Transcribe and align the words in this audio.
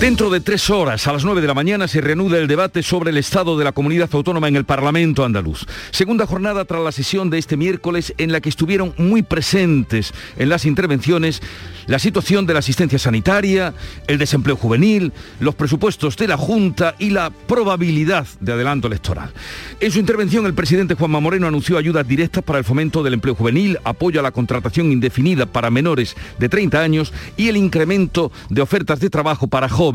Dentro 0.00 0.28
de 0.28 0.40
tres 0.40 0.68
horas, 0.68 1.06
a 1.06 1.12
las 1.14 1.24
nueve 1.24 1.40
de 1.40 1.46
la 1.46 1.54
mañana, 1.54 1.88
se 1.88 2.02
reanuda 2.02 2.36
el 2.36 2.48
debate 2.48 2.82
sobre 2.82 3.08
el 3.08 3.16
estado 3.16 3.56
de 3.56 3.64
la 3.64 3.72
comunidad 3.72 4.10
autónoma 4.12 4.46
en 4.46 4.54
el 4.54 4.66
Parlamento 4.66 5.24
andaluz. 5.24 5.64
Segunda 5.90 6.26
jornada 6.26 6.66
tras 6.66 6.82
la 6.82 6.92
sesión 6.92 7.30
de 7.30 7.38
este 7.38 7.56
miércoles 7.56 8.12
en 8.18 8.30
la 8.30 8.42
que 8.42 8.50
estuvieron 8.50 8.92
muy 8.98 9.22
presentes 9.22 10.12
en 10.36 10.50
las 10.50 10.66
intervenciones 10.66 11.40
la 11.86 11.98
situación 11.98 12.46
de 12.46 12.52
la 12.52 12.58
asistencia 12.58 12.98
sanitaria, 12.98 13.72
el 14.06 14.18
desempleo 14.18 14.56
juvenil, 14.56 15.12
los 15.40 15.54
presupuestos 15.54 16.16
de 16.16 16.28
la 16.28 16.36
Junta 16.36 16.94
y 16.98 17.10
la 17.10 17.30
probabilidad 17.30 18.26
de 18.40 18.52
adelanto 18.52 18.88
electoral. 18.88 19.32
En 19.80 19.92
su 19.92 19.98
intervención, 19.98 20.44
el 20.46 20.54
presidente 20.54 20.94
Juanma 20.94 21.20
Moreno 21.20 21.46
anunció 21.46 21.78
ayudas 21.78 22.06
directas 22.06 22.42
para 22.42 22.58
el 22.58 22.64
fomento 22.64 23.02
del 23.02 23.14
empleo 23.14 23.34
juvenil, 23.34 23.78
apoyo 23.84 24.20
a 24.20 24.22
la 24.24 24.32
contratación 24.32 24.92
indefinida 24.92 25.46
para 25.46 25.70
menores 25.70 26.16
de 26.38 26.48
30 26.48 26.80
años 26.80 27.12
y 27.36 27.48
el 27.48 27.56
incremento 27.56 28.32
de 28.50 28.62
ofertas 28.62 29.00
de 29.00 29.08
trabajo 29.08 29.46
para 29.46 29.68
jóvenes. 29.68 29.85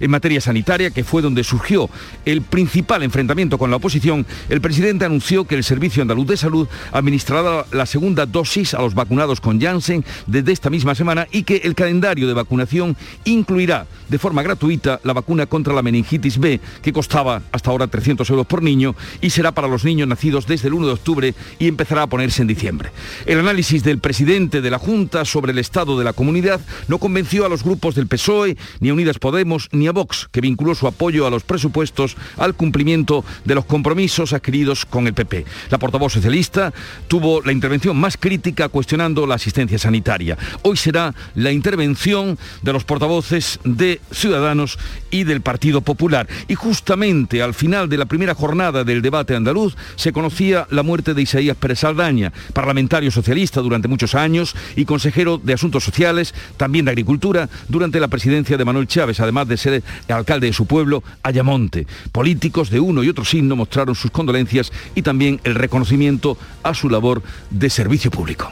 En 0.00 0.10
materia 0.10 0.40
sanitaria, 0.40 0.90
que 0.90 1.04
fue 1.04 1.22
donde 1.22 1.44
surgió 1.44 1.88
el 2.24 2.42
principal 2.42 3.02
enfrentamiento 3.02 3.58
con 3.58 3.70
la 3.70 3.76
oposición, 3.76 4.26
el 4.48 4.60
presidente 4.60 5.04
anunció 5.04 5.46
que 5.46 5.54
el 5.54 5.64
Servicio 5.64 6.02
Andaluz 6.02 6.26
de 6.26 6.36
Salud 6.36 6.68
administrará 6.92 7.64
la 7.72 7.86
segunda 7.86 8.26
dosis 8.26 8.74
a 8.74 8.82
los 8.82 8.94
vacunados 8.94 9.40
con 9.40 9.60
Janssen 9.60 10.04
desde 10.26 10.52
esta 10.52 10.70
misma 10.70 10.94
semana 10.94 11.26
y 11.30 11.44
que 11.44 11.56
el 11.64 11.74
calendario 11.74 12.26
de 12.26 12.34
vacunación 12.34 12.96
incluirá 13.24 13.86
de 14.08 14.18
forma 14.18 14.42
gratuita 14.42 15.00
la 15.04 15.12
vacuna 15.12 15.46
contra 15.46 15.74
la 15.74 15.82
meningitis 15.82 16.38
B, 16.38 16.60
que 16.82 16.92
costaba 16.92 17.42
hasta 17.52 17.70
ahora 17.70 17.86
300 17.86 18.28
euros 18.30 18.46
por 18.46 18.62
niño 18.62 18.94
y 19.20 19.30
será 19.30 19.52
para 19.52 19.68
los 19.68 19.84
niños 19.84 20.08
nacidos 20.08 20.46
desde 20.46 20.68
el 20.68 20.74
1 20.74 20.86
de 20.86 20.92
octubre 20.92 21.34
y 21.58 21.68
empezará 21.68 22.02
a 22.02 22.06
ponerse 22.08 22.42
en 22.42 22.48
diciembre. 22.48 22.90
El 23.26 23.38
análisis 23.38 23.82
del 23.82 23.98
presidente 23.98 24.60
de 24.60 24.70
la 24.70 24.78
Junta 24.78 25.24
sobre 25.24 25.52
el 25.52 25.58
estado 25.58 25.98
de 25.98 26.04
la 26.04 26.12
comunidad 26.12 26.60
no 26.88 26.98
convenció 26.98 27.46
a 27.46 27.48
los 27.48 27.62
grupos 27.62 27.94
del 27.94 28.06
PSOE, 28.06 28.56
ni 28.80 28.88
a 28.88 28.94
Unidas 28.94 29.18
Podemos, 29.18 29.29
ni 29.72 29.86
a 29.86 29.92
Vox, 29.92 30.28
que 30.30 30.40
vinculó 30.40 30.74
su 30.74 30.86
apoyo 30.86 31.26
a 31.26 31.30
los 31.30 31.42
presupuestos 31.42 32.16
al 32.36 32.54
cumplimiento 32.54 33.24
de 33.44 33.54
los 33.54 33.64
compromisos 33.64 34.32
adquiridos 34.32 34.84
con 34.84 35.06
el 35.06 35.14
PP. 35.14 35.44
La 35.70 35.78
portavoz 35.78 36.12
socialista 36.12 36.72
tuvo 37.08 37.40
la 37.42 37.52
intervención 37.52 37.96
más 37.96 38.16
crítica 38.16 38.68
cuestionando 38.68 39.26
la 39.26 39.36
asistencia 39.36 39.78
sanitaria. 39.78 40.36
Hoy 40.62 40.76
será 40.76 41.14
la 41.34 41.52
intervención 41.52 42.38
de 42.62 42.72
los 42.72 42.84
portavoces 42.84 43.60
de 43.64 44.00
Ciudadanos 44.12 44.78
y 45.10 45.24
del 45.24 45.40
Partido 45.40 45.80
Popular. 45.80 46.28
Y 46.48 46.54
justamente 46.54 47.42
al 47.42 47.54
final 47.54 47.88
de 47.88 47.98
la 47.98 48.06
primera 48.06 48.34
jornada 48.34 48.84
del 48.84 49.02
debate 49.02 49.36
andaluz 49.36 49.76
se 49.96 50.12
conocía 50.12 50.66
la 50.70 50.82
muerte 50.82 51.14
de 51.14 51.22
Isaías 51.22 51.56
Pérez 51.56 51.80
Saldaña, 51.80 52.32
parlamentario 52.52 53.10
socialista 53.10 53.60
durante 53.60 53.88
muchos 53.88 54.14
años 54.14 54.54
y 54.76 54.84
consejero 54.84 55.38
de 55.38 55.54
Asuntos 55.54 55.84
Sociales, 55.84 56.34
también 56.56 56.84
de 56.84 56.90
Agricultura, 56.90 57.48
durante 57.68 58.00
la 58.00 58.08
presidencia 58.08 58.56
de 58.56 58.64
Manuel 58.64 58.86
Chávez, 58.86 59.19
además 59.20 59.48
de 59.48 59.56
ser 59.56 59.82
alcalde 60.08 60.46
de 60.48 60.52
su 60.52 60.66
pueblo, 60.66 61.02
Ayamonte. 61.22 61.86
Políticos 62.12 62.70
de 62.70 62.80
uno 62.80 63.02
y 63.02 63.08
otro 63.08 63.24
signo 63.24 63.56
mostraron 63.56 63.94
sus 63.94 64.10
condolencias 64.10 64.72
y 64.94 65.02
también 65.02 65.40
el 65.44 65.54
reconocimiento 65.54 66.36
a 66.62 66.74
su 66.74 66.88
labor 66.88 67.22
de 67.50 67.70
servicio 67.70 68.10
público. 68.10 68.50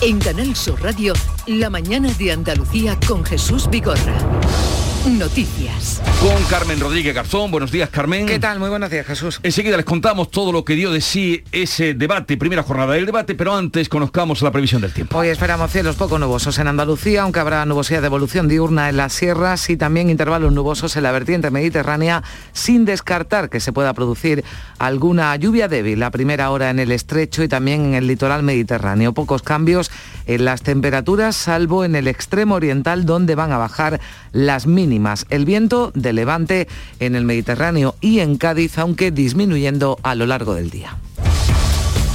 En 0.00 0.18
Canal 0.18 0.56
Sur 0.56 0.82
Radio, 0.82 1.12
La 1.46 1.70
mañana 1.70 2.12
de 2.14 2.32
Andalucía 2.32 2.98
con 3.06 3.24
Jesús. 3.24 3.68
Noticias. 5.06 6.00
Con 6.20 6.40
Carmen 6.44 6.78
Rodríguez 6.78 7.12
Garzón. 7.12 7.50
Buenos 7.50 7.72
días, 7.72 7.90
Carmen. 7.90 8.24
¿Qué 8.24 8.38
tal? 8.38 8.60
Muy 8.60 8.68
buenos 8.68 8.88
días, 8.88 9.04
Jesús. 9.04 9.40
Enseguida 9.42 9.76
les 9.76 9.84
contamos 9.84 10.30
todo 10.30 10.52
lo 10.52 10.64
que 10.64 10.76
dio 10.76 10.92
de 10.92 11.00
sí 11.00 11.42
ese 11.50 11.94
debate, 11.94 12.36
primera 12.36 12.62
jornada 12.62 12.94
del 12.94 13.04
debate, 13.04 13.34
pero 13.34 13.52
antes 13.52 13.88
conozcamos 13.88 14.42
la 14.42 14.52
previsión 14.52 14.80
del 14.80 14.92
tiempo. 14.92 15.18
Hoy 15.18 15.26
esperamos 15.26 15.72
cielos 15.72 15.96
poco 15.96 16.20
nubosos 16.20 16.56
en 16.60 16.68
Andalucía, 16.68 17.22
aunque 17.22 17.40
habrá 17.40 17.66
nubosidad 17.66 18.00
de 18.00 18.06
evolución 18.06 18.46
diurna 18.46 18.90
en 18.90 18.96
las 18.96 19.12
sierras 19.12 19.68
y 19.70 19.76
también 19.76 20.08
intervalos 20.08 20.52
nubosos 20.52 20.94
en 20.94 21.02
la 21.02 21.10
vertiente 21.10 21.50
mediterránea, 21.50 22.22
sin 22.52 22.84
descartar 22.84 23.50
que 23.50 23.58
se 23.58 23.72
pueda 23.72 23.94
producir 23.94 24.44
alguna 24.78 25.34
lluvia 25.34 25.66
débil 25.66 26.00
a 26.04 26.12
primera 26.12 26.48
hora 26.52 26.70
en 26.70 26.78
el 26.78 26.92
estrecho 26.92 27.42
y 27.42 27.48
también 27.48 27.86
en 27.86 27.94
el 27.94 28.06
litoral 28.06 28.44
mediterráneo. 28.44 29.12
Pocos 29.12 29.42
cambios 29.42 29.90
en 30.26 30.44
las 30.44 30.62
temperaturas, 30.62 31.36
salvo 31.36 31.84
en 31.84 31.96
el 31.96 32.08
extremo 32.08 32.54
oriental, 32.56 33.06
donde 33.06 33.34
van 33.34 33.52
a 33.52 33.58
bajar 33.58 34.00
las 34.32 34.66
mínimas. 34.66 35.26
El 35.30 35.44
viento 35.44 35.92
de 35.94 36.12
levante 36.12 36.68
en 37.00 37.14
el 37.14 37.24
Mediterráneo 37.24 37.94
y 38.00 38.20
en 38.20 38.36
Cádiz, 38.36 38.78
aunque 38.78 39.10
disminuyendo 39.10 39.98
a 40.02 40.14
lo 40.14 40.26
largo 40.26 40.54
del 40.54 40.70
día. 40.70 40.96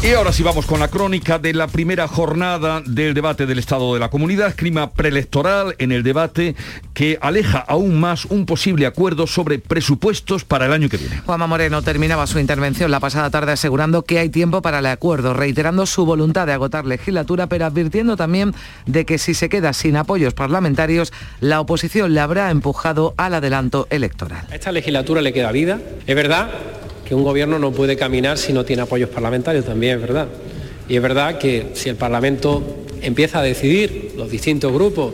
Y 0.04 0.14
ahora 0.14 0.32
sí 0.32 0.44
vamos 0.44 0.68
con 0.68 0.80
la 0.80 0.90
crónica 0.90 1.40
de 1.40 1.54
la 1.54 1.68
primera 1.68 2.08
jornada 2.08 2.82
del 2.86 3.16
debate 3.16 3.48
del 3.48 3.58
Estado 3.58 3.96
de 3.96 4.00
la 4.00 4.10
Comunidad, 4.10 4.54
clima 4.56 4.92
preelectoral 4.92 5.76
en 5.80 5.92
el 5.92 6.04
debate 6.04 6.56
que 6.94 7.18
aleja 7.20 7.58
aún 7.58 8.00
más 8.00 8.26
un 8.26 8.46
posible 8.46 8.86
acuerdo 8.86 9.26
sobre 9.26 9.58
presupuestos 9.58 10.46
para 10.46 10.68
el 10.68 10.72
año 10.72 10.88
que 10.88 10.98
viene. 10.98 11.18
Juanma 11.26 11.48
Moreno 11.48 11.82
terminaba 11.82 12.28
su 12.28 12.40
intervención 12.40 12.92
la 12.92 13.00
pasada 13.00 13.32
tarde 13.32 13.54
asegurando 13.54 14.04
que 14.04 14.20
hay 14.20 14.30
tiempo 14.30 14.62
para 14.62 14.80
el 14.80 14.86
acuerdo, 14.86 15.34
reiterando 15.34 15.88
su 15.88 16.06
voluntad 16.06 16.46
de 16.46 16.54
agotar 16.54 16.86
legislatura, 16.86 17.48
pero 17.48 17.66
advirtiendo 17.66 18.16
también 18.16 18.54
de 18.86 19.04
que 19.04 19.18
si 19.18 19.34
se 19.34 19.50
queda 19.50 19.74
sin 19.74 19.98
apoyos 19.98 20.36
parlamentarios, 20.36 21.12
la 21.42 21.60
oposición 21.60 22.14
le 22.14 22.20
habrá 22.20 22.52
empujado 22.52 23.16
al 23.18 23.34
adelanto 23.34 23.88
electoral. 23.90 24.46
A 24.52 24.56
esta 24.56 24.72
legislatura 24.72 25.22
le 25.22 25.34
queda 25.34 25.52
vida, 25.52 25.82
es 26.06 26.16
verdad 26.16 26.52
que 27.08 27.16
un 27.16 27.24
gobierno 27.24 27.58
no 27.58 27.72
puede 27.72 27.96
caminar 27.96 28.38
si 28.38 28.52
no 28.52 28.66
tiene 28.66 28.82
apoyos 28.82 29.10
parlamentarios, 29.10 29.64
también 29.64 29.96
es 29.96 30.02
verdad. 30.02 30.28
Y 30.90 30.98
es 30.98 31.02
verdad 31.02 31.38
que 31.38 31.72
si 31.74 31.88
el 31.88 31.96
Parlamento 31.96 32.62
empieza 33.02 33.40
a 33.40 33.44
decidir, 33.44 34.14
los 34.18 34.30
distintos 34.30 34.74
grupos, 34.74 35.14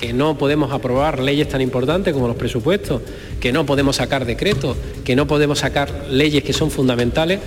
que 0.00 0.14
no 0.14 0.38
podemos 0.38 0.72
aprobar 0.72 1.20
leyes 1.20 1.48
tan 1.48 1.60
importantes 1.60 2.14
como 2.14 2.26
los 2.26 2.36
presupuestos, 2.36 3.02
que 3.38 3.52
no 3.52 3.66
podemos 3.66 3.96
sacar 3.96 4.24
decretos, 4.24 4.78
que 5.04 5.14
no 5.14 5.26
podemos 5.26 5.58
sacar 5.58 6.06
leyes 6.10 6.42
que 6.42 6.54
son 6.54 6.70
fundamentales, 6.70 7.40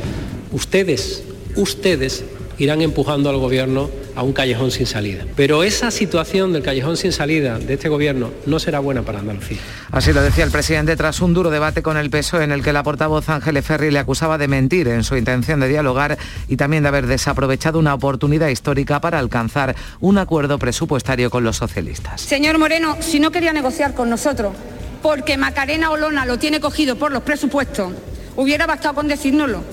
ustedes, 0.51 1.23
ustedes 1.55 2.25
irán 2.59 2.81
empujando 2.81 3.29
al 3.29 3.37
gobierno 3.37 3.89
a 4.15 4.23
un 4.23 4.33
callejón 4.33 4.69
sin 4.69 4.85
salida. 4.85 5.23
Pero 5.35 5.63
esa 5.63 5.91
situación 5.91 6.53
del 6.53 6.61
callejón 6.61 6.97
sin 6.97 7.11
salida 7.11 7.57
de 7.57 7.73
este 7.73 7.89
gobierno 7.89 8.31
no 8.45 8.59
será 8.59 8.79
buena 8.79 9.01
para 9.01 9.19
Andalucía. 9.19 9.57
Así 9.91 10.13
lo 10.13 10.21
decía 10.21 10.43
el 10.43 10.51
presidente 10.51 10.95
tras 10.95 11.21
un 11.21 11.33
duro 11.33 11.49
debate 11.49 11.81
con 11.81 11.97
el 11.97 12.09
PSOE 12.09 12.43
en 12.43 12.51
el 12.51 12.61
que 12.61 12.73
la 12.73 12.83
portavoz 12.83 13.29
Ángeles 13.29 13.65
Ferri 13.65 13.91
le 13.91 13.99
acusaba 13.99 14.37
de 14.37 14.47
mentir 14.47 14.89
en 14.89 15.03
su 15.03 15.15
intención 15.15 15.61
de 15.61 15.69
dialogar 15.69 16.17
y 16.47 16.57
también 16.57 16.83
de 16.83 16.89
haber 16.89 17.07
desaprovechado 17.07 17.79
una 17.79 17.93
oportunidad 17.93 18.49
histórica 18.49 18.99
para 18.99 19.19
alcanzar 19.19 19.75
un 20.01 20.17
acuerdo 20.17 20.59
presupuestario 20.59 21.29
con 21.29 21.43
los 21.43 21.57
socialistas. 21.57 22.21
Señor 22.21 22.57
Moreno, 22.57 22.97
si 22.99 23.19
no 23.19 23.31
quería 23.31 23.53
negociar 23.53 23.93
con 23.93 24.09
nosotros 24.09 24.53
porque 25.01 25.37
Macarena 25.37 25.91
Olona 25.91 26.25
lo 26.25 26.37
tiene 26.37 26.59
cogido 26.59 26.97
por 26.97 27.11
los 27.11 27.23
presupuestos, 27.23 27.93
hubiera 28.35 28.67
bastado 28.67 28.95
con 28.95 29.07
decírnoslo. 29.07 29.63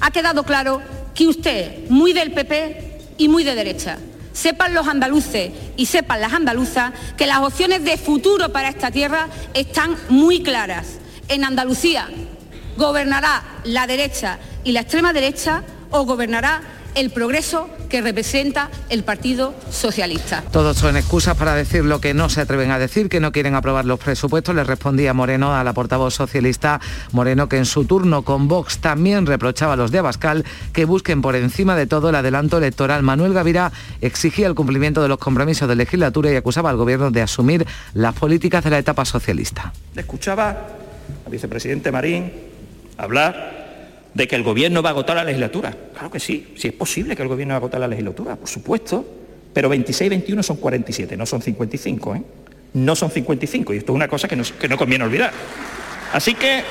Ha 0.00 0.10
quedado 0.10 0.44
claro 0.44 0.80
que 1.16 1.26
usted, 1.26 1.88
muy 1.88 2.12
del 2.12 2.30
PP 2.32 2.98
y 3.18 3.28
muy 3.28 3.42
de 3.42 3.54
derecha, 3.54 3.98
sepan 4.32 4.74
los 4.74 4.86
andaluces 4.86 5.50
y 5.76 5.86
sepan 5.86 6.20
las 6.20 6.34
andaluzas 6.34 6.92
que 7.16 7.26
las 7.26 7.38
opciones 7.38 7.82
de 7.84 7.96
futuro 7.96 8.52
para 8.52 8.68
esta 8.68 8.90
tierra 8.90 9.28
están 9.54 9.96
muy 10.10 10.42
claras. 10.42 10.98
En 11.28 11.42
Andalucía 11.44 12.08
gobernará 12.76 13.42
la 13.64 13.86
derecha 13.86 14.38
y 14.62 14.72
la 14.72 14.82
extrema 14.82 15.14
derecha 15.14 15.64
o 15.90 16.04
gobernará 16.04 16.60
el 16.96 17.10
progreso 17.10 17.68
que 17.90 18.00
representa 18.00 18.70
el 18.88 19.04
Partido 19.04 19.54
Socialista. 19.70 20.42
Todos 20.50 20.78
son 20.78 20.96
excusas 20.96 21.36
para 21.36 21.54
decir 21.54 21.84
lo 21.84 22.00
que 22.00 22.14
no 22.14 22.28
se 22.30 22.40
atreven 22.40 22.70
a 22.70 22.78
decir, 22.78 23.08
que 23.08 23.20
no 23.20 23.32
quieren 23.32 23.54
aprobar 23.54 23.84
los 23.84 24.00
presupuestos. 24.00 24.54
Le 24.54 24.64
respondía 24.64 25.12
Moreno 25.12 25.54
a 25.54 25.62
la 25.62 25.74
portavoz 25.74 26.14
socialista 26.14 26.80
Moreno, 27.12 27.48
que 27.48 27.58
en 27.58 27.66
su 27.66 27.84
turno 27.84 28.22
con 28.22 28.48
Vox 28.48 28.78
también 28.78 29.26
reprochaba 29.26 29.74
a 29.74 29.76
los 29.76 29.90
de 29.90 29.98
Abascal 29.98 30.44
que 30.72 30.86
busquen 30.86 31.20
por 31.20 31.36
encima 31.36 31.76
de 31.76 31.86
todo 31.86 32.08
el 32.08 32.14
adelanto 32.14 32.58
electoral. 32.58 33.02
Manuel 33.02 33.34
Gavira 33.34 33.72
exigía 34.00 34.46
el 34.46 34.54
cumplimiento 34.54 35.02
de 35.02 35.08
los 35.08 35.18
compromisos 35.18 35.68
de 35.68 35.76
legislatura 35.76 36.32
y 36.32 36.36
acusaba 36.36 36.70
al 36.70 36.76
gobierno 36.76 37.10
de 37.10 37.20
asumir 37.20 37.66
las 37.92 38.14
políticas 38.14 38.64
de 38.64 38.70
la 38.70 38.78
etapa 38.78 39.04
socialista. 39.04 39.72
escuchaba 39.94 40.48
al 41.26 41.30
vicepresidente 41.30 41.92
Marín 41.92 42.32
hablar 42.96 43.65
de 44.16 44.26
que 44.26 44.34
el 44.34 44.42
gobierno 44.42 44.80
va 44.82 44.88
a 44.88 44.92
agotar 44.92 45.14
la 45.14 45.24
legislatura. 45.24 45.76
Claro 45.92 46.10
que 46.10 46.18
sí, 46.18 46.54
sí 46.56 46.68
es 46.68 46.72
posible 46.74 47.14
que 47.14 47.20
el 47.20 47.28
gobierno 47.28 47.52
va 47.52 47.56
a 47.56 47.58
agotar 47.58 47.78
la 47.78 47.86
legislatura, 47.86 48.34
por 48.36 48.48
supuesto, 48.48 49.04
pero 49.52 49.68
26 49.68 50.08
21 50.08 50.42
son 50.42 50.56
47, 50.56 51.18
no 51.18 51.26
son 51.26 51.42
55, 51.42 52.14
¿eh? 52.14 52.22
No 52.72 52.96
son 52.96 53.10
55, 53.10 53.74
y 53.74 53.76
esto 53.76 53.92
es 53.92 53.96
una 53.96 54.08
cosa 54.08 54.26
que 54.26 54.34
no, 54.34 54.42
que 54.58 54.68
no 54.68 54.78
conviene 54.78 55.04
olvidar. 55.04 55.32
Así 56.14 56.34
que, 56.34 56.62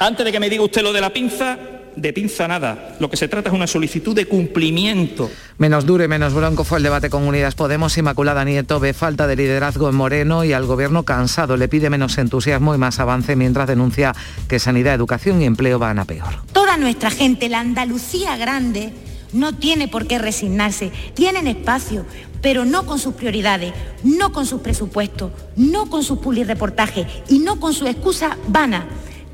antes 0.00 0.24
de 0.24 0.32
que 0.32 0.38
me 0.38 0.50
diga 0.50 0.62
usted 0.62 0.82
lo 0.82 0.92
de 0.92 1.00
la 1.00 1.10
pinza, 1.10 1.58
de 1.96 2.12
pinza 2.12 2.48
nada. 2.48 2.96
Lo 3.00 3.10
que 3.10 3.16
se 3.16 3.28
trata 3.28 3.50
es 3.50 3.54
una 3.54 3.66
solicitud 3.66 4.14
de 4.14 4.26
cumplimiento. 4.26 5.30
Menos 5.58 5.86
duro 5.86 6.04
y 6.04 6.08
menos 6.08 6.34
bronco 6.34 6.64
fue 6.64 6.78
el 6.78 6.84
debate 6.84 7.10
con 7.10 7.22
Unidas 7.24 7.54
Podemos. 7.54 7.96
Inmaculada 7.98 8.44
Nieto 8.44 8.80
ve 8.80 8.92
falta 8.92 9.26
de 9.26 9.36
liderazgo 9.36 9.88
en 9.88 9.94
Moreno 9.94 10.44
y 10.44 10.52
al 10.52 10.66
gobierno 10.66 11.04
cansado. 11.04 11.56
Le 11.56 11.68
pide 11.68 11.90
menos 11.90 12.18
entusiasmo 12.18 12.74
y 12.74 12.78
más 12.78 13.00
avance 13.00 13.36
mientras 13.36 13.68
denuncia 13.68 14.14
que 14.48 14.58
sanidad, 14.58 14.94
educación 14.94 15.42
y 15.42 15.46
empleo 15.46 15.78
van 15.78 15.98
a 15.98 16.04
peor. 16.04 16.42
Toda 16.52 16.76
nuestra 16.76 17.10
gente, 17.10 17.48
la 17.48 17.60
Andalucía 17.60 18.36
grande, 18.36 18.92
no 19.32 19.54
tiene 19.54 19.88
por 19.88 20.06
qué 20.06 20.18
resignarse. 20.18 20.90
Tienen 21.14 21.46
espacio, 21.46 22.04
pero 22.42 22.64
no 22.64 22.86
con 22.86 22.98
sus 22.98 23.14
prioridades, 23.14 23.72
no 24.02 24.32
con 24.32 24.46
sus 24.46 24.60
presupuestos, 24.60 25.32
no 25.56 25.86
con 25.86 26.02
sus 26.02 26.18
reportajes 26.46 27.06
y 27.28 27.38
no 27.40 27.60
con 27.60 27.74
su 27.74 27.86
excusa 27.86 28.36
vana 28.48 28.86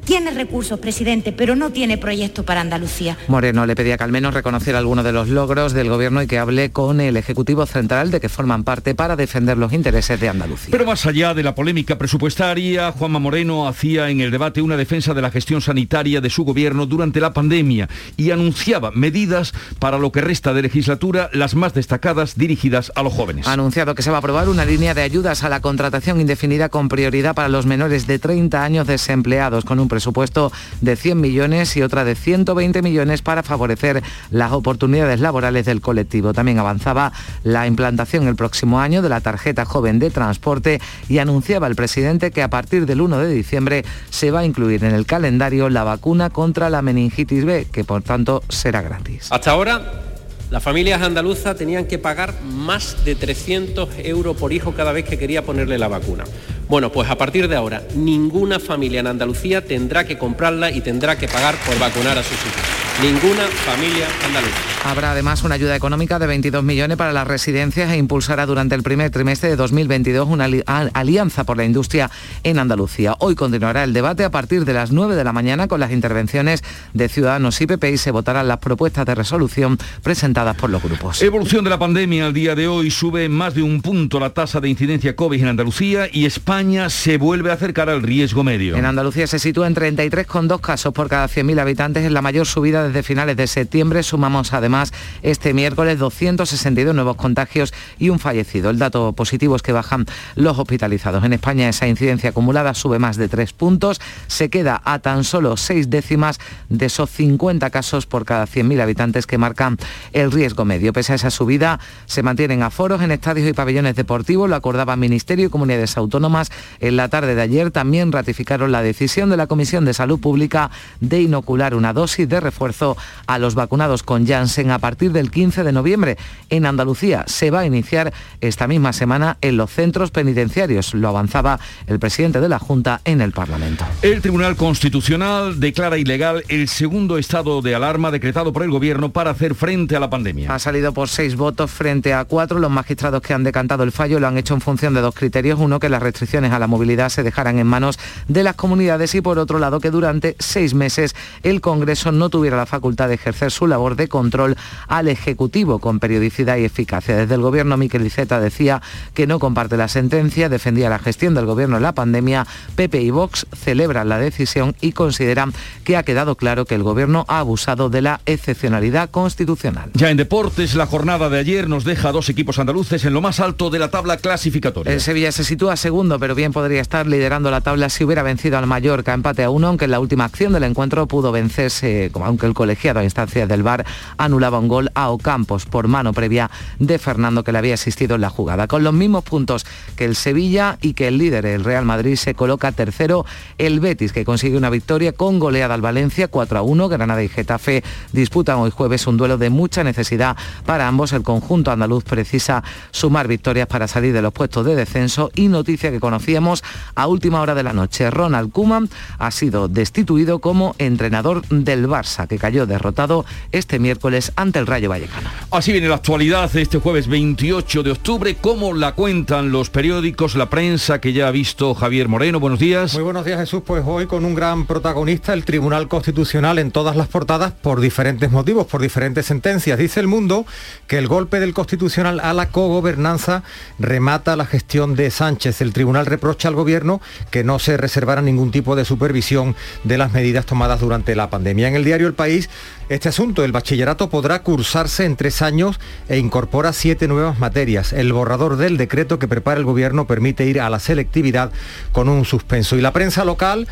tiene 0.06 0.30
recursos, 0.30 0.78
presidente, 0.78 1.32
pero 1.32 1.56
no 1.56 1.70
tiene 1.70 1.98
proyecto 1.98 2.44
para 2.44 2.60
Andalucía. 2.60 3.18
Moreno 3.26 3.66
le 3.66 3.74
pedía 3.74 3.98
que 3.98 4.04
al 4.04 4.12
menos 4.12 4.32
reconociera 4.32 4.78
algunos 4.78 5.04
de 5.04 5.12
los 5.12 5.28
logros 5.28 5.72
del 5.72 5.88
Gobierno 5.88 6.22
y 6.22 6.28
que 6.28 6.38
hable 6.38 6.70
con 6.70 7.00
el 7.00 7.16
Ejecutivo 7.16 7.66
Central 7.66 8.12
de 8.12 8.20
que 8.20 8.28
forman 8.28 8.62
parte 8.62 8.94
para 8.94 9.16
defender 9.16 9.58
los 9.58 9.72
intereses 9.72 10.18
de 10.20 10.28
Andalucía. 10.28 10.68
Pero 10.70 10.86
más 10.86 11.04
allá 11.06 11.34
de 11.34 11.42
la 11.42 11.56
polémica 11.56 11.98
presupuestaria, 11.98 12.92
Juanma 12.92 13.18
Moreno 13.18 13.66
hacía 13.66 14.08
en 14.08 14.20
el 14.20 14.30
debate 14.30 14.62
una 14.62 14.76
defensa 14.76 15.12
de 15.12 15.22
la 15.22 15.32
gestión 15.32 15.60
sanitaria 15.60 16.20
de 16.20 16.30
su 16.30 16.44
Gobierno 16.44 16.86
durante 16.86 17.20
la 17.20 17.32
pandemia 17.32 17.88
y 18.16 18.30
anunciaba 18.30 18.92
medidas 18.92 19.52
para 19.80 19.98
lo 19.98 20.12
que 20.12 20.20
resta 20.20 20.54
de 20.54 20.62
legislatura, 20.62 21.30
las 21.32 21.56
más 21.56 21.74
destacadas 21.74 22.36
dirigidas 22.36 22.92
a 22.94 23.02
los 23.02 23.12
jóvenes. 23.12 23.48
Ha 23.48 23.54
anunciado 23.54 23.96
que 23.96 24.02
se 24.02 24.10
va 24.10 24.18
a 24.18 24.20
aprobar 24.20 24.48
una 24.48 24.64
línea 24.64 24.94
de 24.94 25.02
ayudas 25.02 25.42
a 25.42 25.48
la 25.48 25.60
contratación 25.60 26.20
indefinida 26.20 26.68
con 26.68 26.88
prioridad 26.88 27.34
para 27.34 27.48
los 27.48 27.66
menores 27.66 28.06
de 28.06 28.20
30 28.20 28.62
años 28.62 28.86
desempleados, 28.86 29.64
con 29.64 29.80
un 29.80 29.88
presupuesto 29.96 30.52
de 30.82 30.94
100 30.94 31.18
millones 31.18 31.74
y 31.78 31.80
otra 31.80 32.04
de 32.04 32.14
120 32.14 32.82
millones 32.82 33.22
para 33.22 33.42
favorecer 33.42 34.02
las 34.30 34.52
oportunidades 34.52 35.20
laborales 35.20 35.64
del 35.64 35.80
colectivo. 35.80 36.34
También 36.34 36.58
avanzaba 36.58 37.12
la 37.44 37.66
implantación 37.66 38.28
el 38.28 38.36
próximo 38.36 38.78
año 38.78 39.00
de 39.00 39.08
la 39.08 39.22
tarjeta 39.22 39.64
joven 39.64 39.98
de 39.98 40.10
transporte 40.10 40.82
y 41.08 41.16
anunciaba 41.16 41.66
el 41.66 41.76
presidente 41.76 42.30
que 42.30 42.42
a 42.42 42.50
partir 42.50 42.84
del 42.84 43.00
1 43.00 43.20
de 43.20 43.32
diciembre 43.32 43.86
se 44.10 44.30
va 44.30 44.40
a 44.40 44.44
incluir 44.44 44.84
en 44.84 44.94
el 44.94 45.06
calendario 45.06 45.70
la 45.70 45.82
vacuna 45.82 46.28
contra 46.28 46.68
la 46.68 46.82
meningitis 46.82 47.46
B, 47.46 47.66
que 47.72 47.84
por 47.84 48.02
tanto 48.02 48.42
será 48.50 48.82
gratis. 48.82 49.28
Hasta 49.30 49.50
ahora 49.50 50.02
las 50.50 50.62
familias 50.62 51.02
andaluzas 51.02 51.56
tenían 51.56 51.86
que 51.86 51.98
pagar 51.98 52.34
más 52.42 53.02
de 53.04 53.14
300 53.14 53.88
euros 54.04 54.36
por 54.36 54.52
hijo 54.52 54.74
cada 54.74 54.92
vez 54.92 55.04
que 55.04 55.18
quería 55.18 55.42
ponerle 55.42 55.78
la 55.78 55.88
vacuna. 55.88 56.24
Bueno, 56.68 56.90
pues 56.90 57.08
a 57.08 57.16
partir 57.16 57.48
de 57.48 57.56
ahora, 57.56 57.82
ninguna 57.94 58.58
familia 58.58 59.00
en 59.00 59.06
Andalucía 59.06 59.64
tendrá 59.64 60.04
que 60.04 60.18
comprarla 60.18 60.70
y 60.72 60.80
tendrá 60.80 61.16
que 61.16 61.28
pagar 61.28 61.54
por 61.64 61.78
vacunar 61.78 62.18
a 62.18 62.22
sus 62.22 62.32
hijos 62.32 62.86
ninguna 63.02 63.42
familia 63.42 64.06
andaluza. 64.24 64.56
Habrá 64.84 65.10
además 65.10 65.42
una 65.42 65.56
ayuda 65.56 65.76
económica 65.76 66.18
de 66.18 66.26
22 66.28 66.62
millones 66.62 66.96
para 66.96 67.12
las 67.12 67.26
residencias 67.26 67.90
e 67.90 67.98
impulsará 67.98 68.46
durante 68.46 68.74
el 68.74 68.82
primer 68.82 69.10
trimestre 69.10 69.50
de 69.50 69.56
2022 69.56 70.28
una 70.28 70.48
alianza 70.94 71.44
por 71.44 71.56
la 71.56 71.64
industria 71.64 72.10
en 72.44 72.58
Andalucía. 72.58 73.16
Hoy 73.18 73.34
continuará 73.34 73.84
el 73.84 73.92
debate 73.92 74.24
a 74.24 74.30
partir 74.30 74.64
de 74.64 74.72
las 74.72 74.92
9 74.92 75.16
de 75.16 75.24
la 75.24 75.32
mañana 75.32 75.66
con 75.68 75.80
las 75.80 75.90
intervenciones 75.90 76.62
de 76.94 77.08
Ciudadanos 77.08 77.60
y 77.60 77.66
PP 77.66 77.90
y 77.90 77.98
se 77.98 78.12
votarán 78.12 78.48
las 78.48 78.58
propuestas 78.58 79.04
de 79.04 79.14
resolución 79.14 79.76
presentadas 80.02 80.56
por 80.56 80.70
los 80.70 80.82
grupos. 80.82 81.20
Evolución 81.20 81.64
de 81.64 81.70
la 81.70 81.78
pandemia 81.78 82.26
al 82.26 82.32
día 82.32 82.54
de 82.54 82.68
hoy 82.68 82.90
sube 82.90 83.28
más 83.28 83.54
de 83.54 83.62
un 83.62 83.82
punto 83.82 84.20
la 84.20 84.30
tasa 84.30 84.60
de 84.60 84.68
incidencia 84.68 85.16
COVID 85.16 85.42
en 85.42 85.48
Andalucía 85.48 86.08
y 86.10 86.24
España 86.24 86.55
se 86.88 87.18
vuelve 87.18 87.50
a 87.50 87.54
acercar 87.54 87.90
al 87.90 88.02
riesgo 88.02 88.42
medio. 88.42 88.76
En 88.76 88.86
Andalucía 88.86 89.26
se 89.26 89.38
sitúa 89.38 89.66
en 89.66 89.74
33,2 89.74 90.58
casos 90.58 90.94
por 90.94 91.06
cada 91.06 91.28
100.000 91.28 91.60
habitantes, 91.60 92.02
es 92.02 92.10
la 92.10 92.22
mayor 92.22 92.46
subida 92.46 92.82
desde 92.82 93.02
finales 93.02 93.36
de 93.36 93.46
septiembre. 93.46 94.02
Sumamos 94.02 94.54
además 94.54 94.94
este 95.22 95.52
miércoles 95.52 95.98
262 95.98 96.94
nuevos 96.94 97.16
contagios 97.16 97.74
y 97.98 98.08
un 98.08 98.18
fallecido. 98.18 98.70
El 98.70 98.78
dato 98.78 99.12
positivo 99.12 99.54
es 99.54 99.60
que 99.60 99.72
bajan 99.72 100.06
los 100.34 100.58
hospitalizados. 100.58 101.22
En 101.24 101.34
España 101.34 101.68
esa 101.68 101.88
incidencia 101.88 102.30
acumulada 102.30 102.72
sube 102.72 102.98
más 102.98 103.18
de 103.18 103.28
tres 103.28 103.52
puntos. 103.52 104.00
Se 104.26 104.48
queda 104.48 104.80
a 104.82 104.98
tan 105.00 105.24
solo 105.24 105.58
seis 105.58 105.90
décimas 105.90 106.40
de 106.70 106.86
esos 106.86 107.10
50 107.10 107.68
casos 107.68 108.06
por 108.06 108.24
cada 108.24 108.46
100.000 108.46 108.80
habitantes 108.80 109.26
que 109.26 109.36
marcan 109.36 109.76
el 110.14 110.32
riesgo 110.32 110.64
medio. 110.64 110.94
Pese 110.94 111.12
a 111.12 111.16
esa 111.16 111.30
subida, 111.30 111.80
se 112.06 112.22
mantienen 112.22 112.62
aforos 112.62 113.02
en 113.02 113.10
estadios 113.10 113.46
y 113.46 113.52
pabellones 113.52 113.94
deportivos. 113.94 114.48
Lo 114.48 114.56
acordaba 114.56 114.96
Ministerio 114.96 115.48
y 115.48 115.50
Comunidades 115.50 115.98
Autónomas. 115.98 116.45
En 116.80 116.96
la 116.96 117.08
tarde 117.08 117.34
de 117.34 117.42
ayer 117.42 117.70
también 117.70 118.12
ratificaron 118.12 118.72
la 118.72 118.82
decisión 118.82 119.30
de 119.30 119.36
la 119.36 119.46
Comisión 119.46 119.84
de 119.84 119.94
Salud 119.94 120.20
Pública 120.20 120.70
de 121.00 121.22
inocular 121.22 121.74
una 121.74 121.92
dosis 121.92 122.28
de 122.28 122.40
refuerzo 122.40 122.96
a 123.26 123.38
los 123.38 123.54
vacunados 123.54 124.02
con 124.02 124.26
Janssen 124.26 124.70
a 124.70 124.78
partir 124.78 125.12
del 125.12 125.30
15 125.30 125.64
de 125.64 125.72
noviembre. 125.72 126.16
En 126.50 126.66
Andalucía 126.66 127.24
se 127.26 127.50
va 127.50 127.60
a 127.60 127.66
iniciar 127.66 128.12
esta 128.40 128.66
misma 128.66 128.92
semana 128.92 129.36
en 129.40 129.56
los 129.56 129.70
centros 129.70 130.10
penitenciarios. 130.10 130.94
Lo 130.94 131.08
avanzaba 131.08 131.58
el 131.86 131.98
presidente 131.98 132.40
de 132.40 132.48
la 132.48 132.58
Junta 132.58 133.00
en 133.04 133.20
el 133.20 133.32
Parlamento. 133.32 133.84
El 134.02 134.20
Tribunal 134.20 134.56
Constitucional 134.56 135.60
declara 135.60 135.98
ilegal 135.98 136.44
el 136.48 136.68
segundo 136.68 137.18
estado 137.18 137.62
de 137.62 137.74
alarma 137.74 138.10
decretado 138.10 138.52
por 138.52 138.62
el 138.62 138.70
Gobierno 138.70 139.12
para 139.12 139.30
hacer 139.30 139.54
frente 139.54 139.96
a 139.96 140.00
la 140.00 140.10
pandemia. 140.10 140.54
Ha 140.54 140.58
salido 140.58 140.92
por 140.92 141.08
seis 141.08 141.36
votos 141.36 141.70
frente 141.70 142.14
a 142.14 142.24
cuatro. 142.24 142.58
Los 142.58 142.70
magistrados 142.70 143.22
que 143.22 143.34
han 143.34 143.44
decantado 143.44 143.82
el 143.82 143.92
fallo 143.92 144.20
lo 144.20 144.26
han 144.26 144.38
hecho 144.38 144.54
en 144.54 144.60
función 144.60 144.94
de 144.94 145.00
dos 145.00 145.14
criterios. 145.14 145.58
Uno, 145.58 145.80
que 145.80 145.88
las 145.88 146.02
restricciones 146.02 146.35
a 146.44 146.58
la 146.58 146.66
movilidad 146.66 147.08
se 147.08 147.22
dejaran 147.22 147.58
en 147.58 147.66
manos 147.66 147.98
de 148.28 148.42
las 148.42 148.56
comunidades 148.56 149.14
y 149.14 149.20
por 149.20 149.38
otro 149.38 149.58
lado 149.58 149.80
que 149.80 149.90
durante 149.90 150.36
seis 150.38 150.74
meses 150.74 151.14
el 151.42 151.60
Congreso 151.60 152.12
no 152.12 152.28
tuviera 152.28 152.56
la 152.56 152.66
facultad 152.66 153.08
de 153.08 153.14
ejercer 153.14 153.50
su 153.50 153.66
labor 153.66 153.96
de 153.96 154.08
control 154.08 154.56
al 154.88 155.08
Ejecutivo 155.08 155.78
con 155.78 156.00
periodicidad 156.00 156.56
y 156.56 156.64
eficacia. 156.64 157.16
Desde 157.16 157.34
el 157.34 157.40
Gobierno, 157.40 157.76
Miquel 157.76 158.06
Iceta 158.06 158.40
decía 158.40 158.82
que 159.14 159.26
no 159.26 159.38
comparte 159.38 159.76
la 159.76 159.88
sentencia, 159.88 160.48
defendía 160.48 160.90
la 160.90 160.98
gestión 160.98 161.34
del 161.34 161.46
Gobierno 161.46 161.76
en 161.76 161.82
la 161.82 161.92
pandemia. 161.92 162.46
Pepe 162.74 163.00
y 163.00 163.10
Vox 163.10 163.46
celebran 163.56 164.08
la 164.08 164.18
decisión 164.18 164.74
y 164.80 164.92
consideran 164.92 165.52
que 165.84 165.96
ha 165.96 166.02
quedado 166.02 166.36
claro 166.36 166.64
que 166.64 166.74
el 166.74 166.82
Gobierno 166.82 167.24
ha 167.28 167.38
abusado 167.38 167.88
de 167.90 168.02
la 168.02 168.20
excepcionalidad 168.26 169.10
constitucional. 169.10 169.90
Ya 169.94 170.10
en 170.10 170.16
deportes, 170.16 170.74
la 170.74 170.86
jornada 170.86 171.28
de 171.28 171.38
ayer 171.38 171.68
nos 171.68 171.84
deja 171.84 172.08
a 172.08 172.12
dos 172.12 172.28
equipos 172.28 172.58
andaluces 172.58 173.04
en 173.04 173.12
lo 173.12 173.20
más 173.20 173.40
alto 173.40 173.70
de 173.70 173.78
la 173.78 173.90
tabla 173.90 174.16
clasificatoria. 174.16 174.92
El 174.92 175.00
Sevilla 175.00 175.30
se 175.30 175.44
sitúa 175.44 175.76
segundo, 175.76 176.18
pero 176.18 176.25
bien 176.34 176.52
podría 176.52 176.80
estar 176.80 177.06
liderando 177.06 177.50
la 177.50 177.60
tabla 177.60 177.88
si 177.88 178.04
hubiera 178.04 178.22
vencido 178.22 178.58
al 178.58 178.66
Mallorca. 178.66 179.14
Empate 179.14 179.44
a 179.44 179.50
uno, 179.50 179.68
aunque 179.68 179.84
en 179.84 179.90
la 179.90 180.00
última 180.00 180.24
acción 180.24 180.52
del 180.52 180.64
encuentro 180.64 181.06
pudo 181.06 181.32
vencerse, 181.32 182.10
aunque 182.14 182.46
el 182.46 182.54
colegiado 182.54 183.00
a 183.00 183.04
instancias 183.04 183.48
del 183.48 183.62
VAR 183.62 183.84
anulaba 184.16 184.58
un 184.58 184.68
gol 184.68 184.90
a 184.94 185.10
Ocampos 185.10 185.66
por 185.66 185.88
mano 185.88 186.12
previa 186.12 186.50
de 186.78 186.98
Fernando 186.98 187.44
que 187.44 187.52
le 187.52 187.58
había 187.58 187.74
asistido 187.74 188.14
en 188.14 188.22
la 188.22 188.30
jugada. 188.30 188.66
Con 188.66 188.82
los 188.82 188.94
mismos 188.94 189.24
puntos 189.24 189.66
que 189.96 190.04
el 190.04 190.16
Sevilla 190.16 190.78
y 190.80 190.94
que 190.94 191.08
el 191.08 191.18
líder, 191.18 191.46
el 191.46 191.64
Real 191.64 191.84
Madrid, 191.84 192.16
se 192.16 192.34
coloca 192.34 192.72
tercero 192.72 193.26
el 193.58 193.80
Betis, 193.80 194.12
que 194.12 194.24
consigue 194.24 194.56
una 194.56 194.70
victoria 194.70 195.12
con 195.12 195.38
goleada 195.38 195.74
al 195.74 195.80
Valencia 195.80 196.28
4 196.28 196.58
a 196.58 196.62
1. 196.62 196.88
Granada 196.88 197.22
y 197.22 197.28
Getafe 197.28 197.84
disputan 198.12 198.58
hoy 198.58 198.70
jueves 198.70 199.06
un 199.06 199.16
duelo 199.16 199.38
de 199.38 199.50
mucha 199.50 199.84
necesidad 199.84 200.36
para 200.64 200.88
ambos. 200.88 201.12
El 201.12 201.22
conjunto 201.22 201.70
andaluz 201.70 202.04
precisa 202.04 202.62
sumar 202.90 203.28
victorias 203.28 203.66
para 203.66 203.88
salir 203.88 204.12
de 204.12 204.22
los 204.22 204.32
puestos 204.32 204.64
de 204.64 204.74
descenso 204.74 205.30
y 205.34 205.48
noticia 205.48 205.90
que 205.90 206.00
conocíamos 206.16 206.64
a 206.94 207.08
última 207.08 207.42
hora 207.42 207.54
de 207.54 207.62
la 207.62 207.74
noche. 207.74 208.10
Ronald 208.10 208.50
Koeman 208.50 208.88
ha 209.18 209.30
sido 209.30 209.68
destituido 209.68 210.38
como 210.38 210.74
entrenador 210.78 211.46
del 211.48 211.86
Barça, 211.86 212.26
que 212.26 212.38
cayó 212.38 212.64
derrotado 212.64 213.26
este 213.52 213.78
miércoles 213.78 214.32
ante 214.34 214.58
el 214.58 214.66
Rayo 214.66 214.88
Vallecano. 214.88 215.28
Así 215.50 215.72
viene 215.72 215.88
la 215.88 215.96
actualidad 215.96 216.54
este 216.56 216.78
jueves 216.78 217.06
28 217.06 217.82
de 217.82 217.90
octubre. 217.90 218.34
¿Cómo 218.40 218.72
la 218.72 218.92
cuentan 218.92 219.52
los 219.52 219.68
periódicos, 219.68 220.36
la 220.36 220.48
prensa 220.48 221.02
que 221.02 221.12
ya 221.12 221.28
ha 221.28 221.30
visto 221.30 221.74
Javier 221.74 222.08
Moreno? 222.08 222.40
Buenos 222.40 222.60
días. 222.60 222.94
Muy 222.94 223.02
buenos 223.02 223.26
días 223.26 223.38
Jesús. 223.38 223.62
Pues 223.66 223.84
hoy 223.86 224.06
con 224.06 224.24
un 224.24 224.34
gran 224.34 224.64
protagonista, 224.64 225.34
el 225.34 225.44
Tribunal 225.44 225.86
Constitucional 225.86 226.58
en 226.58 226.70
todas 226.70 226.96
las 226.96 227.08
portadas 227.08 227.52
por 227.52 227.80
diferentes 227.80 228.30
motivos, 228.30 228.66
por 228.66 228.80
diferentes 228.80 229.26
sentencias. 229.26 229.78
Dice 229.78 230.00
el 230.00 230.06
mundo 230.06 230.46
que 230.86 230.96
el 230.96 231.08
golpe 231.08 231.40
del 231.40 231.52
Constitucional 231.52 232.20
a 232.20 232.32
la 232.32 232.48
cogobernanza 232.48 233.42
remata 233.78 234.34
la 234.36 234.46
gestión 234.46 234.94
de 234.94 235.10
Sánchez. 235.10 235.60
El 235.60 235.72
tribunal 235.72 236.05
reprocha 236.06 236.48
al 236.48 236.54
gobierno 236.54 237.00
que 237.30 237.44
no 237.44 237.58
se 237.58 237.76
reservara 237.76 238.22
ningún 238.22 238.50
tipo 238.50 238.76
de 238.76 238.84
supervisión 238.84 239.54
de 239.84 239.98
las 239.98 240.12
medidas 240.12 240.46
tomadas 240.46 240.80
durante 240.80 241.14
la 241.14 241.30
pandemia. 241.30 241.68
En 241.68 241.76
el 241.76 241.84
diario 241.84 242.06
El 242.06 242.14
País 242.14 242.48
este 242.88 243.08
asunto. 243.08 243.44
El 243.44 243.52
bachillerato 243.52 244.08
podrá 244.08 244.42
cursarse 244.42 245.04
en 245.04 245.16
tres 245.16 245.42
años 245.42 245.80
e 246.08 246.18
incorpora 246.18 246.72
siete 246.72 247.08
nuevas 247.08 247.38
materias. 247.38 247.92
El 247.92 248.12
borrador 248.12 248.56
del 248.56 248.76
decreto 248.76 249.18
que 249.18 249.28
prepara 249.28 249.58
el 249.58 249.66
gobierno 249.66 250.06
permite 250.06 250.46
ir 250.46 250.60
a 250.60 250.70
la 250.70 250.78
selectividad 250.78 251.50
con 251.92 252.08
un 252.08 252.24
suspenso. 252.24 252.76
Y 252.76 252.80
la 252.80 252.92
prensa 252.92 253.24
local 253.24 253.66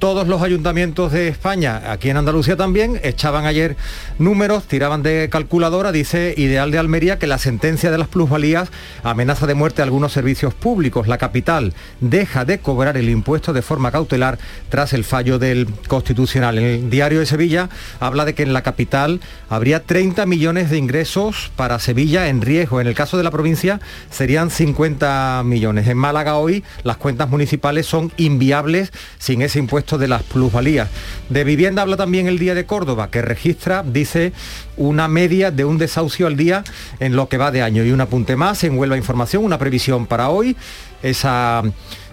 todos 0.00 0.26
los 0.26 0.40
ayuntamientos 0.40 1.12
de 1.12 1.28
España, 1.28 1.92
aquí 1.92 2.08
en 2.08 2.16
Andalucía 2.16 2.56
también, 2.56 2.98
echaban 3.04 3.44
ayer 3.44 3.76
números, 4.18 4.64
tiraban 4.64 5.02
de 5.02 5.28
calculadora, 5.30 5.92
dice 5.92 6.32
Ideal 6.38 6.70
de 6.70 6.78
Almería 6.78 7.18
que 7.18 7.26
la 7.26 7.36
sentencia 7.36 7.90
de 7.90 7.98
las 7.98 8.08
plusvalías 8.08 8.70
amenaza 9.02 9.46
de 9.46 9.52
muerte 9.52 9.82
a 9.82 9.84
algunos 9.84 10.12
servicios 10.12 10.54
públicos. 10.54 11.06
La 11.06 11.18
capital 11.18 11.74
deja 12.00 12.46
de 12.46 12.60
cobrar 12.60 12.96
el 12.96 13.10
impuesto 13.10 13.52
de 13.52 13.60
forma 13.60 13.92
cautelar 13.92 14.38
tras 14.70 14.94
el 14.94 15.04
fallo 15.04 15.38
del 15.38 15.68
Constitucional. 15.86 16.56
El 16.56 16.88
diario 16.88 17.20
de 17.20 17.26
Sevilla 17.26 17.68
habla 18.00 18.24
de 18.24 18.34
que 18.34 18.42
en 18.42 18.54
la 18.54 18.62
capital 18.62 19.20
habría 19.50 19.84
30 19.84 20.24
millones 20.24 20.70
de 20.70 20.78
ingresos 20.78 21.52
para 21.56 21.78
Sevilla 21.78 22.28
en 22.28 22.40
riesgo. 22.40 22.80
En 22.80 22.86
el 22.86 22.94
caso 22.94 23.18
de 23.18 23.22
la 23.22 23.30
provincia 23.30 23.80
serían 24.10 24.48
50 24.48 25.42
millones. 25.44 25.86
En 25.88 25.98
Málaga 25.98 26.36
hoy 26.36 26.64
las 26.84 26.96
cuentas 26.96 27.28
municipales 27.28 27.84
son 27.84 28.10
inviables 28.16 28.92
sin 29.18 29.42
ese 29.42 29.58
impuesto 29.58 29.89
de 29.98 30.08
las 30.08 30.22
plusvalías. 30.22 30.88
De 31.28 31.44
vivienda 31.44 31.82
habla 31.82 31.96
también 31.96 32.26
el 32.26 32.38
Día 32.38 32.54
de 32.54 32.66
Córdoba, 32.66 33.10
que 33.10 33.22
registra, 33.22 33.84
dice, 33.86 34.32
una 34.76 35.08
media 35.08 35.50
de 35.50 35.64
un 35.64 35.78
desahucio 35.78 36.26
al 36.26 36.36
día 36.36 36.64
en 36.98 37.16
lo 37.16 37.28
que 37.28 37.38
va 37.38 37.50
de 37.50 37.62
año. 37.62 37.84
Y 37.84 37.92
un 37.92 38.00
apunte 38.00 38.36
más 38.36 38.64
en 38.64 38.78
Huelva 38.78 38.96
Información, 38.96 39.44
una 39.44 39.58
previsión 39.58 40.06
para 40.06 40.30
hoy, 40.30 40.56
esa 41.02 41.62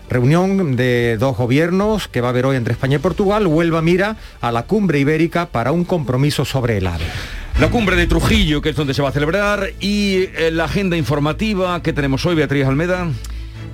reunión 0.10 0.76
de 0.76 1.18
dos 1.18 1.38
gobiernos 1.38 2.08
que 2.08 2.22
va 2.22 2.28
a 2.28 2.32
haber 2.32 2.46
hoy 2.46 2.56
entre 2.56 2.74
España 2.74 2.96
y 2.96 3.00
Portugal, 3.00 3.48
Huelva 3.48 3.82
mira 3.82 4.16
a 4.42 4.52
la 4.52 4.64
cumbre 4.64 5.00
ibérica 5.00 5.48
para 5.48 5.72
un 5.72 5.84
compromiso 5.84 6.46
sobre 6.46 6.78
el 6.78 6.88
AVE. 6.88 7.06
La 7.60 7.70
cumbre 7.72 7.96
de 7.96 8.06
Trujillo, 8.06 8.62
que 8.62 8.70
es 8.70 8.76
donde 8.76 8.94
se 8.94 9.02
va 9.02 9.10
a 9.10 9.12
celebrar, 9.12 9.72
y 9.80 10.30
eh, 10.38 10.52
la 10.52 10.66
agenda 10.66 10.96
informativa 10.96 11.82
que 11.82 11.92
tenemos 11.92 12.24
hoy, 12.26 12.36
Beatriz 12.36 12.66
Almeda. 12.66 13.10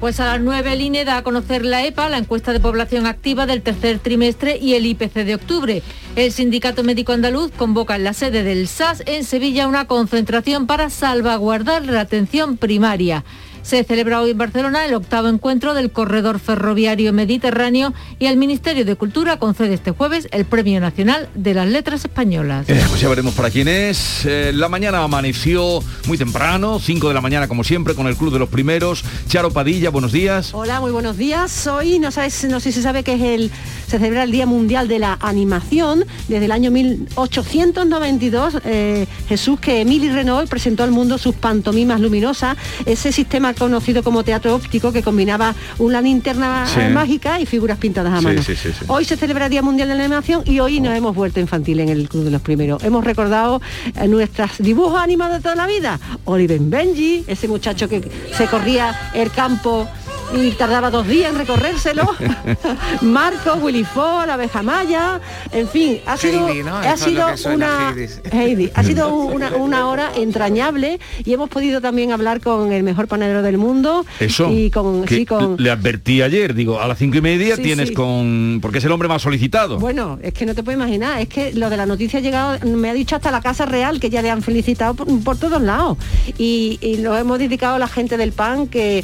Pues 0.03 0.19
a 0.19 0.25
las 0.25 0.41
9 0.41 0.73
el 0.73 0.81
INE 0.81 1.05
da 1.05 1.15
a 1.15 1.23
conocer 1.23 1.63
la 1.63 1.85
EPA, 1.85 2.09
la 2.09 2.17
encuesta 2.17 2.51
de 2.51 2.59
población 2.59 3.05
activa 3.05 3.45
del 3.45 3.61
tercer 3.61 3.99
trimestre 3.99 4.57
y 4.57 4.73
el 4.73 4.85
IPC 4.85 5.13
de 5.23 5.35
octubre. 5.35 5.81
El 6.17 6.33
Sindicato 6.33 6.83
Médico 6.83 7.13
Andaluz 7.13 7.53
convoca 7.53 7.95
en 7.95 8.03
la 8.03 8.11
sede 8.11 8.43
del 8.43 8.67
SAS 8.67 9.01
en 9.05 9.23
Sevilla 9.23 9.65
una 9.65 9.85
concentración 9.85 10.67
para 10.67 10.89
salvaguardar 10.89 11.85
la 11.85 12.01
atención 12.01 12.57
primaria. 12.57 13.23
Se 13.63 13.81
celebra 13.85 14.19
hoy 14.19 14.31
en 14.31 14.37
Barcelona 14.37 14.85
el 14.85 14.93
octavo 14.93 15.29
encuentro 15.29 15.73
del 15.73 15.89
Corredor 15.89 16.39
Ferroviario 16.39 17.13
Mediterráneo 17.13 17.93
y 18.19 18.25
el 18.25 18.35
Ministerio 18.35 18.83
de 18.83 18.97
Cultura 18.97 19.37
concede 19.37 19.73
este 19.73 19.91
jueves 19.91 20.27
el 20.31 20.43
Premio 20.43 20.81
Nacional 20.81 21.29
de 21.33 21.53
las 21.53 21.67
Letras 21.67 22.03
Españolas. 22.03 22.69
Eh, 22.69 22.83
pues 22.89 22.99
ya 22.99 23.07
veremos 23.07 23.33
para 23.33 23.49
quién 23.49 23.69
es. 23.69 24.25
Eh, 24.25 24.51
la 24.53 24.67
mañana 24.67 25.01
amaneció 25.01 25.81
muy 26.07 26.17
temprano, 26.17 26.77
5 26.77 27.07
de 27.07 27.13
la 27.13 27.21
mañana 27.21 27.47
como 27.47 27.63
siempre, 27.63 27.95
con 27.95 28.07
el 28.07 28.17
Club 28.17 28.33
de 28.33 28.39
los 28.39 28.49
Primeros. 28.49 29.05
Charo 29.29 29.49
Padilla, 29.51 29.89
buenos 29.91 30.11
días. 30.11 30.53
Hola, 30.53 30.81
muy 30.81 30.91
buenos 30.91 31.17
días. 31.17 31.65
Hoy 31.65 31.99
no, 31.99 32.11
sabes, 32.11 32.43
no 32.43 32.59
sé 32.59 32.73
si 32.73 32.77
se 32.79 32.81
sabe 32.83 33.03
que 33.03 33.13
es 33.13 33.21
el, 33.21 33.51
se 33.87 33.99
celebra 33.99 34.23
el 34.23 34.31
Día 34.31 34.45
Mundial 34.45 34.87
de 34.87 34.99
la 34.99 35.17
Animación. 35.21 36.05
Desde 36.27 36.45
el 36.45 36.51
año 36.51 36.71
1892, 36.71 38.57
eh, 38.65 39.05
Jesús 39.27 39.59
que 39.59 39.81
Emily 39.81 40.09
Renault 40.09 40.49
presentó 40.49 40.83
al 40.83 40.91
mundo 40.91 41.17
sus 41.17 41.35
pantomimas 41.35 41.99
luminosas, 41.99 42.57
ese 42.85 43.11
sistema 43.11 43.53
conocido 43.53 44.03
como 44.03 44.23
teatro 44.23 44.55
óptico 44.55 44.91
que 44.91 45.03
combinaba 45.03 45.55
una 45.79 46.01
linterna 46.01 46.65
Sí. 46.67 46.79
mágica 46.93 47.39
y 47.39 47.45
figuras 47.45 47.77
pintadas 47.77 48.13
a 48.13 48.21
mano. 48.21 48.41
Sí, 48.43 48.55
sí. 48.55 48.69
Hoy 48.87 49.05
se 49.05 49.15
celebra 49.17 49.45
el 49.45 49.51
Día 49.51 49.61
Mundial 49.61 49.87
de 49.89 49.95
la 49.95 50.03
Animación 50.05 50.43
y 50.45 50.59
hoy 50.59 50.79
nos 50.79 50.95
hemos 50.95 51.15
vuelto 51.15 51.39
infantil 51.39 51.79
en 51.79 51.89
el 51.89 52.09
Club 52.09 52.23
de 52.23 52.31
los 52.31 52.41
Primeros. 52.41 52.83
Hemos 52.83 53.03
recordado 53.03 53.61
eh, 53.95 54.07
nuestros 54.07 54.51
dibujos 54.59 54.99
animados 54.99 55.37
de 55.37 55.43
toda 55.43 55.55
la 55.55 55.67
vida. 55.67 55.99
Oliver 56.25 56.59
Benji, 56.61 57.23
ese 57.27 57.47
muchacho 57.47 57.87
que 57.89 58.01
se 58.35 58.47
corría 58.47 59.11
el 59.13 59.31
campo 59.31 59.87
y 60.33 60.51
tardaba 60.51 60.89
dos 60.89 61.07
días 61.07 61.31
en 61.31 61.37
recorrérselo. 61.37 62.09
Marco, 63.01 63.55
Willy 63.55 63.85
la 64.25 64.33
abeja 64.35 64.63
maya, 64.63 65.19
en 65.51 65.67
fin, 65.67 65.99
ha 66.05 66.17
sido, 66.17 66.47
Heidi, 66.47 66.63
¿no? 66.63 66.75
ha 66.77 66.97
sido 66.97 67.25
una 67.53 67.95
Heidi. 68.31 68.71
Ha 68.73 68.83
sido 68.83 69.13
una, 69.15 69.55
una 69.55 69.87
hora 69.89 70.11
entrañable 70.15 70.99
y 71.23 71.33
hemos 71.33 71.49
podido 71.49 71.81
también 71.81 72.11
hablar 72.11 72.41
con 72.41 72.71
el 72.71 72.83
mejor 72.83 73.07
panadero 73.07 73.41
del 73.41 73.57
mundo 73.57 74.05
Eso. 74.19 74.49
y 74.51 74.69
con, 74.71 75.03
que 75.05 75.15
sí, 75.15 75.25
con 75.25 75.55
Le 75.59 75.69
advertí 75.69 76.21
ayer, 76.21 76.53
digo, 76.53 76.79
a 76.79 76.87
las 76.87 76.97
cinco 76.97 77.17
y 77.17 77.21
media 77.21 77.55
Sí, 77.55 77.61
tienes 77.63 77.89
sí. 77.89 77.93
con... 77.93 78.59
Porque 78.61 78.79
es 78.79 78.85
el 78.85 78.91
hombre 78.91 79.07
más 79.07 79.21
solicitado. 79.21 79.79
Bueno, 79.79 80.19
es 80.21 80.33
que 80.33 80.45
no 80.45 80.55
te 80.55 80.63
puedes 80.63 80.79
imaginar, 80.79 81.19
es 81.21 81.27
que 81.27 81.53
lo 81.53 81.69
de 81.69 81.77
la 81.77 81.85
noticia 81.85 82.19
ha 82.19 82.21
llegado, 82.21 82.57
me 82.65 82.89
ha 82.89 82.93
dicho 82.93 83.15
hasta 83.15 83.31
la 83.31 83.41
Casa 83.41 83.65
Real 83.65 83.99
que 83.99 84.09
ya 84.09 84.21
le 84.21 84.29
han 84.29 84.41
felicitado 84.41 84.93
por, 84.93 85.07
por 85.23 85.37
todos 85.37 85.61
lados. 85.61 85.97
Y, 86.37 86.79
y 86.81 86.97
lo 86.97 87.15
hemos 87.17 87.39
dedicado 87.39 87.75
a 87.75 87.79
la 87.79 87.87
gente 87.87 88.17
del 88.17 88.31
PAN 88.31 88.67
que 88.67 89.03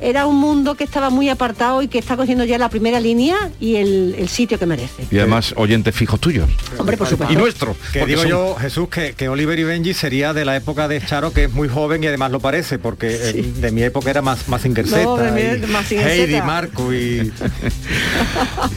era 0.00 0.26
un 0.26 0.36
mundo 0.36 0.74
que 0.76 0.84
estaba 0.84 1.10
muy 1.10 1.28
apartado 1.28 1.82
y 1.82 1.88
que 1.88 1.98
está 1.98 2.16
cogiendo 2.16 2.44
ya 2.44 2.56
la 2.58 2.68
primera 2.68 3.00
línea 3.00 3.50
y 3.60 3.76
el, 3.76 4.14
el 4.18 4.28
sitio 4.28 4.58
que 4.58 4.66
merece. 4.66 5.04
Y 5.10 5.18
además 5.18 5.52
oyentes 5.56 5.94
fijos 5.94 6.20
tuyos. 6.20 6.48
Hombre, 6.78 6.96
por 6.96 7.08
supuesto. 7.08 7.32
Y 7.32 7.36
nuestro. 7.36 7.76
Que 7.92 8.06
digo 8.06 8.22
son- 8.22 8.30
yo, 8.30 8.56
Jesús, 8.60 8.88
que, 8.88 9.14
que 9.14 9.28
Oliver 9.28 9.58
y 9.58 9.64
Benji 9.64 9.94
sería 9.94 10.32
de 10.32 10.44
la 10.44 10.56
época 10.56 10.88
de 10.88 11.04
Charo, 11.04 11.32
que 11.32 11.44
es 11.44 11.52
muy 11.52 11.68
joven 11.68 12.02
y 12.04 12.06
además 12.06 12.30
lo 12.30 12.40
parece, 12.40 12.78
porque 12.78 13.08
eh, 13.10 13.52
de 13.56 13.70
mi 13.72 13.82
época 13.82 14.10
era 14.10 14.22
más, 14.22 14.48
más. 14.48 14.60
No, 14.64 15.18
Heidi. 15.20 16.40
Marco 16.42 16.92
y... 16.94 17.32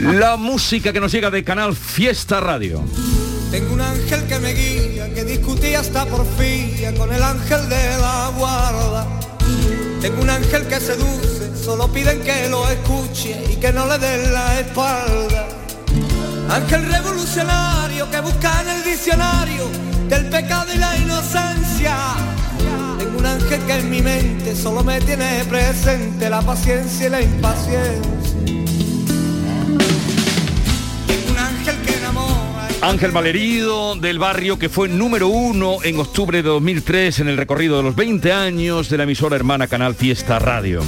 La 0.00 0.36
música 0.36 0.92
que 0.92 1.00
nos 1.00 1.12
llega 1.12 1.30
de 1.30 1.44
Canal 1.44 1.76
Fiesta 1.76 2.40
Radio. 2.40 2.82
Tengo 3.50 3.74
un 3.74 3.80
ángel 3.80 4.24
que 4.24 4.38
me 4.40 4.52
guía, 4.52 5.12
que 5.14 5.24
discutía 5.24 5.80
hasta 5.80 6.06
porfía 6.06 6.92
con 6.94 7.12
el 7.12 7.22
ángel 7.22 7.68
de 7.68 7.98
la 8.00 8.32
guarda. 8.36 9.06
Tengo 10.04 10.20
un 10.20 10.28
ángel 10.28 10.68
que 10.68 10.78
seduce, 10.80 11.56
solo 11.56 11.90
piden 11.90 12.20
que 12.20 12.46
lo 12.50 12.68
escuche 12.68 13.42
y 13.50 13.56
que 13.56 13.72
no 13.72 13.86
le 13.86 13.96
den 13.96 14.34
la 14.34 14.60
espalda. 14.60 15.48
Ángel 16.50 16.84
revolucionario 16.92 18.10
que 18.10 18.20
busca 18.20 18.60
en 18.60 18.68
el 18.68 18.84
diccionario 18.84 19.66
del 20.06 20.28
pecado 20.28 20.66
y 20.74 20.76
la 20.76 20.94
inocencia. 20.98 21.96
Tengo 22.98 23.18
un 23.18 23.24
ángel 23.24 23.62
que 23.62 23.78
en 23.78 23.88
mi 23.88 24.02
mente 24.02 24.54
solo 24.54 24.84
me 24.84 25.00
tiene 25.00 25.42
presente 25.48 26.28
la 26.28 26.42
paciencia 26.42 27.06
y 27.06 27.08
la 27.08 27.22
impaciencia. 27.22 28.14
Ángel 32.84 33.12
Malherido 33.12 33.96
del 33.96 34.18
barrio 34.18 34.58
que 34.58 34.68
fue 34.68 34.88
número 34.88 35.28
uno 35.28 35.78
en 35.82 35.98
octubre 35.98 36.42
de 36.42 36.48
2003 36.50 37.20
en 37.20 37.28
el 37.28 37.38
recorrido 37.38 37.78
de 37.78 37.82
los 37.82 37.96
20 37.96 38.30
años 38.30 38.90
de 38.90 38.98
la 38.98 39.04
emisora 39.04 39.36
hermana 39.36 39.68
Canal 39.68 39.94
Fiesta 39.94 40.38
Radio. 40.38 40.82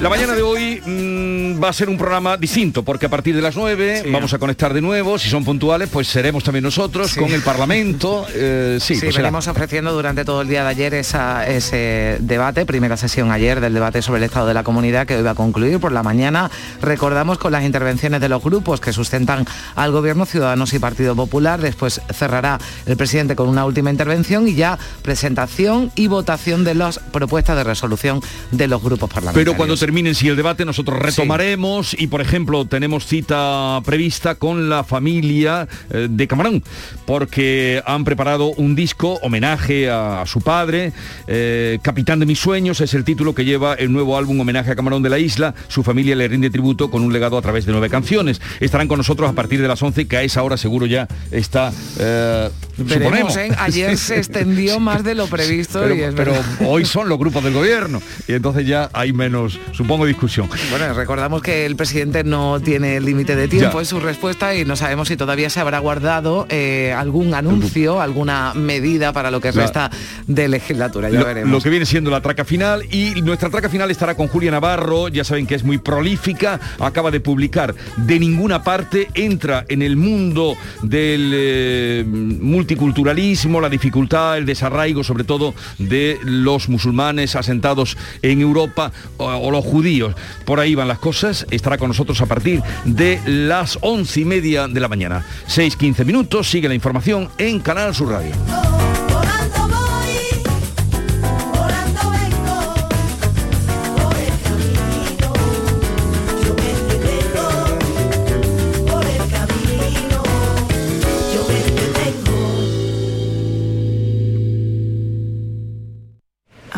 La 0.00 0.10
mañana 0.10 0.34
de 0.34 0.42
hoy 0.42 0.80
mm, 0.84 1.62
va 1.62 1.70
a 1.70 1.72
ser 1.72 1.88
un 1.88 1.96
programa 1.96 2.36
distinto 2.36 2.82
porque 2.82 3.06
a 3.06 3.08
partir 3.08 3.34
de 3.34 3.40
las 3.40 3.56
9 3.56 4.04
vamos 4.12 4.32
a 4.34 4.38
conectar 4.38 4.74
de 4.74 4.82
nuevo. 4.82 5.18
Si 5.18 5.30
son 5.30 5.42
puntuales, 5.42 5.88
pues 5.90 6.06
seremos 6.06 6.44
también 6.44 6.62
nosotros 6.64 7.14
con 7.14 7.32
el 7.32 7.40
Parlamento. 7.42 8.26
Eh, 8.38 8.78
sí, 8.80 8.96
Sí, 8.96 9.00
pues 9.02 9.16
venimos 9.16 9.46
ofreciendo 9.48 9.92
durante 9.92 10.24
todo 10.24 10.42
el 10.42 10.48
día 10.48 10.62
de 10.62 10.68
ayer 10.68 10.92
esa- 10.94 11.46
ese 11.48 12.18
debate, 12.20 12.66
primera 12.66 12.96
sesión 12.98 13.30
ayer 13.32 13.60
del 13.60 13.72
debate 13.72 14.02
sobre 14.02 14.18
el 14.18 14.24
estado 14.24 14.46
de 14.46 14.54
la 14.54 14.62
comunidad 14.62 15.06
que 15.06 15.16
hoy 15.16 15.22
va 15.22 15.30
a 15.30 15.34
concluir 15.34 15.80
por 15.80 15.90
la 15.92 16.02
mañana. 16.02 16.50
Recordamos 16.82 17.38
con 17.38 17.52
las 17.52 17.64
intervenciones 17.64 18.20
de 18.20 18.28
los 18.28 18.42
grupos 18.42 18.80
que 18.80 18.92
sustentan 18.92 19.46
al 19.74 19.90
gobierno 19.92 20.26
Ciudadanos 20.26 20.74
y 20.74 20.78
Partido 20.78 21.16
Popular. 21.16 21.60
Después 21.62 22.02
cerrará 22.12 22.58
el 22.84 22.96
presidente 22.98 23.34
con 23.36 23.48
una 23.48 23.64
última 23.64 23.90
intervención 23.90 24.46
y 24.46 24.54
ya 24.54 24.78
presentación 25.02 25.90
y 25.94 26.08
votación 26.08 26.62
de 26.64 26.74
las 26.74 26.98
propuestas 26.98 27.56
de 27.56 27.64
resolución 27.64 28.20
de 28.50 28.68
los 28.68 28.82
grupos 28.82 29.08
parlamentarios. 29.08 29.44
Pero 29.44 29.56
cuando 29.56 29.76
terminen 29.96 30.14
sí 30.14 30.28
el 30.28 30.36
debate 30.36 30.66
nosotros 30.66 30.98
retomaremos 30.98 31.96
y 31.98 32.08
por 32.08 32.20
ejemplo 32.20 32.66
tenemos 32.66 33.06
cita 33.06 33.80
prevista 33.82 34.34
con 34.34 34.68
la 34.68 34.84
familia 34.84 35.68
eh, 35.88 36.08
de 36.10 36.28
Camarón 36.28 36.62
porque 37.06 37.82
han 37.86 38.04
preparado 38.04 38.48
un 38.48 38.74
disco 38.74 39.14
homenaje 39.22 39.88
a, 39.88 40.20
a 40.20 40.26
su 40.26 40.42
padre 40.42 40.92
eh, 41.28 41.78
Capitán 41.80 42.20
de 42.20 42.26
mis 42.26 42.38
sueños 42.38 42.82
es 42.82 42.92
el 42.92 43.04
título 43.04 43.34
que 43.34 43.46
lleva 43.46 43.74
el 43.74 43.92
nuevo 43.92 44.18
álbum 44.18 44.38
homenaje 44.40 44.70
a 44.70 44.76
Camarón 44.76 45.02
de 45.02 45.10
la 45.10 45.18
isla. 45.18 45.54
Su 45.68 45.82
familia 45.82 46.14
le 46.14 46.28
rinde 46.28 46.50
tributo 46.50 46.90
con 46.90 47.02
un 47.02 47.12
legado 47.12 47.38
a 47.38 47.42
través 47.42 47.66
de 47.66 47.72
nueve 47.72 47.88
canciones. 47.88 48.40
Estarán 48.60 48.88
con 48.88 48.98
nosotros 48.98 49.30
a 49.30 49.32
partir 49.32 49.62
de 49.62 49.68
las 49.68 49.82
11 49.82 50.06
que 50.06 50.16
a 50.16 50.22
esa 50.22 50.42
hora 50.42 50.56
seguro 50.56 50.86
ya 50.86 51.08
está 51.30 51.72
eh, 51.98 52.50
Veremos, 52.76 53.32
suponemos. 53.32 53.36
¿eh? 53.36 53.50
Ayer 53.58 53.96
se 53.98 54.18
extendió 54.18 54.80
más 54.80 55.04
de 55.04 55.14
lo 55.14 55.26
previsto 55.26 55.80
pero, 55.80 55.94
y 55.94 56.00
es 56.02 56.14
pero 56.14 56.34
hoy 56.66 56.84
son 56.84 57.08
los 57.08 57.18
grupos 57.18 57.42
del 57.42 57.54
gobierno 57.54 58.02
y 58.28 58.34
entonces 58.34 58.66
ya 58.66 58.90
hay 58.92 59.12
menos 59.12 59.58
supongo 59.76 60.06
discusión 60.06 60.48
Bueno, 60.70 60.92
recordamos 60.94 61.42
que 61.42 61.66
el 61.66 61.76
presidente 61.76 62.24
no 62.24 62.60
tiene 62.60 63.00
límite 63.00 63.36
de 63.36 63.48
tiempo 63.48 63.80
en 63.80 63.86
su 63.86 64.00
respuesta 64.00 64.54
y 64.54 64.64
no 64.64 64.76
sabemos 64.76 65.08
si 65.08 65.16
todavía 65.16 65.50
se 65.50 65.60
habrá 65.60 65.78
guardado 65.78 66.46
eh, 66.48 66.94
algún 66.96 67.34
anuncio, 67.34 68.00
alguna 68.00 68.54
medida 68.54 69.12
para 69.12 69.30
lo 69.30 69.40
que 69.40 69.52
resta 69.52 69.90
de 70.26 70.48
legislatura. 70.48 71.10
Ya 71.10 71.20
lo, 71.20 71.26
veremos. 71.26 71.52
lo 71.52 71.60
que 71.60 71.70
viene 71.70 71.86
siendo 71.86 72.10
la 72.10 72.20
traca 72.20 72.44
final 72.44 72.84
y 72.90 73.20
nuestra 73.22 73.50
traca 73.50 73.68
final 73.68 73.90
estará 73.90 74.14
con 74.14 74.28
Julia 74.28 74.50
Navarro, 74.50 75.08
ya 75.08 75.24
saben 75.24 75.46
que 75.46 75.54
es 75.54 75.64
muy 75.64 75.78
prolífica, 75.78 76.58
acaba 76.78 77.10
de 77.10 77.20
publicar 77.20 77.74
De 77.96 78.18
ninguna 78.18 78.62
parte, 78.62 79.08
entra 79.14 79.64
en 79.68 79.82
el 79.82 79.96
mundo 79.96 80.56
del 80.82 81.32
eh, 81.34 82.04
multiculturalismo, 82.06 83.60
la 83.60 83.68
dificultad, 83.68 84.38
el 84.38 84.46
desarraigo 84.46 85.04
sobre 85.04 85.24
todo 85.24 85.54
de 85.78 86.18
los 86.22 86.68
musulmanes 86.68 87.36
asentados 87.36 87.96
en 88.22 88.40
Europa 88.40 88.92
o, 89.18 89.26
o 89.26 89.50
los 89.50 89.65
judíos. 89.66 90.14
Por 90.44 90.60
ahí 90.60 90.74
van 90.74 90.88
las 90.88 90.98
cosas, 90.98 91.46
estará 91.50 91.78
con 91.78 91.88
nosotros 91.88 92.20
a 92.20 92.26
partir 92.26 92.62
de 92.84 93.20
las 93.26 93.78
once 93.82 94.20
y 94.20 94.24
media 94.24 94.68
de 94.68 94.80
la 94.80 94.88
mañana. 94.88 95.26
6-15 95.48 96.04
minutos, 96.04 96.48
sigue 96.48 96.68
la 96.68 96.74
información 96.74 97.28
en 97.38 97.60
Canal 97.60 97.94
Sur 97.94 98.10
Radio. 98.10 98.34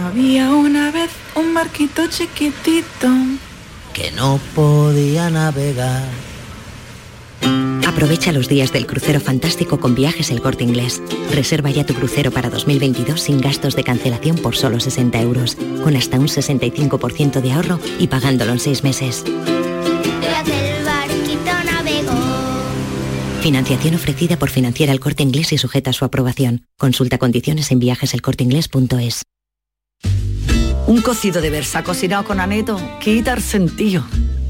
Había 0.08 0.52
una 0.52 0.90
vez 0.90 1.10
un 1.34 1.52
barquito 1.52 2.06
chiquitito 2.06 3.08
que 3.92 4.10
no 4.12 4.40
podía 4.54 5.28
navegar. 5.28 6.08
Aprovecha 7.86 8.32
los 8.32 8.48
días 8.48 8.72
del 8.72 8.86
crucero 8.86 9.20
fantástico 9.20 9.78
con 9.78 9.94
viajes 9.94 10.30
El 10.30 10.40
Corte 10.40 10.64
Inglés. 10.64 11.02
Reserva 11.34 11.68
ya 11.68 11.84
tu 11.84 11.92
crucero 11.92 12.30
para 12.30 12.48
2022 12.48 13.20
sin 13.20 13.38
gastos 13.38 13.76
de 13.76 13.84
cancelación 13.84 14.36
por 14.36 14.56
solo 14.56 14.80
60 14.80 15.20
euros, 15.20 15.58
con 15.84 15.94
hasta 15.94 16.18
un 16.18 16.28
65% 16.28 17.42
de 17.42 17.52
ahorro 17.52 17.78
y 17.98 18.06
pagándolo 18.06 18.52
en 18.52 18.60
seis 18.60 18.82
meses. 18.82 19.24
Tras 20.22 20.48
el 20.48 20.84
barquito 20.86 21.52
navegó. 21.66 22.18
Financiación 23.42 23.94
ofrecida 23.96 24.38
por 24.38 24.48
Financiera 24.48 24.94
El 24.94 25.00
Corte 25.00 25.22
Inglés 25.22 25.52
y 25.52 25.58
sujeta 25.58 25.90
a 25.90 25.92
su 25.92 26.06
aprobación. 26.06 26.64
Consulta 26.78 27.18
condiciones 27.18 27.70
en 27.72 27.80
viajeselcorteinglés.es. 27.80 29.22
Un 30.88 31.02
cocido 31.02 31.42
de 31.42 31.50
versa 31.50 31.84
cocinado 31.84 32.24
con 32.24 32.40
aneto 32.40 32.80
quita 32.98 33.34
el 33.34 33.42
sentido. 33.42 34.02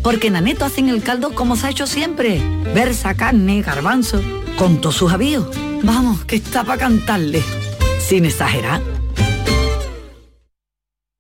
Porque 0.05 0.29
en 0.29 0.37
aneto 0.37 0.65
hacen 0.65 0.89
el 0.89 1.03
caldo 1.03 1.35
como 1.35 1.57
se 1.57 1.67
ha 1.67 1.71
hecho 1.71 1.89
siempre. 1.89 2.41
Versa, 2.73 3.15
carne, 3.15 3.61
garbanzo, 3.61 4.23
con 4.57 4.81
todos 4.81 4.95
sus 4.95 5.13
avíos. 5.13 5.49
Vamos, 5.83 6.25
que 6.27 6.37
está 6.37 6.63
para 6.63 6.79
cantarle. 6.79 7.43
Sin 7.99 8.25
exagerar. 8.25 8.81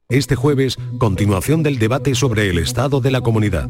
Este 0.08 0.36
jueves, 0.36 0.78
continuación 0.98 1.64
del 1.64 1.80
debate 1.80 2.14
sobre 2.14 2.48
el 2.48 2.58
estado 2.58 3.00
de 3.00 3.10
la 3.10 3.20
comunidad. 3.20 3.68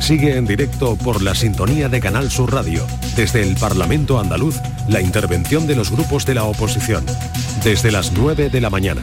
Sigue 0.00 0.36
en 0.36 0.46
directo 0.46 0.96
por 0.96 1.20
la 1.20 1.34
sintonía 1.34 1.90
de 1.90 2.00
Canal 2.00 2.30
Sur 2.30 2.54
Radio. 2.54 2.86
Desde 3.16 3.42
el 3.42 3.54
Parlamento 3.56 4.18
andaluz, 4.18 4.56
la 4.88 5.02
intervención 5.02 5.66
de 5.66 5.76
los 5.76 5.90
grupos 5.90 6.24
de 6.24 6.36
la 6.36 6.44
oposición. 6.44 7.04
Desde 7.62 7.92
las 7.92 8.12
9 8.12 8.48
de 8.48 8.60
la 8.62 8.70
mañana. 8.70 9.02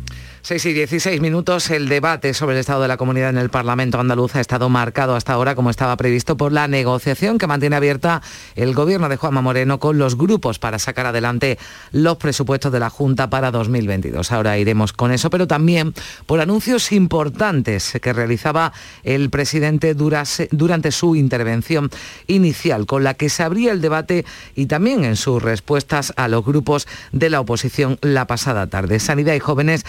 6 0.43 0.65
y 0.65 0.73
16 0.73 1.21
minutos, 1.21 1.69
el 1.69 1.87
debate 1.87 2.33
sobre 2.33 2.55
el 2.55 2.61
estado 2.61 2.81
de 2.81 2.87
la 2.87 2.97
comunidad 2.97 3.29
en 3.29 3.37
el 3.37 3.51
Parlamento 3.51 3.99
andaluz 3.99 4.35
ha 4.35 4.41
estado 4.41 4.69
marcado 4.69 5.15
hasta 5.15 5.33
ahora, 5.33 5.53
como 5.53 5.69
estaba 5.69 5.95
previsto, 5.97 6.35
por 6.35 6.51
la 6.51 6.67
negociación 6.67 7.37
que 7.37 7.45
mantiene 7.45 7.75
abierta 7.75 8.23
el 8.55 8.73
gobierno 8.73 9.07
de 9.07 9.17
Juanma 9.17 9.43
Moreno 9.43 9.79
con 9.79 9.99
los 9.99 10.17
grupos 10.17 10.57
para 10.57 10.79
sacar 10.79 11.05
adelante 11.05 11.59
los 11.91 12.17
presupuestos 12.17 12.71
de 12.71 12.79
la 12.79 12.89
Junta 12.89 13.29
para 13.29 13.51
2022. 13.51 14.31
Ahora 14.31 14.57
iremos 14.57 14.93
con 14.93 15.11
eso, 15.11 15.29
pero 15.29 15.45
también 15.45 15.93
por 16.25 16.39
anuncios 16.39 16.91
importantes 16.91 17.99
que 18.01 18.11
realizaba 18.11 18.73
el 19.03 19.29
presidente 19.29 19.93
durante 19.93 20.91
su 20.91 21.15
intervención 21.15 21.91
inicial, 22.25 22.87
con 22.87 23.03
la 23.03 23.13
que 23.13 23.29
se 23.29 23.43
abría 23.43 23.71
el 23.71 23.81
debate 23.81 24.25
y 24.55 24.65
también 24.65 25.03
en 25.03 25.17
sus 25.17 25.43
respuestas 25.43 26.13
a 26.15 26.27
los 26.27 26.43
grupos 26.43 26.87
de 27.11 27.29
la 27.29 27.41
oposición 27.41 27.99
la 28.01 28.25
pasada 28.25 28.65
tarde. 28.65 28.99
Sanidad 28.99 29.35
y 29.35 29.39
jóvenes 29.39 29.85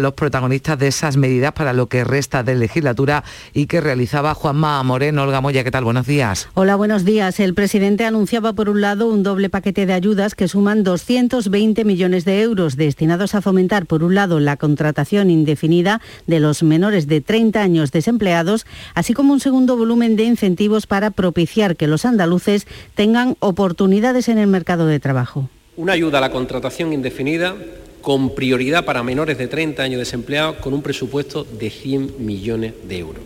los 0.00 0.14
protagonistas 0.14 0.78
de 0.78 0.88
esas 0.88 1.16
medidas 1.16 1.52
para 1.52 1.72
lo 1.72 1.88
que 1.88 2.04
resta 2.04 2.42
de 2.42 2.54
legislatura 2.54 3.24
y 3.52 3.66
que 3.66 3.80
realizaba 3.80 4.34
Juanma 4.34 4.82
Moreno. 4.82 5.22
Olga 5.22 5.40
Moya, 5.40 5.64
¿qué 5.64 5.70
tal? 5.70 5.84
Buenos 5.84 6.06
días. 6.06 6.48
Hola, 6.54 6.76
buenos 6.76 7.04
días. 7.04 7.40
El 7.40 7.54
presidente 7.54 8.04
anunciaba 8.04 8.52
por 8.52 8.68
un 8.68 8.80
lado 8.80 9.08
un 9.08 9.22
doble 9.22 9.50
paquete 9.50 9.86
de 9.86 9.92
ayudas 9.92 10.34
que 10.34 10.48
suman 10.48 10.84
220 10.84 11.84
millones 11.84 12.24
de 12.24 12.42
euros 12.42 12.76
destinados 12.76 13.34
a 13.34 13.42
fomentar 13.42 13.86
por 13.86 14.04
un 14.04 14.14
lado 14.14 14.40
la 14.40 14.56
contratación 14.56 15.30
indefinida 15.30 16.00
de 16.26 16.40
los 16.40 16.62
menores 16.62 17.06
de 17.06 17.20
30 17.20 17.60
años 17.60 17.92
desempleados, 17.92 18.66
así 18.94 19.14
como 19.14 19.32
un 19.32 19.40
segundo 19.40 19.76
volumen 19.76 20.16
de 20.16 20.24
incentivos 20.24 20.86
para 20.86 21.10
propiciar 21.10 21.76
que 21.76 21.86
los 21.86 22.04
andaluces 22.04 22.66
tengan 22.94 23.36
oportunidades 23.40 24.28
en 24.28 24.38
el 24.38 24.46
mercado 24.46 24.86
de 24.86 25.00
trabajo. 25.00 25.48
Una 25.76 25.94
ayuda 25.94 26.18
a 26.18 26.20
la 26.20 26.30
contratación 26.30 26.92
indefinida 26.92 27.54
con 28.02 28.34
prioridad 28.34 28.84
para 28.84 29.02
menores 29.02 29.38
de 29.38 29.48
30 29.48 29.82
años 29.82 29.98
desempleados 29.98 30.56
con 30.56 30.74
un 30.74 30.82
presupuesto 30.82 31.44
de 31.44 31.70
100 31.70 32.24
millones 32.24 32.74
de 32.86 32.98
euros. 32.98 33.22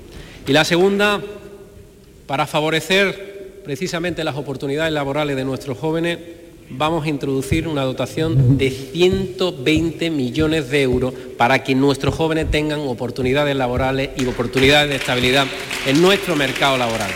Y 0.46 0.52
la 0.52 0.64
segunda, 0.64 1.20
para 2.26 2.46
favorecer 2.46 3.62
precisamente 3.64 4.22
las 4.22 4.36
oportunidades 4.36 4.92
laborales 4.92 5.34
de 5.34 5.44
nuestros 5.44 5.76
jóvenes, 5.78 6.18
vamos 6.70 7.04
a 7.04 7.08
introducir 7.08 7.66
una 7.66 7.82
dotación 7.82 8.58
de 8.58 8.70
120 8.70 10.10
millones 10.10 10.70
de 10.70 10.82
euros 10.82 11.14
para 11.36 11.64
que 11.64 11.74
nuestros 11.74 12.14
jóvenes 12.14 12.50
tengan 12.50 12.80
oportunidades 12.80 13.56
laborales 13.56 14.10
y 14.16 14.26
oportunidades 14.26 14.90
de 14.90 14.96
estabilidad 14.96 15.46
en 15.86 16.00
nuestro 16.00 16.36
mercado 16.36 16.76
laboral. 16.76 17.10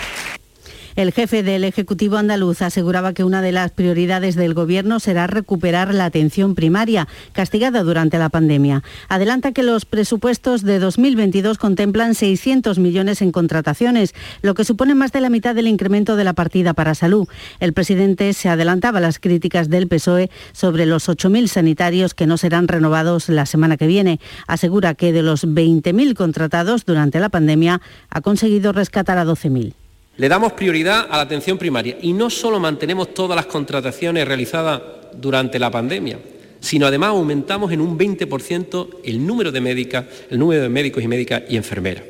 El 1.00 1.12
jefe 1.12 1.42
del 1.42 1.64
Ejecutivo 1.64 2.18
andaluz 2.18 2.60
aseguraba 2.60 3.14
que 3.14 3.24
una 3.24 3.40
de 3.40 3.52
las 3.52 3.70
prioridades 3.70 4.34
del 4.34 4.52
Gobierno 4.52 5.00
será 5.00 5.26
recuperar 5.26 5.94
la 5.94 6.04
atención 6.04 6.54
primaria, 6.54 7.08
castigada 7.32 7.82
durante 7.82 8.18
la 8.18 8.28
pandemia. 8.28 8.82
Adelanta 9.08 9.52
que 9.52 9.62
los 9.62 9.86
presupuestos 9.86 10.62
de 10.62 10.78
2022 10.78 11.56
contemplan 11.56 12.14
600 12.14 12.78
millones 12.78 13.22
en 13.22 13.32
contrataciones, 13.32 14.14
lo 14.42 14.52
que 14.52 14.66
supone 14.66 14.94
más 14.94 15.10
de 15.10 15.22
la 15.22 15.30
mitad 15.30 15.54
del 15.54 15.68
incremento 15.68 16.16
de 16.16 16.24
la 16.24 16.34
partida 16.34 16.74
para 16.74 16.94
salud. 16.94 17.26
El 17.60 17.72
presidente 17.72 18.34
se 18.34 18.50
adelantaba 18.50 18.98
a 18.98 19.00
las 19.00 19.18
críticas 19.18 19.70
del 19.70 19.88
PSOE 19.88 20.28
sobre 20.52 20.84
los 20.84 21.08
8.000 21.08 21.46
sanitarios 21.46 22.12
que 22.12 22.26
no 22.26 22.36
serán 22.36 22.68
renovados 22.68 23.30
la 23.30 23.46
semana 23.46 23.78
que 23.78 23.86
viene. 23.86 24.20
Asegura 24.46 24.92
que 24.92 25.14
de 25.14 25.22
los 25.22 25.46
20.000 25.46 26.12
contratados 26.12 26.84
durante 26.84 27.20
la 27.20 27.30
pandemia 27.30 27.80
ha 28.10 28.20
conseguido 28.20 28.72
rescatar 28.72 29.16
a 29.16 29.24
12.000. 29.24 29.79
Le 30.20 30.28
damos 30.28 30.52
prioridad 30.52 31.06
a 31.10 31.16
la 31.16 31.22
atención 31.22 31.56
primaria 31.56 31.96
y 32.02 32.12
no 32.12 32.28
solo 32.28 32.60
mantenemos 32.60 33.14
todas 33.14 33.34
las 33.34 33.46
contrataciones 33.46 34.28
realizadas 34.28 34.82
durante 35.14 35.58
la 35.58 35.70
pandemia, 35.70 36.18
sino 36.60 36.86
además 36.86 37.08
aumentamos 37.08 37.72
en 37.72 37.80
un 37.80 37.98
20% 37.98 38.98
el 39.02 39.26
número 39.26 39.50
de 39.50 39.62
médicos 39.62 41.02
y 41.02 41.08
médicas 41.08 41.44
y 41.48 41.56
enfermeras. 41.56 42.04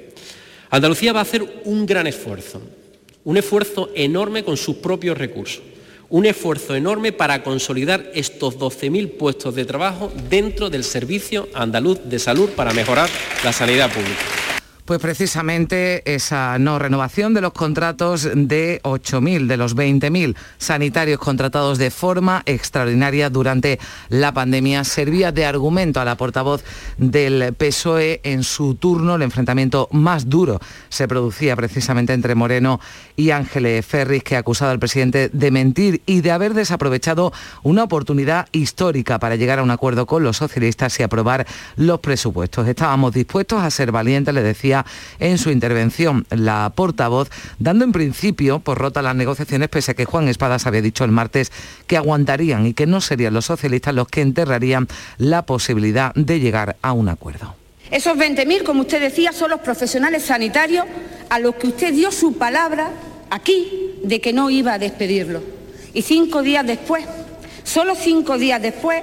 Andalucía 0.71 1.13
va 1.13 1.21
a 1.21 1.23
hacer 1.23 1.63
un 1.67 1.87
gran 1.87 2.09
esfuerzo, 2.09 2.61
un 3.23 3.37
esfuerzo 3.37 3.91
enorme 3.95 4.43
con 4.43 4.57
sus 4.57 4.75
propios 4.79 5.17
recursos, 5.17 5.63
un 6.09 6.27
esfuerzo 6.27 6.75
enorme 6.75 7.13
para 7.13 7.45
consolidar 7.45 8.11
estos 8.13 8.59
12.000 8.59 9.19
puestos 9.19 9.55
de 9.55 9.65
trabajo 9.65 10.13
dentro 10.29 10.69
del 10.69 10.83
Servicio 10.83 11.49
Andaluz 11.55 12.01
de 12.07 12.19
Salud 12.19 12.51
para 12.57 12.73
mejorar 12.73 13.09
la 13.45 13.53
sanidad 13.53 13.89
pública. 13.93 14.60
Pues 14.91 15.01
precisamente 15.01 16.03
esa 16.13 16.59
no 16.59 16.81
renovación 16.81 17.33
de 17.33 17.41
los 17.41 17.53
contratos 17.53 18.29
de 18.35 18.81
8.000, 18.83 19.47
de 19.47 19.57
los 19.57 19.77
20.000 19.77 20.35
sanitarios 20.59 21.21
contratados 21.21 21.79
de 21.79 21.93
forma 21.93 22.43
extraordinaria 22.45 23.31
durante 23.31 23.79
la 24.09 24.35
pandemia 24.35 24.83
servía 24.83 25.31
de 25.31 25.47
argumento 25.47 26.01
a 26.01 26.05
la 26.05 26.17
portavoz 26.17 26.65
del 26.99 27.55
PSOE 27.55 28.21
en 28.25 28.43
su 28.43 28.75
turno. 28.75 29.15
El 29.15 29.23
enfrentamiento 29.23 29.89
más 29.93 30.29
duro 30.29 30.59
se 30.89 31.07
producía 31.07 31.55
precisamente 31.55 32.13
entre 32.13 32.35
Moreno 32.35 32.81
y 33.15 33.31
Ángeles 33.31 33.87
Ferris, 33.87 34.25
que 34.25 34.37
acusaba 34.37 34.73
al 34.73 34.81
presidente 34.81 35.29
de 35.33 35.51
mentir 35.53 36.03
y 36.05 36.21
de 36.21 36.33
haber 36.33 36.53
desaprovechado 36.53 37.33
una 37.63 37.85
oportunidad 37.85 38.49
histórica 38.51 39.21
para 39.21 39.37
llegar 39.37 39.61
a 39.61 39.63
un 39.63 39.71
acuerdo 39.71 40.07
con 40.07 40.25
los 40.25 40.39
socialistas 40.39 40.99
y 40.99 41.05
aprobar 41.05 41.47
los 41.77 42.01
presupuestos. 42.01 42.67
Estábamos 42.67 43.13
dispuestos 43.13 43.63
a 43.63 43.71
ser 43.71 43.93
valientes, 43.93 44.35
le 44.35 44.43
decía 44.43 44.80
en 45.19 45.39
su 45.39 45.51
intervención 45.51 46.27
la 46.31 46.73
portavoz, 46.75 47.31
dando 47.59 47.85
en 47.85 47.93
principio 47.93 48.61
por 48.61 48.79
rota 48.79 49.03
las 49.03 49.15
negociaciones, 49.15 49.69
pese 49.69 49.93
a 49.93 49.95
que 49.95 50.05
Juan 50.05 50.29
Espadas 50.29 50.67
había 50.67 50.83
dicho 50.83 51.05
el 51.05 51.11
martes 51.13 51.53
que 51.87 51.97
aguantarían 51.97 52.67
y 52.67 52.75
que 52.75 52.87
no 52.87 53.01
serían 53.01 53.35
los 53.35 53.47
socialistas 53.47 53.95
los 53.95 54.09
que 54.09 54.21
enterrarían 54.21 54.89
la 55.19 55.43
posibilidad 55.43 56.13
de 56.15 56.41
llegar 56.41 56.77
a 56.83 56.93
un 56.93 57.09
acuerdo. 57.09 57.55
Esos 57.91 58.17
20.000, 58.17 58.63
como 58.63 58.83
usted 58.83 59.01
decía, 59.01 59.33
son 59.33 59.51
los 59.51 59.61
profesionales 59.61 60.23
sanitarios 60.23 60.85
a 61.29 61.39
los 61.39 61.57
que 61.57 61.67
usted 61.67 61.93
dio 61.93 62.13
su 62.13 62.39
palabra 62.39 62.91
aquí 63.31 63.95
de 64.05 64.21
que 64.21 64.33
no 64.33 64.51
iba 64.51 64.75
a 64.75 64.79
despedirlos. 64.79 65.43
Y 65.93 66.03
cinco 66.03 66.43
días 66.43 66.65
después, 66.65 67.05
solo 67.65 67.95
cinco 67.97 68.39
días 68.39 68.63
después, 68.63 69.03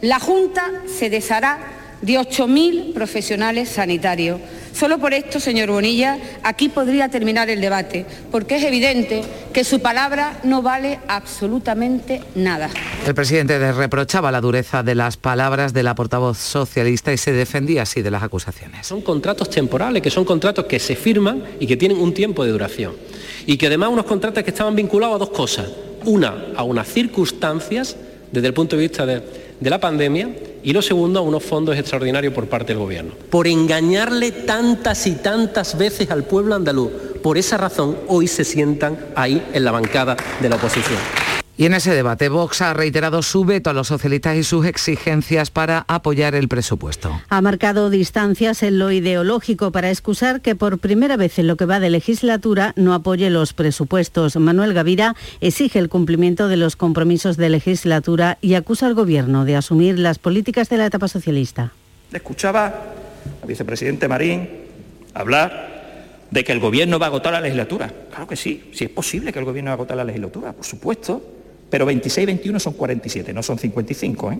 la 0.00 0.18
Junta 0.18 0.70
se 0.86 1.10
deshará 1.10 1.58
de 2.00 2.18
8.000 2.18 2.92
profesionales 2.92 3.68
sanitarios. 3.68 4.40
Solo 4.72 4.98
por 4.98 5.12
esto, 5.14 5.38
señor 5.38 5.70
Bonilla, 5.70 6.18
aquí 6.42 6.68
podría 6.68 7.08
terminar 7.08 7.50
el 7.50 7.60
debate, 7.60 8.06
porque 8.30 8.56
es 8.56 8.64
evidente 8.64 9.22
que 9.52 9.64
su 9.64 9.80
palabra 9.80 10.40
no 10.44 10.62
vale 10.62 10.98
absolutamente 11.08 12.22
nada. 12.34 12.70
El 13.06 13.14
presidente 13.14 13.72
reprochaba 13.72 14.32
la 14.32 14.40
dureza 14.40 14.82
de 14.82 14.94
las 14.94 15.16
palabras 15.16 15.72
de 15.72 15.82
la 15.82 15.94
portavoz 15.94 16.38
socialista 16.38 17.12
y 17.12 17.18
se 17.18 17.32
defendía 17.32 17.82
así 17.82 18.02
de 18.02 18.10
las 18.10 18.22
acusaciones. 18.22 18.86
Son 18.86 19.02
contratos 19.02 19.50
temporales, 19.50 20.02
que 20.02 20.10
son 20.10 20.24
contratos 20.24 20.64
que 20.64 20.78
se 20.78 20.96
firman 20.96 21.44
y 21.60 21.66
que 21.66 21.76
tienen 21.76 21.98
un 21.98 22.14
tiempo 22.14 22.44
de 22.44 22.52
duración. 22.52 22.94
Y 23.46 23.56
que 23.56 23.66
además 23.66 23.90
unos 23.90 24.06
contratos 24.06 24.42
que 24.42 24.50
estaban 24.50 24.74
vinculados 24.74 25.16
a 25.16 25.18
dos 25.18 25.30
cosas. 25.30 25.68
Una, 26.04 26.46
a 26.56 26.64
unas 26.64 26.88
circunstancias 26.88 27.96
desde 28.32 28.48
el 28.48 28.54
punto 28.54 28.76
de 28.76 28.82
vista 28.82 29.06
de, 29.06 29.22
de 29.62 29.70
la 29.70 29.78
pandemia 29.78 30.28
y 30.64 30.72
lo 30.72 30.82
segundo, 30.82 31.20
a 31.20 31.22
unos 31.22 31.42
fondos 31.42 31.76
extraordinarios 31.76 32.34
por 32.34 32.48
parte 32.48 32.72
del 32.72 32.78
Gobierno. 32.78 33.12
Por 33.30 33.46
engañarle 33.46 34.32
tantas 34.32 35.06
y 35.06 35.12
tantas 35.12 35.78
veces 35.78 36.10
al 36.10 36.24
pueblo 36.24 36.54
andaluz, 36.54 36.90
por 37.22 37.38
esa 37.38 37.56
razón 37.56 37.96
hoy 38.08 38.26
se 38.26 38.44
sientan 38.44 38.98
ahí 39.14 39.42
en 39.52 39.64
la 39.64 39.70
bancada 39.70 40.16
de 40.40 40.48
la 40.48 40.56
oposición. 40.56 40.98
Y 41.54 41.66
en 41.66 41.74
ese 41.74 41.94
debate, 41.94 42.30
Vox 42.30 42.62
ha 42.62 42.72
reiterado 42.72 43.20
su 43.20 43.44
veto 43.44 43.68
a 43.68 43.74
los 43.74 43.88
socialistas 43.88 44.36
y 44.36 44.42
sus 44.42 44.64
exigencias 44.64 45.50
para 45.50 45.84
apoyar 45.86 46.34
el 46.34 46.48
presupuesto. 46.48 47.20
Ha 47.28 47.40
marcado 47.42 47.90
distancias 47.90 48.62
en 48.62 48.78
lo 48.78 48.90
ideológico 48.90 49.70
para 49.70 49.90
excusar 49.90 50.40
que 50.40 50.54
por 50.54 50.78
primera 50.78 51.18
vez 51.18 51.38
en 51.38 51.46
lo 51.46 51.56
que 51.56 51.66
va 51.66 51.78
de 51.78 51.90
legislatura 51.90 52.72
no 52.76 52.94
apoye 52.94 53.28
los 53.28 53.52
presupuestos. 53.52 54.36
Manuel 54.36 54.72
Gavira 54.72 55.14
exige 55.42 55.78
el 55.78 55.90
cumplimiento 55.90 56.48
de 56.48 56.56
los 56.56 56.74
compromisos 56.74 57.36
de 57.36 57.50
legislatura 57.50 58.38
y 58.40 58.54
acusa 58.54 58.86
al 58.86 58.94
Gobierno 58.94 59.44
de 59.44 59.56
asumir 59.56 59.98
las 59.98 60.18
políticas 60.18 60.70
de 60.70 60.78
la 60.78 60.86
etapa 60.86 61.06
socialista. 61.06 61.72
Escuchaba 62.10 62.66
al 63.42 63.48
vicepresidente 63.48 64.08
Marín 64.08 64.48
hablar 65.12 66.26
de 66.30 66.44
que 66.44 66.52
el 66.52 66.60
Gobierno 66.60 66.98
va 66.98 67.06
a 67.06 67.08
agotar 67.10 67.34
la 67.34 67.42
legislatura. 67.42 67.92
Claro 68.08 68.26
que 68.26 68.36
sí, 68.36 68.70
sí 68.72 68.84
es 68.84 68.90
posible 68.90 69.34
que 69.34 69.38
el 69.38 69.44
Gobierno 69.44 69.68
va 69.68 69.72
a 69.72 69.74
agotar 69.74 69.98
la 69.98 70.04
legislatura, 70.04 70.54
por 70.54 70.64
supuesto, 70.64 71.22
pero 71.72 71.86
26 71.86 72.26
21 72.26 72.60
son 72.60 72.74
47, 72.74 73.32
no 73.32 73.42
son 73.42 73.58
55, 73.58 74.32
¿eh? 74.32 74.38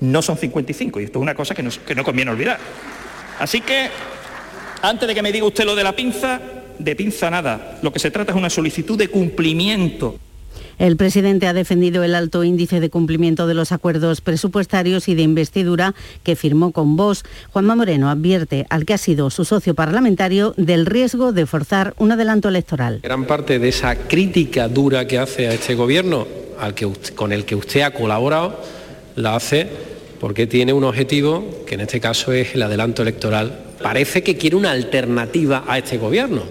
No 0.00 0.20
son 0.20 0.36
55, 0.36 1.00
y 1.00 1.04
esto 1.04 1.20
es 1.20 1.22
una 1.22 1.36
cosa 1.36 1.54
que 1.54 1.62
no, 1.62 1.70
que 1.86 1.94
no 1.94 2.02
conviene 2.02 2.32
olvidar. 2.32 2.58
Así 3.38 3.60
que, 3.60 3.88
antes 4.82 5.06
de 5.06 5.14
que 5.14 5.22
me 5.22 5.30
diga 5.30 5.46
usted 5.46 5.64
lo 5.64 5.76
de 5.76 5.84
la 5.84 5.94
pinza, 5.94 6.40
de 6.80 6.96
pinza 6.96 7.30
nada. 7.30 7.78
Lo 7.82 7.92
que 7.92 8.00
se 8.00 8.10
trata 8.10 8.32
es 8.32 8.36
una 8.36 8.50
solicitud 8.50 8.98
de 8.98 9.06
cumplimiento. 9.06 10.18
El 10.80 10.96
presidente 10.96 11.46
ha 11.46 11.52
defendido 11.52 12.02
el 12.02 12.16
alto 12.16 12.42
índice 12.42 12.80
de 12.80 12.90
cumplimiento 12.90 13.46
de 13.46 13.54
los 13.54 13.70
acuerdos 13.70 14.20
presupuestarios 14.20 15.08
y 15.08 15.14
de 15.14 15.22
investidura 15.22 15.94
que 16.24 16.34
firmó 16.34 16.72
con 16.72 16.96
Vox. 16.96 17.22
Juanma 17.52 17.76
Moreno 17.76 18.10
advierte 18.10 18.66
al 18.70 18.86
que 18.86 18.94
ha 18.94 18.98
sido 18.98 19.30
su 19.30 19.44
socio 19.44 19.76
parlamentario 19.76 20.52
del 20.56 20.86
riesgo 20.86 21.30
de 21.30 21.46
forzar 21.46 21.94
un 21.98 22.10
adelanto 22.10 22.48
electoral. 22.48 22.98
Gran 23.04 23.24
parte 23.24 23.60
de 23.60 23.68
esa 23.68 23.94
crítica 23.94 24.66
dura 24.66 25.06
que 25.06 25.18
hace 25.20 25.46
a 25.46 25.54
este 25.54 25.76
gobierno, 25.76 26.26
al 26.58 26.74
que 26.74 26.88
con 27.14 27.32
el 27.32 27.44
que 27.44 27.54
usted 27.54 27.82
ha 27.82 27.90
colaborado, 27.90 28.60
la 29.16 29.36
hace 29.36 29.66
porque 30.20 30.46
tiene 30.46 30.72
un 30.72 30.84
objetivo 30.84 31.64
que 31.66 31.74
en 31.74 31.80
este 31.80 31.98
caso 31.98 32.32
es 32.32 32.54
el 32.54 32.62
adelanto 32.62 33.02
electoral. 33.02 33.58
Parece 33.82 34.22
que 34.22 34.36
quiere 34.36 34.54
una 34.54 34.70
alternativa 34.70 35.64
a 35.66 35.78
este 35.78 35.98
gobierno. 35.98 36.42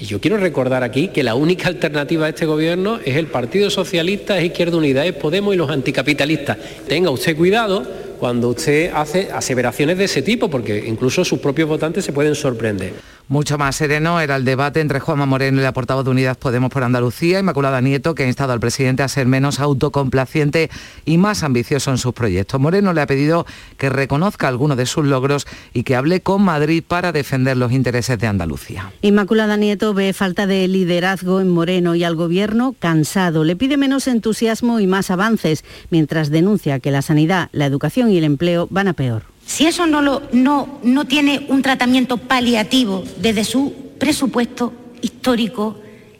Y 0.00 0.06
yo 0.06 0.20
quiero 0.20 0.38
recordar 0.38 0.82
aquí 0.82 1.08
que 1.08 1.22
la 1.22 1.34
única 1.34 1.68
alternativa 1.68 2.26
a 2.26 2.30
este 2.30 2.46
gobierno 2.46 2.98
es 3.04 3.16
el 3.16 3.26
Partido 3.26 3.70
Socialista, 3.70 4.38
es 4.38 4.46
Izquierda 4.46 4.78
Unida, 4.78 5.04
es 5.04 5.12
Podemos 5.12 5.54
y 5.54 5.58
los 5.58 5.70
anticapitalistas. 5.70 6.56
Tenga 6.88 7.10
usted 7.10 7.36
cuidado 7.36 7.86
cuando 8.18 8.48
usted 8.48 8.90
hace 8.94 9.30
aseveraciones 9.30 9.98
de 9.98 10.04
ese 10.04 10.22
tipo, 10.22 10.48
porque 10.48 10.84
incluso 10.86 11.24
sus 11.24 11.38
propios 11.38 11.68
votantes 11.68 12.04
se 12.04 12.12
pueden 12.12 12.34
sorprender. 12.34 12.94
Mucho 13.32 13.56
más 13.56 13.76
sereno 13.76 14.20
era 14.20 14.36
el 14.36 14.44
debate 14.44 14.82
entre 14.82 15.00
Juanma 15.00 15.24
Moreno 15.24 15.58
y 15.58 15.64
la 15.64 15.72
portavoz 15.72 16.04
de 16.04 16.10
Unidas 16.10 16.36
Podemos 16.36 16.70
por 16.70 16.84
Andalucía, 16.84 17.40
Inmaculada 17.40 17.80
Nieto, 17.80 18.14
que 18.14 18.24
ha 18.24 18.26
instado 18.26 18.52
al 18.52 18.60
presidente 18.60 19.02
a 19.02 19.08
ser 19.08 19.26
menos 19.26 19.58
autocomplaciente 19.58 20.68
y 21.06 21.16
más 21.16 21.42
ambicioso 21.42 21.90
en 21.90 21.96
sus 21.96 22.12
proyectos. 22.12 22.60
Moreno 22.60 22.92
le 22.92 23.00
ha 23.00 23.06
pedido 23.06 23.46
que 23.78 23.88
reconozca 23.88 24.48
algunos 24.48 24.76
de 24.76 24.84
sus 24.84 25.06
logros 25.06 25.46
y 25.72 25.82
que 25.82 25.96
hable 25.96 26.20
con 26.20 26.42
Madrid 26.42 26.84
para 26.86 27.10
defender 27.10 27.56
los 27.56 27.72
intereses 27.72 28.18
de 28.18 28.26
Andalucía. 28.26 28.92
Inmaculada 29.00 29.56
Nieto 29.56 29.94
ve 29.94 30.12
falta 30.12 30.46
de 30.46 30.68
liderazgo 30.68 31.40
en 31.40 31.48
Moreno 31.48 31.94
y 31.94 32.04
al 32.04 32.16
gobierno 32.16 32.74
cansado. 32.78 33.44
Le 33.44 33.56
pide 33.56 33.78
menos 33.78 34.08
entusiasmo 34.08 34.78
y 34.78 34.86
más 34.86 35.10
avances, 35.10 35.64
mientras 35.88 36.28
denuncia 36.28 36.80
que 36.80 36.90
la 36.90 37.00
sanidad, 37.00 37.48
la 37.52 37.64
educación 37.64 38.10
y 38.10 38.18
el 38.18 38.24
empleo 38.24 38.68
van 38.70 38.88
a 38.88 38.92
peor. 38.92 39.31
Si 39.46 39.66
eso 39.66 39.86
no, 39.86 40.02
lo, 40.02 40.22
no, 40.32 40.80
no 40.82 41.04
tiene 41.04 41.46
un 41.48 41.62
tratamiento 41.62 42.16
paliativo 42.16 43.04
desde 43.18 43.44
su 43.44 43.74
presupuesto 43.98 44.72
histórico, 45.00 45.78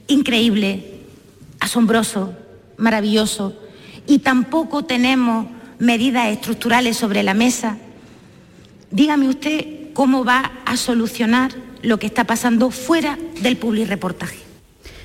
increíble, 0.09 1.01
asombroso, 1.61 2.35
maravilloso, 2.77 3.57
y 4.07 4.19
tampoco 4.19 4.85
tenemos 4.85 5.47
medidas 5.79 6.29
estructurales 6.29 6.97
sobre 6.97 7.23
la 7.23 7.35
mesa, 7.35 7.79
dígame 8.91 9.29
usted 9.29 9.93
cómo 9.95 10.25
va 10.25 10.53
a 10.65 10.77
solucionar 10.77 11.53
lo 11.83 11.99
que 11.99 12.07
está 12.07 12.25
pasando 12.25 12.71
fuera 12.71 13.19
del 13.41 13.57
publireportaje. 13.57 14.42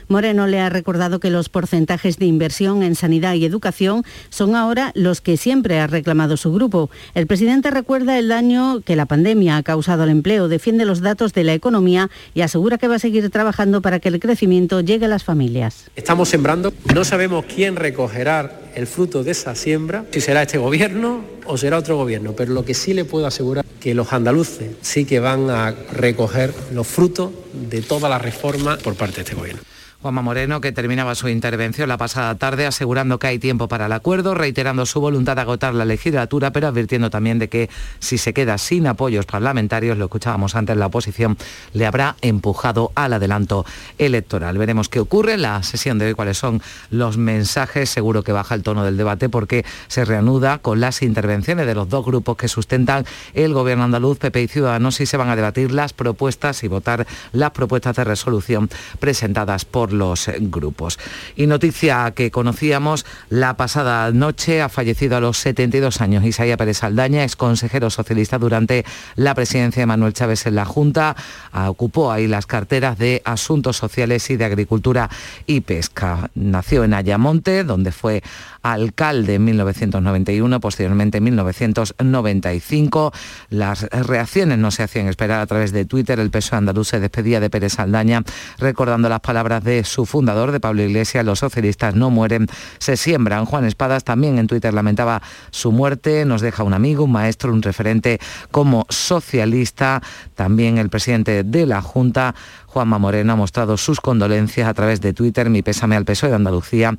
Moreno 0.08 0.48
le 0.48 0.60
ha 0.60 0.70
recordado 0.70 1.20
que 1.20 1.30
los 1.30 1.50
porcentajes 1.50 2.18
de 2.18 2.26
inversión 2.26 2.82
en 2.84 2.96
sanidad 2.96 3.34
y 3.34 3.46
educación 3.46 4.04
son 4.30 4.56
ahora 4.56 4.92
los 4.96 5.22
que 5.22 5.38
siempre 5.38 5.80
ha 5.80 5.88
reclamado 5.88 6.38
su 6.38 6.54
grupo. 6.54 6.90
El 7.14 7.28
presidente 7.28 7.72
recuerda 7.72 8.18
el 8.18 8.30
daño 8.30 8.82
que 8.82 8.96
la 8.96 9.06
pandemia 9.06 9.58
ha 9.58 9.64
causado 9.64 10.04
al 10.04 10.10
empleo, 10.10 10.48
defiende 10.48 10.86
los 10.86 11.02
datos 11.02 11.34
de 11.34 11.44
la 11.44 11.54
economía 11.54 12.10
y 12.34 12.42
asegura 12.42 12.78
que 12.78 12.88
va 12.88 12.96
a 12.96 13.00
seguir 13.00 13.30
trabajando 13.30 13.82
para 13.82 14.00
que 14.00 14.10
el 14.10 14.20
crecimiento 14.20 14.82
llegue 14.82 15.06
a 15.06 15.10
las 15.10 15.24
familias. 15.24 15.92
Estamos 15.96 16.30
sembrando, 16.30 16.74
no 16.94 17.04
sabemos 17.04 17.46
quién 17.46 17.76
recogerá 17.76 18.62
el 18.76 18.88
fruto 18.88 19.24
de 19.24 19.32
esa 19.32 19.56
siembra, 19.56 20.06
si 20.12 20.22
será 20.22 20.44
este 20.44 20.58
gobierno 20.58 21.22
o 21.46 21.58
será 21.58 21.78
otro 21.78 21.98
gobierno, 21.98 22.34
pero 22.34 22.54
lo 22.54 22.64
que 22.64 22.74
sí 22.74 22.94
le 22.94 23.06
puedo 23.06 23.26
asegurar 23.26 23.66
que 23.80 23.94
los 23.94 24.14
andaluces 24.14 24.70
sí 24.82 25.06
que 25.06 25.20
van 25.20 25.50
a 25.50 25.72
recoger 25.92 26.54
los 26.74 26.88
frutos 26.88 27.32
de 27.54 27.82
toda 27.82 28.08
la 28.08 28.20
reforma 28.20 28.78
por 28.78 28.96
parte 28.96 29.18
de 29.18 29.22
este 29.24 29.36
gobierno. 29.36 29.62
Juanma 30.00 30.22
Moreno, 30.22 30.62
que 30.62 30.72
terminaba 30.72 31.16
su 31.16 31.28
intervención 31.28 31.90
la 31.90 31.98
pasada 31.98 32.36
tarde 32.36 32.68
asegurando 32.68 33.18
que 33.18 33.26
hay 33.26 33.40
tiempo 33.40 33.68
para 33.68 33.88
el 33.88 33.92
acuerdo, 33.92 34.36
reiterando 34.36 34.86
su 34.86 35.02
voluntad 35.02 35.36
de 35.36 35.42
agotar 35.42 35.74
la 35.74 35.86
legislatura, 35.86 36.52
pero 36.52 36.68
advirtiendo 36.68 37.10
también 37.10 37.40
de 37.40 37.50
que 37.50 37.68
si 37.98 38.20
se 38.20 38.32
queda 38.32 38.60
sin 38.60 38.86
apoyos 38.86 39.26
parlamentarios, 39.26 39.98
lo 39.98 40.06
escuchábamos 40.06 40.54
antes, 40.56 40.78
la 40.78 40.86
oposición 40.86 41.36
le 41.74 41.88
habrá 41.88 42.16
empujado 42.22 42.92
al 42.94 43.14
adelanto 43.14 43.66
electoral. 43.98 44.60
Veremos 44.60 44.88
qué 44.88 45.00
ocurre 45.00 45.34
en 45.34 45.42
la 45.42 45.64
sesión 45.64 45.98
de 45.98 46.06
hoy, 46.06 46.14
cuáles 46.14 46.38
son 46.38 46.62
los 46.92 47.18
mensajes. 47.18 47.90
Seguro 47.90 48.22
que 48.22 48.32
baja 48.32 48.54
el 48.54 48.62
tono 48.62 48.84
del 48.84 48.98
debate 48.98 49.30
porque 49.30 49.66
se 49.88 50.06
reanuda 50.06 50.60
con 50.60 50.80
las 50.80 51.02
intervenciones 51.02 51.66
de 51.66 51.74
los 51.74 51.90
dos 51.90 52.06
grupos 52.06 52.38
que 52.38 52.48
sustentan 52.48 53.04
el 53.34 53.52
gobierno 53.56 53.86
andaluz, 53.86 54.20
PP 54.20 54.44
y 54.44 54.48
Ciudadanos, 54.48 55.02
y 55.02 55.08
se 55.08 55.18
van 55.18 55.30
a 55.30 55.36
debatir 55.36 55.72
las 55.72 55.94
propuestas 55.94 56.64
y 56.64 56.68
votar 56.68 57.08
las 57.32 57.50
propuestas 57.50 57.96
de 57.96 58.04
resolución 58.04 58.70
presentadas 59.00 59.66
por 59.66 59.87
los 59.94 60.30
grupos. 60.40 61.00
Y 61.36 61.48
noticia 61.48 62.12
que 62.12 62.32
conocíamos 62.32 63.06
la 63.30 63.58
pasada 63.58 64.12
noche, 64.12 64.62
ha 64.62 64.70
fallecido 64.70 65.18
a 65.18 65.22
los 65.22 65.38
72 65.38 66.02
años 66.02 66.26
Isaías 66.26 66.58
Pérez 66.58 66.84
Aldaña, 66.84 67.24
ex 67.24 67.36
consejero 67.36 67.90
socialista 67.90 68.38
durante 68.38 68.86
la 69.16 69.36
presidencia 69.36 69.82
de 69.82 69.88
Manuel 69.88 70.14
Chávez 70.14 70.46
en 70.46 70.56
la 70.56 70.66
Junta, 70.66 71.16
Ah, 71.52 71.70
ocupó 71.70 72.12
ahí 72.12 72.28
las 72.28 72.46
carteras 72.46 72.98
de 72.98 73.22
Asuntos 73.26 73.78
Sociales 73.78 74.30
y 74.30 74.38
de 74.38 74.46
Agricultura 74.46 75.10
y 75.46 75.62
Pesca. 75.62 76.30
Nació 76.36 76.84
en 76.84 76.94
Ayamonte, 76.94 77.64
donde 77.64 77.92
fue 77.92 78.22
alcalde 78.62 79.36
en 79.36 79.46
1991, 79.46 80.60
posteriormente 80.60 81.18
en 81.20 81.24
1995. 81.26 83.14
Las 83.50 83.84
reacciones 83.84 84.58
no 84.58 84.72
se 84.72 84.84
hacían 84.84 85.08
esperar 85.08 85.42
a 85.42 85.46
través 85.48 85.72
de 85.72 85.86
Twitter. 85.86 86.20
El 86.20 86.32
PSOE 86.32 86.58
andaluz 86.58 86.90
se 86.90 87.00
despedía 87.00 87.40
de 87.40 87.50
Pérez 87.50 87.80
Aldaña, 87.80 88.24
recordando 88.58 89.10
las 89.10 89.20
palabras 89.20 89.64
de 89.64 89.84
su 89.84 90.06
fundador, 90.06 90.52
de 90.52 90.60
Pablo 90.60 90.84
Iglesias, 90.84 91.26
los 91.26 91.40
socialistas 91.40 91.96
no 91.96 92.10
mueren, 92.10 92.48
se 92.80 92.98
siembran. 92.98 93.46
Juan 93.46 93.66
Espadas 93.66 94.04
también 94.04 94.38
en 94.38 94.48
Twitter 94.48 94.74
lamentaba 94.74 95.22
su 95.52 95.72
muerte, 95.72 96.26
nos 96.26 96.42
deja 96.42 96.64
un 96.64 96.74
amigo, 96.74 97.04
un 97.04 97.12
maestro, 97.12 97.52
un 97.54 97.62
referente 97.62 98.20
como 98.52 98.86
socialista. 98.90 100.02
También 100.36 100.78
el 100.78 100.90
presidente 100.90 101.44
de 101.44 101.66
la 101.66 101.82
Junta, 101.82 102.36
Juanma 102.68 103.00
Moreno, 103.00 103.34
ha 103.34 103.36
mostrado 103.36 103.78
sus 103.78 104.00
condolencias 104.02 104.68
a 104.68 104.74
través 104.74 105.02
de 105.02 105.14
Twitter. 105.14 105.50
Mi 105.50 105.64
pésame 105.64 105.96
al 105.96 106.06
PSOE 106.06 106.30
de 106.30 106.36
Andalucía 106.36 106.96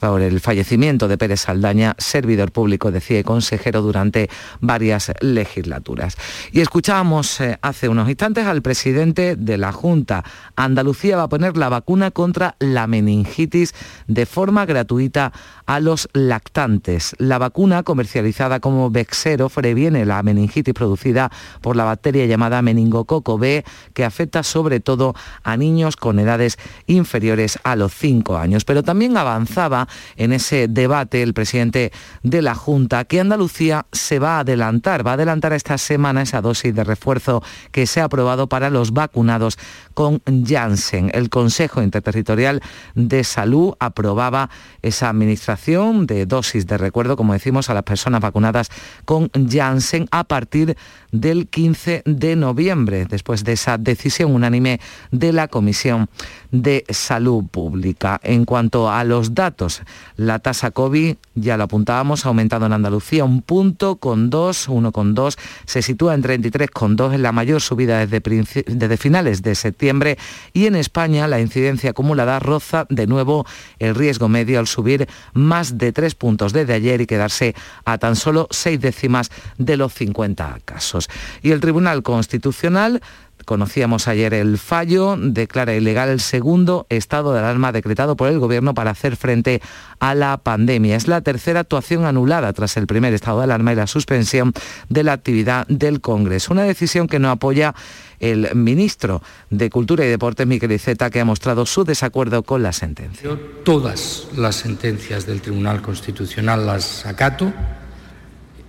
por 0.00 0.22
el 0.22 0.40
fallecimiento 0.40 1.08
de 1.08 1.18
Pérez 1.18 1.42
Saldaña, 1.42 1.94
servidor 1.98 2.52
público, 2.52 2.90
decía, 2.90 3.18
y 3.18 3.24
consejero 3.24 3.82
durante 3.82 4.30
varias 4.60 5.12
legislaturas. 5.20 6.16
Y 6.52 6.60
escuchábamos 6.60 7.40
eh, 7.40 7.58
hace 7.60 7.88
unos 7.88 8.08
instantes 8.08 8.46
al 8.46 8.62
presidente 8.62 9.36
de 9.36 9.58
la 9.58 9.72
Junta. 9.72 10.24
Andalucía 10.56 11.16
va 11.16 11.24
a 11.24 11.28
poner 11.28 11.56
la 11.56 11.68
vacuna 11.68 12.10
contra 12.10 12.56
la 12.58 12.86
meningitis 12.86 13.74
de 14.06 14.26
forma 14.26 14.64
gratuita 14.64 15.32
a 15.66 15.80
los 15.80 16.08
lactantes. 16.14 17.14
La 17.18 17.38
vacuna 17.38 17.82
comercializada 17.82 18.60
como 18.60 18.90
Bexero 18.90 19.48
previene 19.48 20.06
la 20.06 20.22
meningitis 20.22 20.74
producida 20.74 21.30
por 21.60 21.76
la 21.76 21.84
bacteria 21.84 22.26
llamada 22.26 22.62
meningococo 22.62 23.38
B, 23.38 23.64
que 23.92 24.04
afecta 24.04 24.42
sobre 24.42 24.80
todo 24.80 25.09
a 25.42 25.56
niños 25.56 25.96
con 25.96 26.18
edades 26.18 26.58
inferiores 26.86 27.58
a 27.62 27.76
los 27.76 27.94
5 27.94 28.36
años. 28.36 28.64
Pero 28.64 28.82
también 28.82 29.16
avanzaba 29.16 29.88
en 30.16 30.32
ese 30.32 30.68
debate 30.68 31.22
el 31.22 31.34
presidente 31.34 31.92
de 32.22 32.42
la 32.42 32.54
Junta 32.54 33.04
que 33.04 33.20
Andalucía 33.20 33.86
se 33.92 34.18
va 34.18 34.36
a 34.36 34.40
adelantar, 34.40 35.06
va 35.06 35.12
a 35.12 35.14
adelantar 35.14 35.52
esta 35.52 35.78
semana 35.78 36.22
esa 36.22 36.40
dosis 36.40 36.74
de 36.74 36.84
refuerzo 36.84 37.42
que 37.70 37.86
se 37.86 38.00
ha 38.00 38.04
aprobado 38.04 38.48
para 38.48 38.70
los 38.70 38.92
vacunados 38.92 39.58
con 39.94 40.22
Janssen. 40.46 41.10
El 41.14 41.30
Consejo 41.30 41.82
Interterritorial 41.82 42.62
de 42.94 43.24
Salud 43.24 43.74
aprobaba 43.78 44.50
esa 44.82 45.08
administración 45.08 46.06
de 46.06 46.26
dosis 46.26 46.66
de 46.66 46.78
recuerdo, 46.78 47.16
como 47.16 47.32
decimos, 47.32 47.70
a 47.70 47.74
las 47.74 47.82
personas 47.82 48.20
vacunadas 48.20 48.70
con 49.04 49.30
Janssen 49.48 50.06
a 50.10 50.24
partir 50.24 50.76
del 51.12 51.48
15 51.48 52.02
de 52.04 52.36
noviembre, 52.36 53.06
después 53.06 53.44
de 53.44 53.52
esa 53.52 53.78
decisión 53.78 54.32
unánime 54.32 54.80
de 55.10 55.32
la 55.32 55.48
Comisión 55.48 56.08
de 56.50 56.84
Salud 56.88 57.44
Pública. 57.50 58.20
En 58.22 58.44
cuanto 58.44 58.90
a 58.90 59.04
los 59.04 59.34
datos, 59.34 59.82
la 60.16 60.38
tasa 60.38 60.70
COVID, 60.70 61.16
ya 61.34 61.56
lo 61.56 61.64
apuntábamos, 61.64 62.24
ha 62.24 62.28
aumentado 62.28 62.66
en 62.66 62.72
Andalucía 62.72 63.24
un 63.24 63.42
punto 63.42 63.96
con 63.96 64.30
dos, 64.30 64.68
uno 64.68 64.92
con 64.92 65.14
dos, 65.14 65.38
se 65.66 65.82
sitúa 65.82 66.14
en 66.14 66.22
33,2, 66.22 67.14
es 67.14 67.20
la 67.20 67.32
mayor 67.32 67.60
subida 67.60 68.04
desde, 68.04 68.20
desde 68.66 68.96
finales 68.96 69.42
de 69.42 69.54
septiembre 69.54 70.18
y 70.52 70.66
en 70.66 70.76
España 70.76 71.28
la 71.28 71.40
incidencia 71.40 71.90
acumulada 71.90 72.38
roza 72.38 72.86
de 72.88 73.06
nuevo 73.06 73.46
el 73.78 73.94
riesgo 73.94 74.28
medio 74.28 74.58
al 74.58 74.66
subir 74.66 75.08
más 75.32 75.78
de 75.78 75.92
tres 75.92 76.14
puntos 76.14 76.52
desde 76.52 76.74
ayer 76.74 77.00
y 77.00 77.06
quedarse 77.06 77.54
a 77.84 77.98
tan 77.98 78.16
solo 78.16 78.48
seis 78.50 78.80
décimas 78.80 79.30
de 79.58 79.76
los 79.76 79.92
50 79.94 80.58
casos. 80.64 81.08
Y 81.42 81.50
el 81.50 81.60
Tribunal 81.60 82.02
Constitucional 82.02 83.00
Conocíamos 83.44 84.08
ayer 84.08 84.34
el 84.34 84.58
fallo, 84.58 85.16
declara 85.18 85.74
ilegal 85.74 86.08
el 86.08 86.20
segundo 86.20 86.86
estado 86.88 87.32
de 87.32 87.40
alarma 87.40 87.72
decretado 87.72 88.16
por 88.16 88.28
el 88.28 88.38
Gobierno 88.38 88.74
para 88.74 88.90
hacer 88.90 89.16
frente 89.16 89.60
a 89.98 90.14
la 90.14 90.36
pandemia. 90.38 90.96
Es 90.96 91.08
la 91.08 91.20
tercera 91.20 91.60
actuación 91.60 92.04
anulada 92.04 92.52
tras 92.52 92.76
el 92.76 92.86
primer 92.86 93.14
estado 93.14 93.38
de 93.38 93.44
alarma 93.44 93.72
y 93.72 93.76
la 93.76 93.86
suspensión 93.86 94.52
de 94.88 95.02
la 95.02 95.12
actividad 95.12 95.66
del 95.68 96.00
Congreso. 96.00 96.52
Una 96.52 96.64
decisión 96.64 97.06
que 97.06 97.18
no 97.18 97.30
apoya 97.30 97.74
el 98.20 98.54
ministro 98.54 99.22
de 99.48 99.70
Cultura 99.70 100.04
y 100.04 100.08
Deportes, 100.08 100.46
Miquel 100.46 100.72
Iceta, 100.72 101.10
que 101.10 101.20
ha 101.20 101.24
mostrado 101.24 101.66
su 101.66 101.84
desacuerdo 101.84 102.42
con 102.42 102.62
la 102.62 102.72
sentencia. 102.72 103.30
Todas 103.64 104.28
las 104.36 104.56
sentencias 104.56 105.26
del 105.26 105.40
Tribunal 105.40 105.82
Constitucional 105.82 106.66
las 106.66 107.06
acato. 107.06 107.52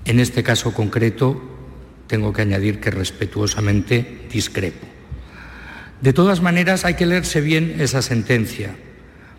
En 0.05 0.19
este 0.19 0.41
caso 0.41 0.73
concreto 0.73 1.50
tengo 2.11 2.33
que 2.33 2.41
añadir 2.41 2.81
que 2.81 2.91
respetuosamente 2.91 4.27
discrepo. 4.29 4.85
De 6.01 6.11
todas 6.11 6.41
maneras, 6.41 6.83
hay 6.83 6.95
que 6.95 7.05
leerse 7.05 7.39
bien 7.39 7.77
esa 7.79 8.01
sentencia, 8.01 8.75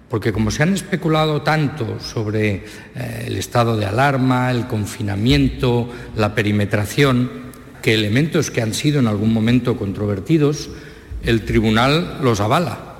porque 0.09 0.33
como 0.33 0.51
se 0.51 0.63
han 0.63 0.73
especulado 0.73 1.43
tanto 1.43 2.01
sobre 2.01 2.65
eh, 2.95 3.25
el 3.27 3.37
estado 3.37 3.77
de 3.77 3.85
alarma, 3.85 4.51
el 4.51 4.69
confinamiento, 4.69 5.93
la 6.17 6.35
perimetración, 6.35 7.53
que 7.83 7.93
elementos 7.93 8.51
que 8.51 8.63
han 8.63 8.73
sido 8.73 9.01
en 9.01 9.07
algún 9.07 9.35
momento 9.35 9.77
controvertidos, 9.77 10.71
el 11.25 11.45
tribunal 11.45 12.21
los 12.23 12.41
avala 12.41 12.92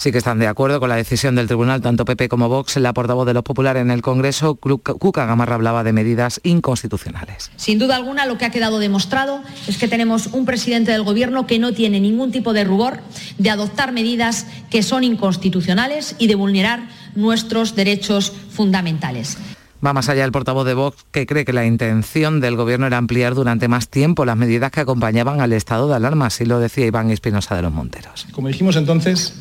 sí 0.00 0.12
que 0.12 0.18
están 0.18 0.38
de 0.38 0.46
acuerdo 0.46 0.80
con 0.80 0.88
la 0.88 0.96
decisión 0.96 1.34
del 1.34 1.46
tribunal, 1.46 1.82
tanto 1.82 2.06
PP 2.06 2.30
como 2.30 2.48
Vox. 2.48 2.76
La 2.78 2.94
portavoz 2.94 3.26
de 3.26 3.34
los 3.34 3.42
populares 3.42 3.82
en 3.82 3.90
el 3.90 4.00
Congreso, 4.00 4.54
Cuca 4.54 5.26
Gamarra, 5.26 5.56
hablaba 5.56 5.84
de 5.84 5.92
medidas 5.92 6.40
inconstitucionales. 6.42 7.50
Sin 7.56 7.78
duda 7.78 7.96
alguna, 7.96 8.24
lo 8.24 8.38
que 8.38 8.46
ha 8.46 8.50
quedado 8.50 8.78
demostrado 8.78 9.42
es 9.68 9.76
que 9.76 9.88
tenemos 9.88 10.28
un 10.28 10.46
presidente 10.46 10.90
del 10.90 11.02
Gobierno 11.02 11.46
que 11.46 11.58
no 11.58 11.74
tiene 11.74 12.00
ningún 12.00 12.32
tipo 12.32 12.54
de 12.54 12.64
rubor 12.64 13.00
de 13.36 13.50
adoptar 13.50 13.92
medidas 13.92 14.46
que 14.70 14.82
son 14.82 15.04
inconstitucionales 15.04 16.16
y 16.18 16.28
de 16.28 16.34
vulnerar 16.34 16.88
nuestros 17.14 17.76
derechos 17.76 18.32
fundamentales. 18.50 19.36
Va 19.84 19.92
más 19.92 20.08
allá 20.08 20.24
el 20.24 20.32
portavoz 20.32 20.66
de 20.66 20.74
Vox, 20.74 21.04
que 21.10 21.26
cree 21.26 21.44
que 21.44 21.52
la 21.52 21.66
intención 21.66 22.40
del 22.40 22.56
Gobierno 22.56 22.86
era 22.86 22.96
ampliar 22.96 23.34
durante 23.34 23.68
más 23.68 23.88
tiempo 23.88 24.24
las 24.24 24.36
medidas 24.36 24.70
que 24.70 24.80
acompañaban 24.80 25.40
al 25.40 25.52
estado 25.52 25.88
de 25.88 25.96
alarma, 25.96 26.26
así 26.26 26.46
lo 26.46 26.58
decía 26.58 26.86
Iván 26.86 27.10
Espinosa 27.10 27.54
de 27.56 27.62
los 27.62 27.72
Monteros. 27.72 28.26
Como 28.32 28.48
dijimos 28.48 28.76
entonces, 28.76 29.34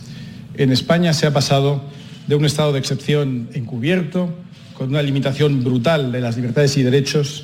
en 0.56 0.72
España 0.72 1.14
se 1.14 1.28
ha 1.28 1.34
pasado 1.34 1.84
de 2.28 2.36
un 2.36 2.46
estado 2.46 2.74
de 2.74 2.80
excepción 2.80 3.50
encubierto, 3.54 4.34
con 4.74 4.90
una 4.90 5.02
limitación 5.02 5.64
brutal 5.64 6.12
de 6.12 6.22
las 6.22 6.36
libertades 6.38 6.78
y 6.78 6.84
derechos 6.84 7.44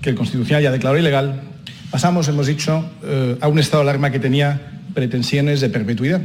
que 0.00 0.10
el 0.10 0.16
Constitucional 0.16 0.62
ya 0.62 0.72
declaró 0.72 0.98
ilegal, 0.98 1.42
pasamos, 1.90 2.26
hemos 2.28 2.46
dicho, 2.46 2.84
eh, 3.04 3.36
a 3.40 3.48
un 3.48 3.58
estado 3.58 3.84
de 3.84 3.90
alarma 3.90 4.10
que 4.10 4.18
tenía 4.18 4.80
pretensiones 4.94 5.60
de 5.60 5.68
perpetuidad. 5.68 6.20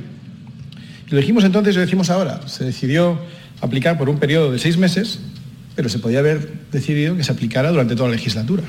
Y 1.07 1.11
lo 1.11 1.17
dijimos 1.17 1.43
entonces 1.43 1.75
y 1.75 1.77
lo 1.77 1.81
decimos 1.81 2.09
ahora. 2.09 2.47
Se 2.47 2.63
decidió 2.63 3.19
aplicar 3.61 3.97
por 3.97 4.09
un 4.09 4.17
periodo 4.17 4.51
de 4.51 4.59
seis 4.59 4.77
meses, 4.77 5.19
pero 5.75 5.89
se 5.89 5.99
podía 5.99 6.19
haber 6.19 6.51
decidido 6.71 7.15
que 7.15 7.23
se 7.23 7.31
aplicara 7.31 7.69
durante 7.69 7.95
toda 7.95 8.09
la 8.09 8.15
legislatura. 8.15 8.63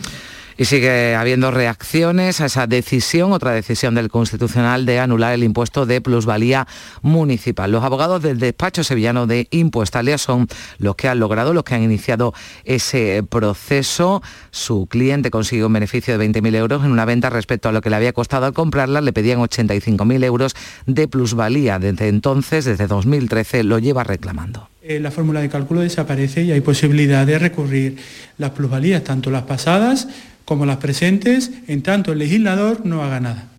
Y 0.60 0.64
sigue 0.64 1.14
habiendo 1.14 1.52
reacciones 1.52 2.40
a 2.40 2.46
esa 2.46 2.66
decisión, 2.66 3.30
otra 3.30 3.52
decisión 3.52 3.94
del 3.94 4.08
Constitucional 4.08 4.86
de 4.86 4.98
anular 4.98 5.32
el 5.32 5.44
impuesto 5.44 5.86
de 5.86 6.00
plusvalía 6.00 6.66
municipal. 7.00 7.70
Los 7.70 7.84
abogados 7.84 8.20
del 8.24 8.40
despacho 8.40 8.82
sevillano 8.82 9.28
de 9.28 9.46
Impuestalia 9.52 10.18
son 10.18 10.48
los 10.78 10.96
que 10.96 11.06
han 11.06 11.20
logrado, 11.20 11.54
los 11.54 11.62
que 11.62 11.76
han 11.76 11.84
iniciado 11.84 12.34
ese 12.64 13.22
proceso. 13.22 14.20
Su 14.50 14.88
cliente 14.88 15.30
consiguió 15.30 15.68
un 15.68 15.74
beneficio 15.74 16.18
de 16.18 16.28
20.000 16.28 16.56
euros 16.56 16.84
en 16.84 16.90
una 16.90 17.04
venta 17.04 17.30
respecto 17.30 17.68
a 17.68 17.72
lo 17.72 17.80
que 17.80 17.90
le 17.90 17.94
había 17.94 18.12
costado 18.12 18.44
al 18.44 18.52
comprarla. 18.52 19.00
Le 19.00 19.12
pedían 19.12 19.38
85.000 19.38 20.24
euros 20.24 20.56
de 20.86 21.06
plusvalía. 21.06 21.78
Desde 21.78 22.08
entonces, 22.08 22.64
desde 22.64 22.88
2013, 22.88 23.62
lo 23.62 23.78
lleva 23.78 24.02
reclamando 24.02 24.68
la 24.98 25.10
fórmula 25.10 25.40
de 25.40 25.50
cálculo 25.50 25.82
desaparece 25.82 26.42
y 26.44 26.52
hay 26.52 26.62
posibilidad 26.62 27.26
de 27.26 27.38
recurrir 27.38 27.96
las 28.38 28.52
plusvalías, 28.52 29.04
tanto 29.04 29.30
las 29.30 29.42
pasadas 29.42 30.08
como 30.48 30.64
las 30.64 30.78
presentes, 30.78 31.50
en 31.66 31.82
tanto 31.82 32.12
el 32.12 32.20
legislador 32.20 32.86
no 32.86 33.02
haga 33.02 33.20
nada. 33.20 33.57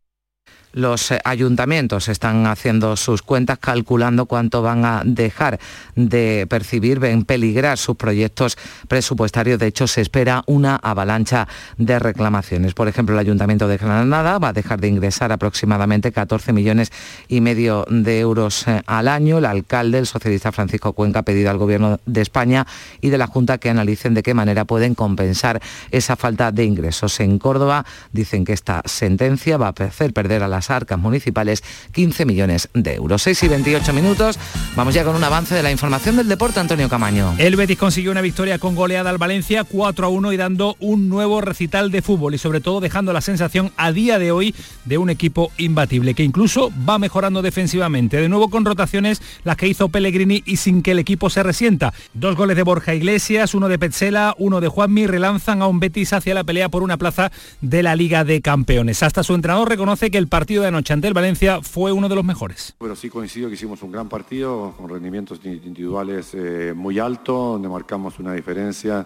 Los 0.80 1.12
eh, 1.12 1.20
ayuntamientos 1.26 2.08
están 2.08 2.48
haciendo 2.48 2.96
sus 2.96 3.22
cuentas 3.22 3.60
calculando 3.60 4.28
cuánto 4.28 4.62
van 4.62 4.86
a 4.86 5.02
dejar 5.04 5.60
de 5.98 6.48
percibir, 6.50 7.00
ven 7.00 7.26
peligrar 7.26 7.78
sus 7.78 7.98
proyectos 7.98 8.58
presupuestarios. 8.88 9.60
De 9.60 9.68
hecho, 9.68 9.88
se 9.88 10.00
espera 10.00 10.42
una 10.48 10.78
avalancha 10.78 11.50
de 11.78 12.00
reclamaciones. 12.00 12.74
Por 12.74 12.88
ejemplo, 12.88 13.14
el 13.16 13.20
Ayuntamiento 13.20 13.68
de 13.68 13.76
Granada 13.76 14.40
va 14.40 14.48
a 14.48 14.54
dejar 14.54 14.80
de 14.80 14.88
ingresar 14.88 15.34
aproximadamente 15.34 16.14
14 16.14 16.54
millones 16.54 16.94
y 17.28 17.42
medio 17.42 17.86
de 17.90 18.22
euros 18.22 18.66
eh, 18.66 18.82
al 18.86 19.10
año. 19.10 19.40
El 19.40 19.46
alcalde, 19.46 19.98
el 19.98 20.06
socialista 20.06 20.54
Francisco 20.54 20.94
Cuenca, 20.94 21.20
ha 21.20 21.24
pedido 21.24 21.50
al 21.50 21.58
Gobierno 21.58 22.00
de 22.06 22.22
España 22.22 22.66
y 23.02 23.10
de 23.10 23.18
la 23.18 23.28
Junta 23.28 23.58
que 23.58 23.70
analicen 23.70 24.14
de 24.14 24.24
qué 24.24 24.34
manera 24.34 24.64
pueden 24.64 24.96
compensar 24.96 25.62
esa 25.92 26.16
falta 26.16 26.54
de 26.54 26.64
ingresos. 26.64 27.20
En 27.20 27.38
Córdoba 27.38 27.86
dicen 28.14 28.46
que 28.46 28.54
esta 28.54 28.82
sentencia 28.86 29.58
va 29.58 29.68
a 29.68 29.84
hacer 29.84 30.14
perder 30.14 30.42
a 30.42 30.48
la 30.48 30.62
arcas 30.72 31.00
municipales 31.00 31.64
15 31.92 32.26
millones 32.26 32.70
de 32.74 32.96
euros. 32.96 33.22
6 33.22 33.44
y 33.44 33.48
28 33.48 33.94
minutos. 33.94 34.40
Vamos 34.76 34.94
ya 34.94 35.04
con 35.04 35.16
un 35.16 35.24
avance 35.24 35.56
de 35.56 35.64
la 35.64 35.72
información 35.72 36.16
del 36.16 36.28
deporte, 36.28 36.60
Antonio 36.60 36.90
Camaño. 36.90 37.36
El 37.38 37.56
Betis 37.56 37.78
consiguió 37.78 38.12
una 38.12 38.22
victoria 38.22 38.60
con 38.60 38.76
goleada 38.76 39.10
al 39.10 39.18
Valencia 39.18 39.64
4 39.64 40.06
a 40.06 40.10
1 40.10 40.34
y 40.34 40.38
dando 40.38 40.76
un 40.80 41.10
nuevo 41.10 41.42
recital 41.42 41.92
de 41.92 42.02
fútbol 42.02 42.36
y 42.36 42.38
sobre 42.38 42.62
todo 42.62 42.80
dejando 42.80 43.14
la 43.14 43.22
sensación 43.22 43.72
a 43.78 43.92
día 43.92 44.20
de 44.20 44.32
hoy 44.32 44.56
de 44.86 44.98
un 44.98 45.10
equipo 45.10 45.52
imbatible 45.58 46.14
que 46.14 46.24
incluso 46.24 46.72
va 46.88 47.00
mejorando 47.00 47.42
defensivamente. 47.42 48.18
De 48.18 48.30
nuevo 48.30 48.50
con 48.50 48.66
rotaciones 48.66 49.22
las 49.44 49.58
que 49.58 49.68
hizo 49.68 49.90
Pellegrini 49.90 50.44
y 50.46 50.58
sin 50.58 50.82
que 50.82 50.92
el 50.92 51.00
equipo 51.00 51.30
se 51.30 51.44
resienta. 51.44 51.94
Dos 52.14 52.36
goles 52.36 52.56
de 52.56 52.64
Borja 52.64 52.94
Iglesias, 52.94 53.54
uno 53.54 53.70
de 53.70 53.80
Petzela, 53.80 54.36
uno 54.38 54.62
de 54.62 54.68
Juanmi 54.68 55.08
relanzan 55.08 55.62
a 55.62 55.68
un 55.68 55.80
Betis 55.80 56.14
hacia 56.14 56.34
la 56.34 56.44
pelea 56.44 56.70
por 56.70 56.84
una 56.84 56.98
plaza 56.98 57.32
de 57.62 57.84
la 57.84 57.96
Liga 57.96 58.24
de 58.24 58.42
Campeones. 58.42 59.04
Hasta 59.04 59.24
su 59.24 59.36
entrenador 59.36 59.70
reconoce 59.70 60.12
que 60.12 60.18
el 60.18 60.28
partido 60.28 60.49
partido 60.50 60.64
de 60.64 60.70
anoche 60.70 60.94
ante 60.94 61.08
el 61.08 61.14
Valencia 61.14 61.62
fue 61.62 61.92
uno 61.92 62.10
de 62.10 62.16
los 62.16 62.26
mejores. 62.26 62.74
Pero 62.80 62.96
sí 62.96 63.08
coincido 63.08 63.50
que 63.50 63.54
hicimos 63.54 63.84
un 63.84 63.92
gran 63.92 64.10
partido 64.10 64.74
con 64.76 64.90
rendimientos 64.90 65.40
individuales 65.44 66.32
eh, 66.34 66.74
muy 66.76 66.98
altos, 66.98 67.54
donde 67.54 67.70
marcamos 67.70 68.18
una 68.18 68.34
diferencia 68.34 69.06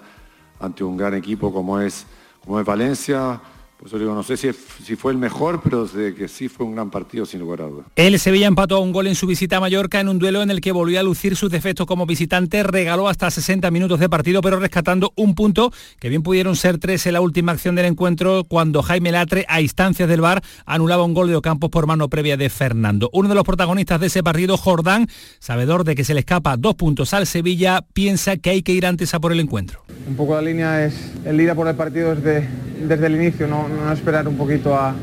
ante 0.62 0.86
un 0.86 0.96
gran 0.96 1.14
equipo 1.16 1.52
como 1.52 1.82
es, 1.82 2.06
como 2.46 2.62
es 2.62 2.66
Valencia. 2.66 3.42
Por 3.84 3.90
eso 3.90 4.00
digo, 4.00 4.16
no 4.16 4.24
sé 4.24 4.38
si, 4.38 4.50
si 4.82 4.96
fue 4.96 5.12
el 5.12 5.18
mejor, 5.18 5.60
pero 5.62 5.86
de 5.86 6.16
que 6.16 6.30
sí 6.30 6.48
fue 6.48 6.66
un 6.66 6.74
gran 6.74 6.90
partido 6.90 7.26
sin 7.26 7.42
lugar 7.42 7.64
a 7.64 7.66
dudas. 7.66 7.86
El 7.98 8.18
Sevilla 8.18 8.48
empató 8.48 8.78
a 8.78 8.80
un 8.80 8.94
gol 8.94 9.08
en 9.08 9.16
su 9.16 9.28
visita 9.28 9.58
a 9.58 9.60
Mallorca 9.60 10.00
en 10.00 10.08
un 10.08 10.20
duelo 10.20 10.42
en 10.42 10.52
el 10.52 10.62
que 10.62 10.72
volvió 10.72 11.02
a 11.02 11.04
lucir 11.04 11.36
sus 11.36 11.52
defectos 11.52 11.86
como 11.86 12.06
visitante, 12.06 12.64
regaló 12.64 13.10
hasta 13.10 13.30
60 13.30 13.70
minutos 13.72 14.00
de 14.00 14.08
partido, 14.08 14.40
pero 14.40 14.58
rescatando 14.58 15.12
un 15.18 15.36
punto 15.36 15.74
que 16.00 16.08
bien 16.08 16.24
pudieron 16.24 16.56
ser 16.56 16.78
tres 16.78 17.06
en 17.08 17.12
la 17.12 17.20
última 17.20 17.52
acción 17.52 17.76
del 17.76 17.88
encuentro 17.88 18.46
cuando 18.46 18.84
Jaime 18.84 19.12
Latre, 19.12 19.46
a 19.50 19.60
instancias 19.60 20.08
del 20.08 20.22
VAR, 20.22 20.42
anulaba 20.66 21.04
un 21.04 21.14
gol 21.14 21.28
de 21.28 21.36
Ocampos 21.36 21.70
por 21.70 21.86
mano 21.86 22.08
previa 22.08 22.38
de 22.38 22.50
Fernando. 22.50 23.10
Uno 23.12 23.28
de 23.28 23.36
los 23.36 23.44
protagonistas 23.44 24.00
de 24.00 24.08
ese 24.08 24.24
partido, 24.24 24.56
Jordán, 24.56 25.10
sabedor 25.40 25.84
de 25.84 25.96
que 25.96 26.06
se 26.06 26.14
le 26.14 26.22
escapa 26.22 26.56
dos 26.56 26.76
puntos 26.76 27.14
al 27.14 27.28
Sevilla, 27.28 27.84
piensa 27.92 28.38
que 28.38 28.52
hay 28.52 28.64
que 28.64 28.72
ir 28.72 28.86
antes 28.86 29.14
a 29.14 29.20
por 29.20 29.34
el 29.34 29.42
encuentro. 29.42 29.84
Un 30.08 30.16
poco 30.16 30.36
la 30.36 30.42
línea 30.42 30.86
es 30.86 31.12
el 31.26 31.42
ir 31.42 31.50
a 31.50 31.56
por 31.56 31.68
el 31.68 31.76
partido 31.76 32.16
desde, 32.16 32.48
desde 32.88 33.08
el 33.08 33.16
inicio, 33.16 33.46
no, 33.46 33.73
no 33.74 33.92
esperar 33.92 34.28
un 34.28 34.36
poquito 34.36 34.76
a, 34.76 34.94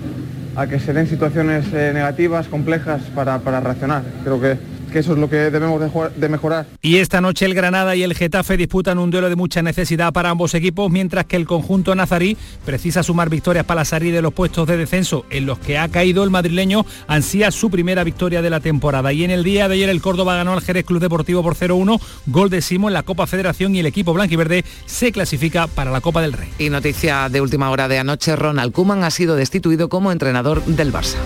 que 0.68 0.78
se 0.78 0.92
den 0.92 1.06
situaciones 1.06 1.72
eh, 1.72 1.92
negativas, 1.94 2.48
complejas 2.48 3.02
para, 3.14 3.38
para 3.38 3.61
reaccionar. 3.61 4.02
Creo 4.24 4.40
que, 4.40 4.59
que 4.90 4.98
eso 5.00 5.12
es 5.12 5.18
lo 5.18 5.29
que 5.31 5.37
debemos 5.37 5.81
de, 5.81 5.88
jugar- 5.88 6.12
de 6.14 6.29
mejorar. 6.29 6.66
Y 6.83 6.96
esta 6.96 7.20
noche 7.20 7.46
el 7.46 7.55
Granada 7.55 7.96
y 7.96 8.03
el 8.03 8.14
Getafe 8.14 8.57
disputan 8.57 8.98
un 8.98 9.11
duelo 9.11 9.29
de 9.29 9.37
mucha 9.37 9.62
necesidad 9.62 10.12
para 10.12 10.31
ambos 10.31 10.55
equipos, 10.55 10.90
mientras 10.90 11.24
que 11.26 11.37
el 11.37 11.46
conjunto 11.46 11.94
nazarí 11.94 12.37
precisa 12.64 13.03
sumar 13.03 13.29
victorias 13.31 13.64
para 13.64 13.85
salir 13.85 14.12
de 14.14 14.22
los 14.22 14.33
puestos 14.33 14.66
de 14.66 14.76
descenso 14.76 15.24
en 15.31 15.46
los 15.46 15.59
que 15.59 15.79
ha 15.79 15.88
caído 15.88 16.24
el 16.24 16.31
madrileño, 16.31 16.85
ansía 17.07 17.50
su 17.50 17.70
primera 17.70 18.05
victoria 18.05 18.42
de 18.42 18.50
la 18.50 18.61
temporada. 18.61 19.12
Y 19.12 19.24
en 19.24 19.31
el 19.31 19.44
día 19.44 19.68
de 19.68 19.74
ayer 19.74 19.88
el 19.88 20.00
Córdoba 20.03 20.37
ganó 20.37 20.53
al 20.53 20.61
Jerez 20.61 20.85
Club 20.85 21.00
Deportivo 21.00 21.42
por 21.42 21.55
0-1, 21.55 22.00
gol 22.26 22.50
de 22.50 22.61
Simo 22.62 22.88
en 22.88 22.94
la 22.94 23.03
Copa 23.03 23.26
Federación 23.26 23.74
y 23.74 23.81
el 23.81 23.87
equipo 23.87 24.12
blanquiverde 24.12 24.64
se 24.87 25.12
clasifica 25.12 25.66
para 25.66 25.90
la 25.90 26.00
Copa 26.00 26.20
del 26.22 26.33
Rey. 26.33 26.48
Y 26.59 26.70
noticia 26.70 27.29
de 27.29 27.40
última 27.40 27.70
hora 27.70 27.88
de 27.88 27.98
anoche, 27.98 28.37
Ronald 28.37 28.72
Koeman 28.72 29.05
ha 29.05 29.11
sido 29.11 29.37
destituido 29.37 29.88
como 29.88 30.12
entrenador 30.12 30.64
del 30.64 30.92
Barça. 30.92 31.16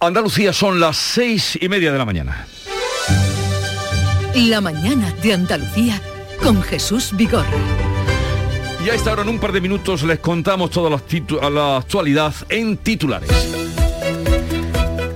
Andalucía 0.00 0.52
son 0.52 0.78
las 0.78 0.96
seis 0.96 1.58
y 1.60 1.68
media 1.68 1.90
de 1.90 1.98
la 1.98 2.04
mañana. 2.04 2.46
La 4.36 4.60
mañana 4.60 5.12
de 5.20 5.32
Andalucía 5.32 6.00
con 6.40 6.62
Jesús 6.62 7.10
Vigorra. 7.14 7.48
Y 8.84 8.90
a 8.90 8.94
esta 8.94 9.12
hora 9.12 9.22
en 9.22 9.28
un 9.28 9.40
par 9.40 9.50
de 9.50 9.60
minutos 9.60 10.04
les 10.04 10.20
contamos 10.20 10.70
toda 10.70 10.88
la, 10.88 11.50
la 11.50 11.78
actualidad 11.78 12.32
en 12.48 12.76
titulares. 12.76 13.57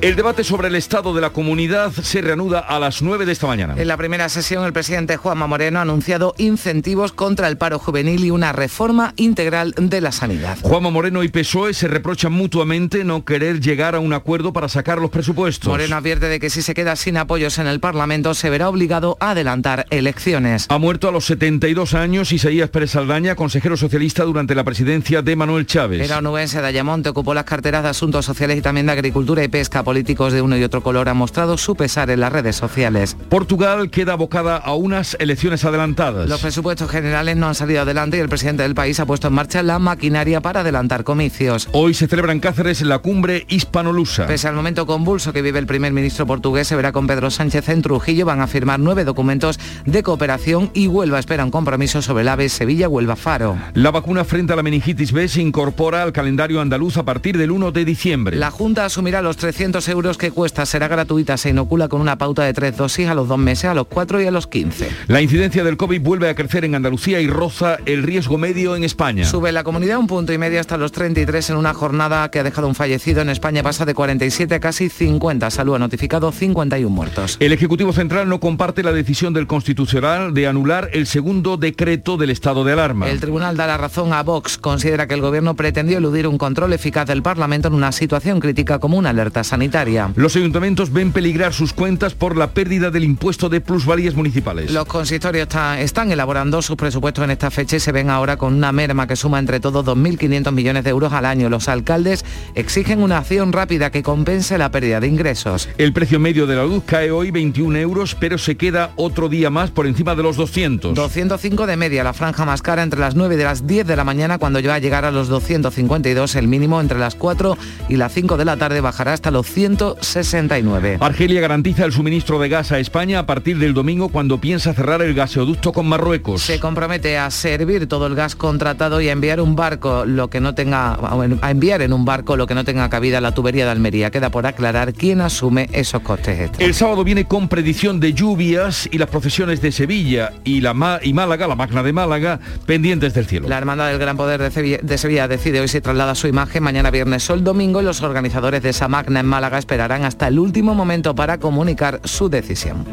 El 0.02 0.16
debate 0.16 0.42
sobre 0.42 0.66
el 0.66 0.74
estado 0.74 1.14
de 1.14 1.20
la 1.20 1.30
comunidad 1.30 1.92
se 1.92 2.20
reanuda 2.22 2.58
a 2.58 2.80
las 2.80 3.02
9 3.02 3.24
de 3.24 3.30
esta 3.30 3.46
mañana. 3.46 3.74
En 3.76 3.86
la 3.86 3.96
primera 3.96 4.28
sesión, 4.28 4.64
el 4.64 4.72
presidente 4.72 5.16
Juanma 5.16 5.46
Moreno 5.46 5.78
ha 5.78 5.82
anunciado 5.82 6.34
incentivos 6.38 7.12
contra 7.12 7.46
el 7.46 7.56
paro 7.56 7.78
juvenil 7.78 8.24
y 8.24 8.32
una 8.32 8.50
reforma 8.50 9.14
integral 9.14 9.72
de 9.76 10.00
la 10.00 10.10
sanidad. 10.10 10.58
Juanma 10.60 10.90
Moreno 10.90 11.22
y 11.22 11.28
PSOE 11.28 11.72
se 11.72 11.86
reprochan 11.86 12.32
mutuamente 12.32 13.04
no 13.04 13.24
querer 13.24 13.60
llegar 13.60 13.94
a 13.94 14.00
un 14.00 14.12
acuerdo 14.12 14.52
para 14.52 14.68
sacar 14.68 14.98
los 14.98 15.08
presupuestos. 15.08 15.68
Moreno 15.68 15.94
advierte 15.94 16.26
de 16.26 16.40
que 16.40 16.50
si 16.50 16.62
se 16.62 16.74
queda 16.74 16.96
sin 16.96 17.16
apoyos 17.16 17.58
en 17.58 17.68
el 17.68 17.78
Parlamento 17.78 18.34
se 18.34 18.50
verá 18.50 18.68
obligado 18.68 19.16
a 19.20 19.30
adelantar 19.30 19.86
elecciones. 19.90 20.66
Ha 20.68 20.78
muerto 20.78 21.06
a 21.06 21.12
los 21.12 21.26
72 21.26 21.94
años 21.94 22.32
Isaías 22.32 22.70
Pérez 22.70 22.90
Saldaña, 22.90 23.36
consejero 23.36 23.76
socialista 23.76 24.24
durante 24.24 24.56
la 24.56 24.64
presidencia 24.64 25.22
de 25.22 25.36
Manuel 25.36 25.64
Chávez. 25.66 26.00
Era 26.00 26.18
onubense 26.18 26.60
de 26.60 26.66
Ayamonte, 26.66 27.08
ocupó 27.08 27.34
las 27.34 27.44
carteras 27.44 27.84
de 27.84 27.90
Asuntos 27.90 28.24
Sociales 28.24 28.58
y 28.58 28.62
también 28.62 28.86
de 28.86 28.92
Agricultura 28.92 29.44
y 29.44 29.46
Pesca. 29.46 29.84
Políticos 29.92 30.32
de 30.32 30.40
uno 30.40 30.56
y 30.56 30.64
otro 30.64 30.82
color 30.82 31.10
han 31.10 31.18
mostrado 31.18 31.58
su 31.58 31.76
pesar 31.76 32.08
en 32.08 32.20
las 32.20 32.32
redes 32.32 32.56
sociales. 32.56 33.14
Portugal 33.28 33.90
queda 33.90 34.14
abocada 34.14 34.56
a 34.56 34.72
unas 34.74 35.18
elecciones 35.20 35.66
adelantadas. 35.66 36.30
Los 36.30 36.40
presupuestos 36.40 36.90
generales 36.90 37.36
no 37.36 37.46
han 37.46 37.54
salido 37.54 37.82
adelante 37.82 38.16
y 38.16 38.20
el 38.20 38.30
presidente 38.30 38.62
del 38.62 38.74
país 38.74 38.98
ha 39.00 39.04
puesto 39.04 39.28
en 39.28 39.34
marcha 39.34 39.62
la 39.62 39.78
maquinaria 39.78 40.40
para 40.40 40.60
adelantar 40.60 41.04
comicios. 41.04 41.68
Hoy 41.72 41.92
se 41.92 42.08
celebra 42.08 42.32
en 42.32 42.40
Cáceres 42.40 42.80
la 42.80 43.00
cumbre 43.00 43.44
hispanolusa. 43.50 44.26
Pese 44.26 44.48
al 44.48 44.54
momento 44.54 44.86
convulso 44.86 45.34
que 45.34 45.42
vive 45.42 45.58
el 45.58 45.66
primer 45.66 45.92
ministro 45.92 46.26
portugués, 46.26 46.68
se 46.68 46.74
verá 46.74 46.90
con 46.90 47.06
Pedro 47.06 47.30
Sánchez 47.30 47.68
en 47.68 47.82
Trujillo. 47.82 48.24
Van 48.24 48.40
a 48.40 48.46
firmar 48.46 48.80
nueve 48.80 49.04
documentos 49.04 49.60
de 49.84 50.02
cooperación 50.02 50.70
y 50.72 50.86
Huelva 50.86 51.18
espera 51.18 51.44
un 51.44 51.50
compromiso 51.50 52.00
sobre 52.00 52.22
el 52.22 52.28
AVE 52.28 52.48
Sevilla-Huelva-Faro. 52.48 53.58
La 53.74 53.90
vacuna 53.90 54.24
frente 54.24 54.54
a 54.54 54.56
la 54.56 54.62
meningitis 54.62 55.12
B 55.12 55.28
se 55.28 55.42
incorpora 55.42 56.02
al 56.02 56.14
calendario 56.14 56.62
andaluz 56.62 56.96
a 56.96 57.04
partir 57.04 57.36
del 57.36 57.50
1 57.50 57.72
de 57.72 57.84
diciembre. 57.84 58.38
La 58.38 58.50
Junta 58.50 58.86
asumirá 58.86 59.20
los 59.20 59.36
300 59.36 59.81
euros 59.88 60.18
que 60.18 60.30
cuesta, 60.30 60.66
será 60.66 60.88
gratuita, 60.88 61.36
se 61.36 61.50
inocula 61.50 61.88
con 61.88 62.00
una 62.00 62.18
pauta 62.18 62.44
de 62.44 62.52
tres 62.52 62.76
dosis 62.76 63.08
a 63.08 63.14
los 63.14 63.28
dos 63.28 63.38
meses, 63.38 63.66
a 63.66 63.74
los 63.74 63.86
cuatro 63.86 64.20
y 64.20 64.26
a 64.26 64.30
los 64.30 64.46
15. 64.46 64.88
La 65.08 65.20
incidencia 65.20 65.64
del 65.64 65.76
COVID 65.76 66.00
vuelve 66.00 66.28
a 66.28 66.34
crecer 66.34 66.64
en 66.64 66.74
Andalucía 66.74 67.20
y 67.20 67.26
roza 67.26 67.78
el 67.86 68.02
riesgo 68.02 68.38
medio 68.38 68.76
en 68.76 68.84
España. 68.84 69.24
Sube 69.24 69.52
la 69.52 69.64
comunidad 69.64 69.98
un 69.98 70.06
punto 70.06 70.32
y 70.32 70.38
medio 70.38 70.60
hasta 70.60 70.76
los 70.76 70.92
33 70.92 71.50
en 71.50 71.56
una 71.56 71.74
jornada 71.74 72.30
que 72.30 72.40
ha 72.40 72.42
dejado 72.42 72.68
un 72.68 72.74
fallecido. 72.74 73.22
En 73.22 73.30
España 73.30 73.62
pasa 73.62 73.84
de 73.84 73.94
47 73.94 74.54
a 74.54 74.60
casi 74.60 74.88
50. 74.88 75.50
Salud 75.50 75.74
ha 75.74 75.78
notificado 75.78 76.30
51 76.30 76.88
muertos. 76.88 77.36
El 77.40 77.52
Ejecutivo 77.52 77.92
Central 77.92 78.28
no 78.28 78.40
comparte 78.40 78.82
la 78.82 78.92
decisión 78.92 79.32
del 79.32 79.46
Constitucional 79.46 80.34
de 80.34 80.46
anular 80.46 80.90
el 80.92 81.06
segundo 81.06 81.56
decreto 81.56 82.16
del 82.16 82.30
estado 82.30 82.64
de 82.64 82.72
alarma. 82.72 83.08
El 83.08 83.20
tribunal 83.20 83.56
da 83.56 83.66
la 83.66 83.78
razón 83.78 84.12
a 84.12 84.22
Vox. 84.22 84.58
Considera 84.58 85.06
que 85.06 85.14
el 85.14 85.20
gobierno 85.20 85.54
pretendió 85.54 85.98
eludir 85.98 86.26
un 86.26 86.38
control 86.38 86.72
eficaz 86.72 87.06
del 87.06 87.22
Parlamento 87.22 87.68
en 87.68 87.74
una 87.74 87.92
situación 87.92 88.40
crítica 88.40 88.78
como 88.78 88.98
una 88.98 89.10
alerta 89.10 89.44
sanitaria. 89.44 89.71
Los 90.16 90.36
ayuntamientos 90.36 90.92
ven 90.92 91.12
peligrar 91.12 91.52
sus 91.52 91.72
cuentas 91.72 92.14
por 92.14 92.36
la 92.36 92.50
pérdida 92.52 92.90
del 92.90 93.04
impuesto 93.04 93.48
de 93.48 93.60
plusvalías 93.60 94.14
municipales. 94.14 94.70
Los 94.70 94.84
consistorios 94.86 95.42
está- 95.44 95.80
están 95.80 96.12
elaborando 96.12 96.60
sus 96.62 96.76
presupuestos 96.76 97.24
en 97.24 97.30
esta 97.30 97.50
fecha 97.50 97.76
y 97.76 97.80
se 97.80 97.90
ven 97.92 98.10
ahora 98.10 98.36
con 98.36 98.54
una 98.54 98.70
merma 98.72 99.06
que 99.06 99.16
suma 99.16 99.38
entre 99.38 99.60
todos 99.60 99.84
2.500 99.84 100.52
millones 100.52 100.84
de 100.84 100.90
euros 100.90 101.12
al 101.12 101.24
año. 101.24 101.48
Los 101.48 101.68
alcaldes 101.68 102.24
exigen 102.54 103.02
una 103.02 103.18
acción 103.18 103.52
rápida 103.52 103.90
que 103.90 104.02
compense 104.02 104.58
la 104.58 104.70
pérdida 104.70 105.00
de 105.00 105.06
ingresos. 105.08 105.68
El 105.78 105.92
precio 105.92 106.20
medio 106.20 106.46
de 106.46 106.56
la 106.56 106.64
luz 106.64 106.82
cae 106.86 107.10
hoy 107.10 107.30
21 107.30 107.76
euros, 107.78 108.14
pero 108.14 108.38
se 108.38 108.56
queda 108.56 108.90
otro 108.96 109.28
día 109.28 109.50
más 109.50 109.70
por 109.70 109.86
encima 109.86 110.14
de 110.14 110.22
los 110.22 110.36
200. 110.36 110.94
205 110.94 111.66
de 111.66 111.76
media, 111.76 112.04
la 112.04 112.12
franja 112.12 112.44
más 112.44 112.62
cara 112.62 112.82
entre 112.82 113.00
las 113.00 113.14
9 113.14 113.34
y 113.36 113.38
las 113.42 113.66
10 113.66 113.86
de 113.86 113.96
la 113.96 114.04
mañana 114.04 114.38
cuando 114.38 114.60
va 114.62 114.74
a 114.74 114.78
llegar 114.78 115.04
a 115.04 115.10
los 115.10 115.28
252, 115.28 116.34
el 116.36 116.48
mínimo 116.48 116.80
entre 116.80 116.98
las 116.98 117.14
4 117.14 117.56
y 117.88 117.96
las 117.96 118.12
5 118.12 118.36
de 118.36 118.44
la 118.44 118.56
tarde 118.56 118.80
bajará 118.80 119.12
hasta 119.12 119.30
los 119.30 119.46
169. 119.52 120.98
Argelia 121.00 121.40
garantiza 121.40 121.84
el 121.84 121.92
suministro 121.92 122.38
de 122.38 122.48
gas 122.48 122.72
a 122.72 122.78
España 122.78 123.18
a 123.20 123.26
partir 123.26 123.58
del 123.58 123.74
domingo 123.74 124.08
cuando 124.08 124.38
piensa 124.40 124.72
cerrar 124.74 125.02
el 125.02 125.14
gaseoducto 125.14 125.72
con 125.72 125.86
Marruecos. 125.88 126.42
Se 126.42 126.58
compromete 126.58 127.18
a 127.18 127.30
servir 127.30 127.86
todo 127.86 128.06
el 128.06 128.14
gas 128.14 128.34
contratado 128.34 129.00
y 129.00 129.08
a 129.08 129.12
enviar 129.12 129.40
un 129.40 129.54
barco 129.54 130.04
lo 130.06 130.30
que 130.30 130.40
no 130.40 130.54
tenga 130.54 130.94
a 131.42 131.50
enviar 131.50 131.82
en 131.82 131.92
un 131.92 132.04
barco 132.04 132.36
lo 132.36 132.46
que 132.46 132.54
no 132.54 132.64
tenga 132.64 132.88
cabida 132.88 133.20
la 133.20 133.32
tubería 133.34 133.64
de 133.66 133.70
Almería. 133.72 134.10
Queda 134.10 134.30
por 134.30 134.46
aclarar 134.46 134.94
quién 134.94 135.20
asume 135.20 135.68
esos 135.72 136.00
costes 136.00 136.40
extras. 136.40 136.66
El 136.66 136.74
sábado 136.74 137.04
viene 137.04 137.26
con 137.26 137.48
predicción 137.48 138.00
de 138.00 138.14
lluvias 138.14 138.88
y 138.90 138.98
las 138.98 139.08
procesiones 139.10 139.60
de 139.60 139.70
Sevilla 139.72 140.32
y, 140.44 140.60
la 140.62 140.72
Ma- 140.72 140.98
y 141.02 141.12
Málaga, 141.12 141.46
la 141.46 141.56
Magna 141.56 141.82
de 141.82 141.92
Málaga, 141.92 142.40
pendientes 142.66 143.12
del 143.14 143.26
cielo. 143.26 143.48
La 143.48 143.58
Hermandad 143.58 143.88
del 143.88 143.98
Gran 143.98 144.16
Poder 144.16 144.40
de 144.40 144.50
Sevilla, 144.50 144.78
de 144.82 144.96
Sevilla 144.98 145.28
decide 145.28 145.60
hoy 145.60 145.68
si 145.68 145.80
traslada 145.82 146.14
su 146.14 146.26
imagen 146.26 146.62
mañana 146.62 146.90
viernes 146.90 147.28
o 147.28 147.34
el 147.34 147.44
domingo 147.44 147.82
y 147.82 147.84
los 147.84 148.00
organizadores 148.02 148.62
de 148.62 148.70
esa 148.70 148.88
magna 148.88 149.20
en 149.20 149.26
Málaga 149.26 149.41
esperarán 149.58 150.04
hasta 150.04 150.28
el 150.28 150.38
último 150.38 150.74
momento 150.74 151.14
para 151.14 151.38
comunicar 151.38 152.00
su 152.04 152.28
decisión. 152.28 152.84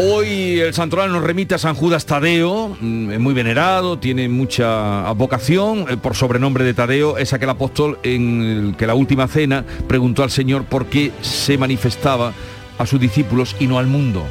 Hoy 0.00 0.60
el 0.60 0.74
santoral 0.74 1.10
nos 1.10 1.24
remite 1.24 1.56
a 1.56 1.58
San 1.58 1.74
Judas 1.74 2.06
Tadeo, 2.06 2.76
mm, 2.80 3.18
muy 3.18 3.34
venerado, 3.34 3.98
tiene 3.98 4.28
mucha 4.28 5.10
vocación, 5.12 5.86
eh, 5.88 5.96
por 5.96 6.14
sobrenombre 6.14 6.62
de 6.62 6.72
Tadeo, 6.72 7.18
es 7.18 7.32
aquel 7.32 7.50
apóstol 7.50 7.98
en 8.04 8.42
el 8.42 8.76
que 8.76 8.86
la 8.86 8.94
última 8.94 9.26
cena 9.26 9.64
preguntó 9.88 10.22
al 10.22 10.30
Señor 10.30 10.64
por 10.64 10.86
qué 10.86 11.10
se 11.20 11.58
manifestaba 11.58 12.32
a 12.78 12.86
sus 12.86 13.00
discípulos 13.00 13.56
y 13.58 13.66
no 13.66 13.80
al 13.80 13.88
mundo. 13.88 14.24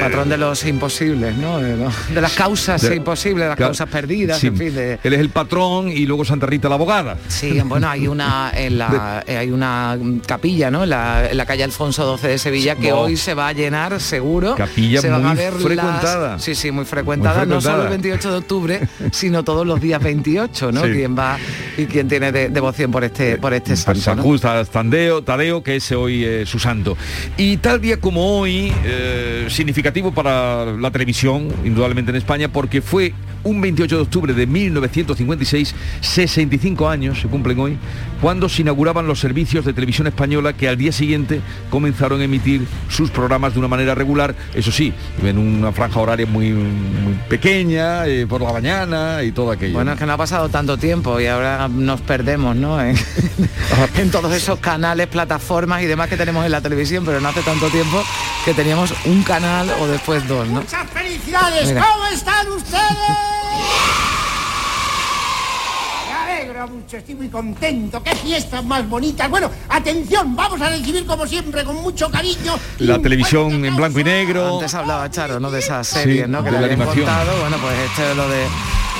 Patrón 0.00 0.28
de 0.28 0.36
los 0.36 0.64
imposibles, 0.64 1.36
¿no? 1.36 1.58
De, 1.60 1.76
lo- 1.76 1.90
de 2.12 2.20
las 2.20 2.32
causas 2.32 2.82
De- 2.82 2.96
imposibles, 2.96 3.46
las 3.48 3.56
Claro, 3.56 3.70
causas 3.70 3.88
perdidas, 3.88 4.38
sí. 4.38 4.48
en 4.48 4.56
fin, 4.56 4.74
de, 4.74 4.98
Él 5.02 5.12
es 5.14 5.20
el 5.20 5.30
patrón 5.30 5.88
y 5.88 6.06
luego 6.06 6.24
Santa 6.24 6.46
Rita 6.46 6.68
la 6.68 6.74
abogada. 6.76 7.16
Sí, 7.28 7.60
bueno, 7.64 7.88
hay 7.88 8.06
una 8.08 8.50
en 8.54 8.78
la, 8.78 9.22
eh, 9.26 9.36
hay 9.36 9.50
una 9.50 9.96
capilla, 10.26 10.70
¿no? 10.70 10.84
En 10.84 10.90
la, 10.90 11.30
en 11.30 11.36
la 11.36 11.46
calle 11.46 11.64
Alfonso 11.64 12.16
XII 12.18 12.28
de 12.30 12.38
Sevilla 12.38 12.76
que 12.76 12.92
hoy 12.92 13.16
se 13.16 13.34
va 13.34 13.48
a 13.48 13.52
llenar 13.52 14.00
seguro. 14.00 14.54
Capilla 14.56 15.00
se 15.00 15.08
van 15.10 15.24
a 15.24 15.28
muy 15.28 15.36
ver 15.36 15.52
frecuentada. 15.54 16.32
Las, 16.32 16.42
sí, 16.44 16.54
sí, 16.54 16.70
muy 16.70 16.84
frecuentada, 16.84 17.44
no 17.46 17.60
solo 17.60 17.84
el 17.84 17.88
28 17.90 18.30
de 18.30 18.36
octubre, 18.36 18.80
sino 19.12 19.42
todos 19.44 19.66
los 19.66 19.80
días 19.80 20.02
28, 20.02 20.72
¿no? 20.72 20.82
Sí. 20.84 20.92
Quien 20.92 21.16
va 21.16 21.38
y 21.76 21.86
quien 21.86 22.08
tiene 22.08 22.32
de- 22.32 22.48
devoción 22.48 22.90
por 22.90 23.04
este 23.04 23.36
por 23.38 23.52
este 23.54 23.70
Pues 23.70 23.80
santo. 23.80 24.00
San 24.00 24.16
¿no? 24.18 24.22
Judas 24.22 24.68
Tadeo, 24.70 25.22
Tadeo, 25.22 25.62
que 25.62 25.76
es 25.76 25.92
hoy 25.92 26.24
eh, 26.24 26.44
su 26.46 26.58
santo. 26.58 26.96
Y 27.36 27.56
tal 27.58 27.80
día 27.80 27.98
como 28.00 28.38
hoy, 28.38 28.72
eh, 28.84 29.46
significa 29.48 29.83
para 30.12 30.64
la 30.64 30.90
televisión, 30.90 31.48
indudablemente 31.64 32.10
en 32.10 32.16
España, 32.16 32.48
porque 32.48 32.80
fue 32.80 33.12
un 33.44 33.60
28 33.60 33.96
de 33.96 34.02
octubre 34.02 34.34
de 34.34 34.46
1956, 34.46 35.74
65 36.00 36.88
años 36.88 37.20
se 37.20 37.28
cumplen 37.28 37.58
hoy, 37.60 37.78
cuando 38.20 38.48
se 38.48 38.62
inauguraban 38.62 39.06
los 39.06 39.20
servicios 39.20 39.64
de 39.64 39.72
televisión 39.72 40.06
española 40.06 40.54
que 40.54 40.68
al 40.68 40.76
día 40.76 40.92
siguiente 40.92 41.40
comenzaron 41.70 42.20
a 42.20 42.24
emitir 42.24 42.66
sus 42.88 43.10
programas 43.10 43.52
de 43.52 43.58
una 43.58 43.68
manera 43.68 43.94
regular, 43.94 44.34
eso 44.54 44.72
sí, 44.72 44.92
en 45.22 45.38
una 45.38 45.72
franja 45.72 46.00
horaria 46.00 46.26
muy, 46.26 46.50
muy 46.50 47.14
pequeña, 47.28 48.06
eh, 48.06 48.26
por 48.26 48.40
la 48.40 48.52
mañana 48.52 49.22
y 49.22 49.32
todo 49.32 49.50
aquello. 49.50 49.74
Bueno, 49.74 49.92
es 49.92 49.98
que 49.98 50.06
no 50.06 50.14
ha 50.14 50.16
pasado 50.16 50.48
tanto 50.48 50.76
tiempo 50.76 51.20
y 51.20 51.26
ahora 51.26 51.68
nos 51.68 52.00
perdemos, 52.00 52.56
¿no? 52.56 52.80
En, 52.80 52.96
en 53.96 54.10
todos 54.10 54.32
esos 54.34 54.58
canales, 54.58 55.06
plataformas 55.08 55.82
y 55.82 55.86
demás 55.86 56.08
que 56.08 56.16
tenemos 56.16 56.44
en 56.44 56.52
la 56.52 56.60
televisión, 56.60 57.04
pero 57.04 57.20
no 57.20 57.28
hace 57.28 57.42
tanto 57.42 57.68
tiempo 57.68 58.02
que 58.44 58.54
teníamos 58.54 58.94
un 59.04 59.22
canal 59.22 59.70
o 59.80 59.86
después 59.86 60.26
dos, 60.26 60.46
¿no? 60.48 60.60
Muchas 60.60 60.88
felicidades, 60.90 61.68
Mira. 61.68 61.84
¿cómo 61.84 62.06
están 62.06 62.48
ustedes? 62.52 63.33
Mucho, 66.66 66.96
estoy 66.96 67.14
muy 67.14 67.28
contento, 67.28 68.02
qué 68.02 68.14
fiestas 68.14 68.64
más 68.64 68.88
bonitas. 68.88 69.28
Bueno, 69.28 69.50
atención, 69.68 70.34
vamos 70.34 70.60
a 70.62 70.70
recibir 70.70 71.04
como 71.04 71.26
siempre 71.26 71.62
con 71.62 71.76
mucho 71.82 72.10
cariño. 72.10 72.54
La 72.78 72.98
televisión 73.00 73.64
en 73.64 73.76
blanco 73.76 74.00
y 74.00 74.04
negro. 74.04 74.54
Antes 74.54 74.74
hablaba 74.74 75.10
Charo, 75.10 75.38
¿no? 75.40 75.50
De 75.50 75.58
esas 75.58 75.86
series, 75.86 76.24
Sí, 76.24 76.30
¿no? 76.30 76.38
Que 76.42 76.50
de 76.50 76.60
le 76.60 76.66
la 76.66 76.72
habían 76.72 76.88
contado. 76.88 77.38
Bueno, 77.40 77.56
pues 77.60 77.74
este 77.90 78.10
es 78.10 78.16
lo 78.16 78.28
de 78.28 78.44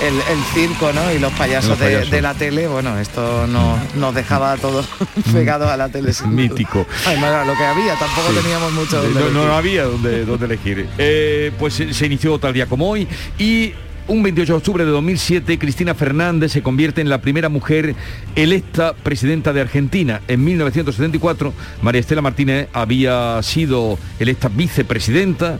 el, 0.02 0.14
el 0.16 0.44
circo, 0.52 0.92
¿no? 0.92 1.10
Y 1.12 1.18
los 1.18 1.32
payasos, 1.32 1.70
Los 1.70 1.78
de- 1.78 1.86
payasos. 1.86 2.10
De, 2.10 2.22
la 2.22 2.34
tele. 2.34 2.68
Bueno, 2.68 2.98
esto 2.98 3.46
no, 3.46 3.78
nos 3.94 4.14
dejaba 4.14 4.52
a 4.52 4.56
todos 4.58 4.86
pegados 5.32 5.68
a 5.70 5.76
la 5.76 5.88
tele. 5.88 6.12
Mítico. 6.26 6.86
Además 7.06 7.30
era 7.30 7.44
lo 7.46 7.54
que 7.56 7.64
había, 7.64 7.94
tampoco 7.94 8.28
Sí. 8.30 8.40
teníamos 8.42 8.72
mucho 8.72 9.02
donde 9.02 9.20
no, 9.20 9.26
no 9.30 9.40
elegir. 9.42 9.50
había 9.52 9.84
donde, 9.84 10.24
donde 10.26 10.46
elegir. 10.46 10.88
Eh, 10.98 11.52
pues 11.58 11.74
se 11.74 11.94
se 11.94 12.06
inició 12.06 12.38
tal 12.38 12.52
día 12.52 12.66
como 12.66 12.90
hoy 12.90 13.08
y 13.38 13.72
un 14.06 14.22
28 14.22 14.52
de 14.52 14.56
octubre 14.56 14.84
de 14.84 14.90
2007 14.90 15.58
Cristina 15.58 15.94
Fernández 15.94 16.52
se 16.52 16.62
convierte 16.62 17.00
en 17.00 17.08
la 17.08 17.20
primera 17.20 17.48
mujer 17.48 17.94
electa 18.36 18.94
presidenta 18.94 19.52
de 19.52 19.60
Argentina. 19.60 20.20
En 20.28 20.44
1974 20.44 21.52
María 21.82 22.00
Estela 22.00 22.22
Martínez 22.22 22.68
había 22.72 23.42
sido 23.42 23.98
electa 24.18 24.48
vicepresidenta 24.48 25.58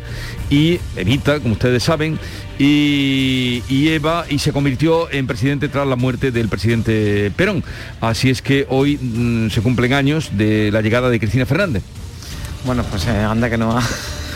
y 0.51 0.79
Evita, 0.97 1.41
como 1.41 1.55
ustedes 1.55 1.83
saben, 1.83 2.19
y, 2.59 3.63
Eva 3.89 4.25
y 4.29 4.39
se 4.39 4.53
convirtió 4.53 5.11
en 5.11 5.27
presidente 5.27 5.69
tras 5.69 5.87
la 5.87 5.97
muerte 5.97 6.31
del 6.31 6.49
presidente 6.49 7.31
Perón. 7.37 7.63
Así 8.01 8.31
es 8.31 8.43
que 8.43 8.67
hoy 8.69 8.99
mm, 9.01 9.51
se 9.51 9.61
cumplen 9.61 9.93
años 9.93 10.31
de 10.37 10.71
la 10.73 10.81
llegada 10.81 11.11
de 11.11 11.19
Cristina 11.19 11.47
Fernández. 11.47 11.83
Bueno, 12.65 12.83
pues 12.91 13.07
eh, 13.07 13.11
anda 13.11 13.51
que 13.51 13.59
no 13.59 13.77
ha... 13.77 13.83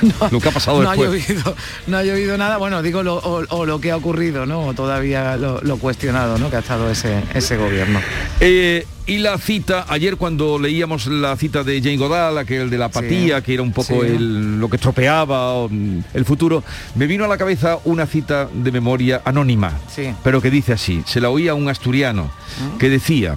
Lo 0.31 0.41
que 0.41 0.49
ha 0.49 0.53
pasado 0.53 0.83
no 0.83 0.91
ha 0.91 0.97
después. 0.97 1.27
llovido, 1.29 1.57
no 1.87 1.97
ha 1.99 2.03
llovido 2.05 2.37
nada, 2.39 2.57
bueno, 2.59 2.83
digo 2.83 3.03
lo, 3.03 3.17
o, 3.17 3.45
o 3.49 3.67
lo 3.67 3.81
que 3.81 3.91
ha 3.91 3.97
ocurrido, 3.97 4.47
¿no? 4.47 4.67
O 4.67 4.75
todavía 4.75 5.37
lo, 5.37 5.61
lo 5.63 5.77
cuestionado, 5.79 6.39
¿no? 6.39 6.51
Que 6.51 6.57
ha 6.57 6.61
estado 6.61 6.91
ese, 6.91 7.23
ese 7.35 7.57
gobierno. 7.57 8.01
Eh, 8.41 8.87
y 9.07 9.19
la 9.19 9.39
cita, 9.39 9.87
ayer 9.89 10.17
cuando 10.17 10.59
leíamos 10.59 11.07
la 11.07 11.35
cita 11.37 11.65
de 11.65 11.81
Jane 11.81 11.97
Goodall, 11.97 12.37
aquel 12.37 12.69
de 12.69 12.77
la 12.77 12.87
apatía, 12.87 13.41
que 13.43 13.55
era 13.55 13.63
un 13.63 13.73
poco 13.73 14.03
sí. 14.03 14.07
el- 14.07 14.61
lo 14.61 14.69
que 14.69 14.77
estropeaba 14.77 15.67
mm, 15.69 16.01
el 16.13 16.25
futuro, 16.27 16.63
me 16.95 17.07
vino 17.07 17.25
a 17.25 17.29
la 17.29 17.39
cabeza 17.39 17.79
una 17.85 18.05
cita 18.07 18.49
de 18.53 18.71
memoria 18.71 19.23
anónima, 19.25 19.73
Sí. 19.95 20.13
pero 20.23 20.43
que 20.43 20.51
dice 20.51 20.75
así, 20.75 21.03
se 21.07 21.21
la 21.23 21.31
oía 21.31 21.53
a 21.53 21.55
un 21.55 21.69
asturiano, 21.71 22.31
que 22.79 22.91
decía, 22.91 23.37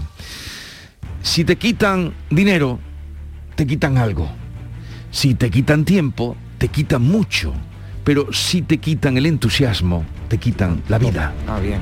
si 1.21 1.45
te 1.45 1.55
quitan 1.55 2.13
dinero, 2.29 2.79
te 3.55 3.65
quitan 3.67 3.97
algo. 3.97 4.29
Si 5.11 5.35
te 5.35 5.49
quitan 5.51 5.85
tiempo, 5.85 6.35
te 6.61 6.67
quitan 6.67 7.01
mucho. 7.01 7.53
Pero 8.03 8.31
si 8.31 8.61
te 8.61 8.77
quitan 8.77 9.17
el 9.17 9.25
entusiasmo, 9.25 10.05
te 10.27 10.37
quitan 10.37 10.83
la 10.89 10.99
vida. 10.99 11.33
Ah, 11.47 11.59
bien, 11.59 11.81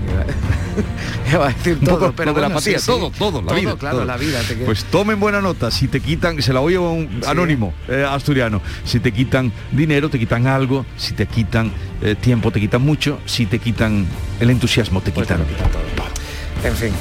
iba, 1.29 1.45
a 1.45 1.47
decir 1.49 1.79
todo, 1.79 1.99
poco 1.99 2.13
pero 2.15 2.33
de 2.33 2.41
la 2.41 2.47
apatía, 2.47 2.79
sí, 2.79 2.85
sí. 2.85 2.85
todo, 2.85 3.09
todo, 3.11 3.41
la 3.41 3.53
vida. 3.53 3.75
claro, 3.77 3.97
todo. 3.97 4.05
la 4.05 4.17
vida. 4.17 4.41
te 4.47 4.55
Pues 4.55 4.83
tomen 4.85 5.19
buena 5.19 5.41
nota, 5.41 5.71
si 5.71 5.87
te 5.87 5.99
quitan, 6.01 6.41
se 6.41 6.51
la 6.51 6.61
oye 6.61 6.75
a 6.77 6.81
un 6.81 7.21
anónimo 7.25 7.73
eh, 7.87 8.05
asturiano, 8.07 8.61
si 8.83 8.99
te 8.99 9.13
quitan 9.13 9.51
dinero, 9.71 10.09
te 10.09 10.19
quitan 10.19 10.47
algo, 10.47 10.85
si 10.97 11.13
te 11.13 11.25
quitan 11.25 11.71
eh, 12.01 12.15
tiempo, 12.15 12.51
te 12.51 12.59
quitan 12.59 12.81
mucho, 12.81 13.19
si 13.25 13.45
te 13.45 13.59
quitan 13.59 14.05
el 14.41 14.49
entusiasmo, 14.49 15.01
te 15.01 15.11
quitan 15.11 15.37
todo. 15.37 16.67
En 16.69 16.75
fin. 16.75 16.91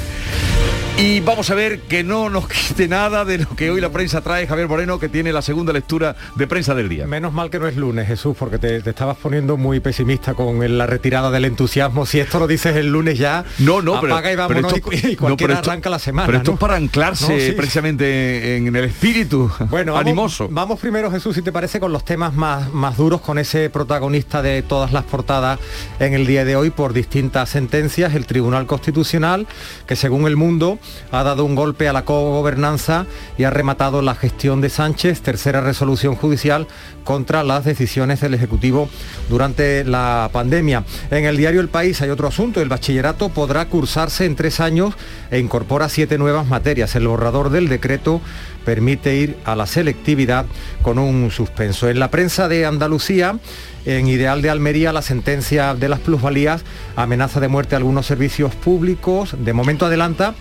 Y 1.01 1.21
vamos 1.21 1.49
a 1.49 1.55
ver 1.55 1.79
que 1.83 2.03
no 2.03 2.29
nos 2.29 2.47
quite 2.49 2.89
nada 2.89 3.23
de 3.23 3.37
lo 3.37 3.55
que 3.55 3.71
hoy 3.71 3.79
la 3.79 3.89
prensa 3.89 4.19
trae 4.19 4.45
Javier 4.47 4.67
Moreno, 4.67 4.99
que 4.99 5.07
tiene 5.07 5.31
la 5.31 5.41
segunda 5.41 5.71
lectura 5.71 6.17
de 6.35 6.45
prensa 6.45 6.75
del 6.75 6.89
día. 6.89 7.07
Menos 7.07 7.31
mal 7.31 7.49
que 7.49 7.57
no 7.57 7.67
es 7.69 7.77
lunes, 7.77 8.05
Jesús, 8.05 8.35
porque 8.37 8.57
te, 8.57 8.81
te 8.81 8.89
estabas 8.89 9.15
poniendo 9.15 9.55
muy 9.55 9.79
pesimista 9.79 10.33
con 10.33 10.77
la 10.77 10.85
retirada 10.87 11.31
del 11.31 11.45
entusiasmo. 11.45 12.05
Si 12.05 12.19
esto 12.19 12.37
lo 12.39 12.47
dices 12.47 12.75
el 12.75 12.87
lunes 12.91 13.17
ya, 13.17 13.45
No, 13.59 13.81
no, 13.81 14.01
pero, 14.01 14.13
apaga 14.13 14.33
y 14.33 14.35
pero 14.35 14.47
vámonos 14.49 14.73
esto- 14.73 14.89
y, 14.91 14.95
y 14.97 15.11
no, 15.13 15.17
cualquiera 15.19 15.37
pero 15.37 15.53
esto- 15.53 15.71
arranca 15.71 15.89
la 15.89 15.99
semana. 15.99 16.25
Pero 16.25 16.37
esto 16.39 16.51
¿no? 16.51 16.55
es 16.55 16.59
para 16.59 16.75
anclarse 16.75 17.33
No, 17.33 17.39
sí. 17.39 17.51
precisamente 17.53 18.57
en 18.57 18.75
el 18.75 18.83
espíritu 18.83 19.49
Bueno, 19.69 19.93
vamos, 19.93 20.05
animoso. 20.05 20.49
Vamos 20.51 20.81
primero, 20.81 21.09
Jesús, 21.09 21.33
si 21.33 21.41
te 21.41 21.53
parece, 21.53 21.79
con 21.79 21.93
los 21.93 22.03
temas 22.03 22.33
más, 22.33 22.73
más 22.73 22.97
duros, 22.97 23.21
con 23.21 23.39
ese 23.39 23.69
protagonista 23.69 24.41
de 24.41 24.63
todas 24.63 24.91
las 24.91 25.05
portadas 25.05 25.59
en 26.01 26.13
el 26.13 26.27
día 26.27 26.43
de 26.43 26.57
hoy 26.57 26.71
por 26.71 26.91
distintas 26.91 27.47
sentencias, 27.49 28.13
el 28.15 28.25
Tribunal 28.25 28.65
Constitucional, 28.65 29.47
que 29.87 29.95
según 29.95 30.27
el 30.27 30.35
mundo 30.35 30.77
ha 31.11 31.23
dado 31.23 31.45
un 31.45 31.55
golpe 31.55 31.87
a 31.87 31.93
la 31.93 32.05
cogobernanza 32.05 33.05
y 33.37 33.43
ha 33.43 33.49
rematado 33.49 34.01
la 34.01 34.15
gestión 34.15 34.61
de 34.61 34.69
Sánchez, 34.69 35.21
tercera 35.21 35.61
resolución 35.61 36.15
judicial 36.15 36.67
contra 37.03 37.43
las 37.43 37.65
decisiones 37.65 38.21
del 38.21 38.33
Ejecutivo 38.33 38.89
durante 39.29 39.83
la 39.83 40.29
pandemia. 40.31 40.83
En 41.11 41.25
el 41.25 41.37
diario 41.37 41.61
El 41.61 41.69
País 41.69 42.01
hay 42.01 42.09
otro 42.09 42.27
asunto, 42.27 42.61
el 42.61 42.69
bachillerato 42.69 43.29
podrá 43.29 43.65
cursarse 43.65 44.25
en 44.25 44.35
tres 44.35 44.59
años 44.59 44.93
e 45.31 45.39
incorpora 45.39 45.89
siete 45.89 46.17
nuevas 46.17 46.47
materias. 46.47 46.95
El 46.95 47.07
borrador 47.07 47.49
del 47.49 47.67
decreto 47.67 48.21
permite 48.65 49.15
ir 49.15 49.37
a 49.45 49.55
la 49.55 49.65
selectividad 49.65 50.45
con 50.81 50.99
un 50.99 51.31
suspenso. 51.31 51.89
En 51.89 51.99
la 51.99 52.11
prensa 52.11 52.47
de 52.47 52.65
Andalucía, 52.65 53.39
en 53.85 54.07
Ideal 54.07 54.41
de 54.41 54.49
Almería, 54.49 54.93
la 54.93 55.01
sentencia 55.01 55.73
de 55.73 55.89
las 55.89 55.99
plusvalías 55.99 56.63
amenaza 56.95 57.39
de 57.39 57.47
muerte 57.47 57.75
a 57.75 57.77
algunos 57.77 58.05
servicios 58.05 58.53
públicos. 58.53 59.35
De 59.39 59.53
momento 59.53 59.85
adelanta 59.85 60.35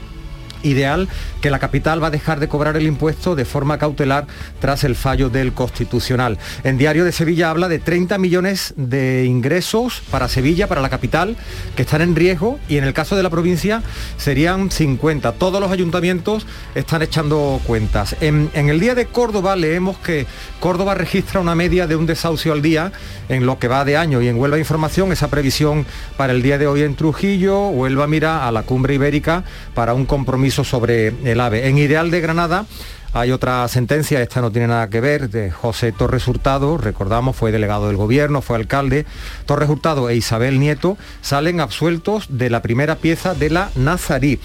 ideal 0.63 1.09
que 1.41 1.51
la 1.51 1.59
capital 1.59 2.03
va 2.03 2.09
a 2.09 2.11
dejar 2.11 2.41
de 2.41 2.49
cobrar 2.49 2.77
el 2.77 2.87
impuesto 2.87 3.35
de 3.35 3.45
forma 3.45 3.79
cautelar 3.79 4.27
tras 4.61 4.85
el 4.85 4.97
fallo 4.97 5.31
del 5.31 5.53
Constitucional. 5.53 6.39
En 6.65 6.79
Diario 6.79 7.05
de 7.05 7.13
Sevilla 7.13 7.51
habla 7.51 7.69
de 7.69 7.79
30 7.79 8.19
millones 8.19 8.75
de 8.77 9.25
ingresos 9.25 10.03
para 10.11 10.29
Sevilla, 10.29 10.67
para 10.67 10.81
la 10.81 10.89
capital, 10.89 11.37
que 11.77 11.83
están 11.83 12.03
en 12.03 12.17
riesgo 12.17 12.59
y 12.69 12.77
en 12.77 12.85
el 12.85 12.93
caso 12.93 13.17
de 13.17 13.23
la 13.23 13.31
provincia 13.31 13.83
serían 14.17 14.71
50. 14.71 15.33
Todos 15.33 15.61
los 15.61 15.71
ayuntamientos 15.71 16.47
están 16.75 17.03
echando 17.03 17.61
cuentas. 17.67 18.17
En, 18.21 18.51
el 18.55 18.81
día 18.81 18.95
de 18.95 19.07
Córdoba 19.07 19.57
leemos 19.57 19.97
que 19.99 20.27
Córdoba 20.61 20.95
registra 20.95 21.41
una 21.41 21.55
media 21.55 21.87
de 21.87 21.97
un 21.97 22.07
desahucio 22.07 22.53
al 22.53 22.63
día 22.63 22.93
en 23.29 23.47
lo 23.47 23.59
que 23.59 23.69
va 23.69 23.85
de 23.85 23.97
año 23.97 24.21
y 24.21 24.29
en 24.29 24.37
Huelva 24.37 24.59
Información 24.59 25.13
esa 25.13 25.29
previsión 25.29 25.87
para 26.17 26.33
el 26.33 26.43
día 26.43 26.59
de 26.59 26.67
hoy 26.67 26.83
en 26.83 26.95
Trujillo, 26.95 27.69
Huelva 27.69 28.07
mira 28.07 28.47
a 28.47 28.53
la 28.53 28.63
cumbre 28.63 28.95
ibérica 28.95 29.45
para 29.75 29.95
un 29.95 30.07
compromiso 30.07 30.48
sobre 30.51 31.13
el 31.25 31.41
AVE. 31.41 31.69
En 31.69 31.79
Ideal 31.79 32.11
de 32.11 32.21
Granada 32.21 32.67
hay 33.13 33.33
otra 33.33 33.67
sentencia, 33.69 34.21
esta 34.21 34.41
no 34.41 34.53
tiene 34.53 34.69
nada 34.69 34.89
que 34.89 35.01
ver, 35.01 35.31
de 35.31 35.51
José 35.51 35.93
Torres 35.93 36.29
Hurtado, 36.29 36.77
recordamos, 36.77 37.37
fue 37.37 37.53
delegado 37.53 37.89
del 37.89 37.97
gobierno, 37.97 38.43
fue 38.43 38.57
alcalde. 38.57 39.07
Torres 39.47 39.69
Hurtado 39.69 40.11
e 40.11 40.17
Isabel 40.17 40.61
Nieto 40.61 40.99
salen 41.23 41.61
absueltos 41.61 42.27
de 42.29 42.51
la 42.51 42.63
primera 42.63 42.97
pieza 42.97 43.35
de 43.35 43.51
la 43.51 43.71
Nazarí. 43.77 44.39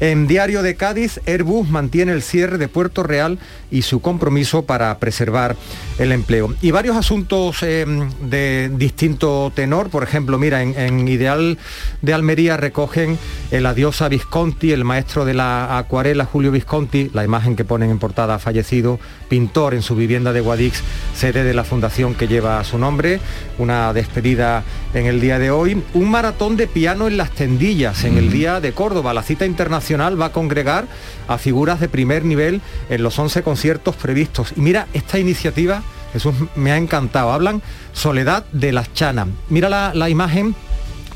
En 0.00 0.26
Diario 0.26 0.62
de 0.62 0.76
Cádiz, 0.76 1.20
Airbus 1.26 1.68
mantiene 1.68 2.12
el 2.12 2.22
cierre 2.22 2.58
de 2.58 2.68
Puerto 2.68 3.02
Real 3.02 3.38
y 3.70 3.82
su 3.82 4.00
compromiso 4.00 4.62
para 4.62 4.98
preservar 4.98 5.56
el 5.98 6.12
empleo. 6.12 6.54
Y 6.60 6.70
varios 6.70 6.96
asuntos 6.96 7.62
eh, 7.62 7.86
de 8.22 8.70
distinto 8.74 9.52
tenor, 9.54 9.90
por 9.90 10.02
ejemplo, 10.02 10.38
mira, 10.38 10.62
en, 10.62 11.00
Ideal 11.08 11.58
de 12.02 12.12
Almería 12.12 12.56
recogen 12.56 13.18
el 13.50 13.66
adiós 13.66 14.02
a 14.02 14.08
Visconti, 14.08 14.72
el 14.72 14.84
maestro 14.84 15.24
de 15.24 15.34
la 15.34 15.78
acuarela 15.78 16.24
Julio 16.24 16.52
Visconti, 16.52 17.10
la 17.14 17.24
imagen 17.24 17.56
que 17.56 17.64
ponen 17.64 17.90
en 17.90 17.98
fallecido, 18.38 18.98
pintor 19.28 19.74
en 19.74 19.82
su 19.82 19.94
vivienda 19.94 20.32
de 20.32 20.40
Guadix, 20.40 20.82
sede 21.14 21.44
de 21.44 21.54
la 21.54 21.64
fundación 21.64 22.14
que 22.14 22.28
lleva 22.28 22.62
su 22.64 22.78
nombre, 22.78 23.20
una 23.58 23.92
despedida 23.92 24.62
en 24.94 25.06
el 25.06 25.20
día 25.20 25.38
de 25.38 25.50
hoy, 25.50 25.82
un 25.94 26.10
maratón 26.10 26.56
de 26.56 26.66
piano 26.66 27.06
en 27.06 27.16
las 27.16 27.30
tendillas 27.30 28.04
en 28.04 28.18
el 28.18 28.30
día 28.30 28.60
de 28.60 28.72
Córdoba. 28.72 29.14
La 29.14 29.22
cita 29.22 29.46
internacional 29.46 30.20
va 30.20 30.26
a 30.26 30.32
congregar 30.32 30.86
a 31.28 31.38
figuras 31.38 31.80
de 31.80 31.88
primer 31.88 32.24
nivel 32.24 32.60
en 32.88 33.02
los 33.02 33.18
11 33.18 33.42
conciertos 33.42 33.96
previstos. 33.96 34.52
Y 34.56 34.60
mira, 34.60 34.86
esta 34.92 35.18
iniciativa, 35.18 35.82
Jesús, 36.12 36.34
me 36.56 36.72
ha 36.72 36.76
encantado. 36.76 37.32
Hablan 37.32 37.62
Soledad 37.92 38.44
de 38.52 38.72
las 38.72 38.92
Chanas. 38.92 39.28
Mira 39.48 39.68
la, 39.68 39.92
la 39.94 40.08
imagen 40.08 40.54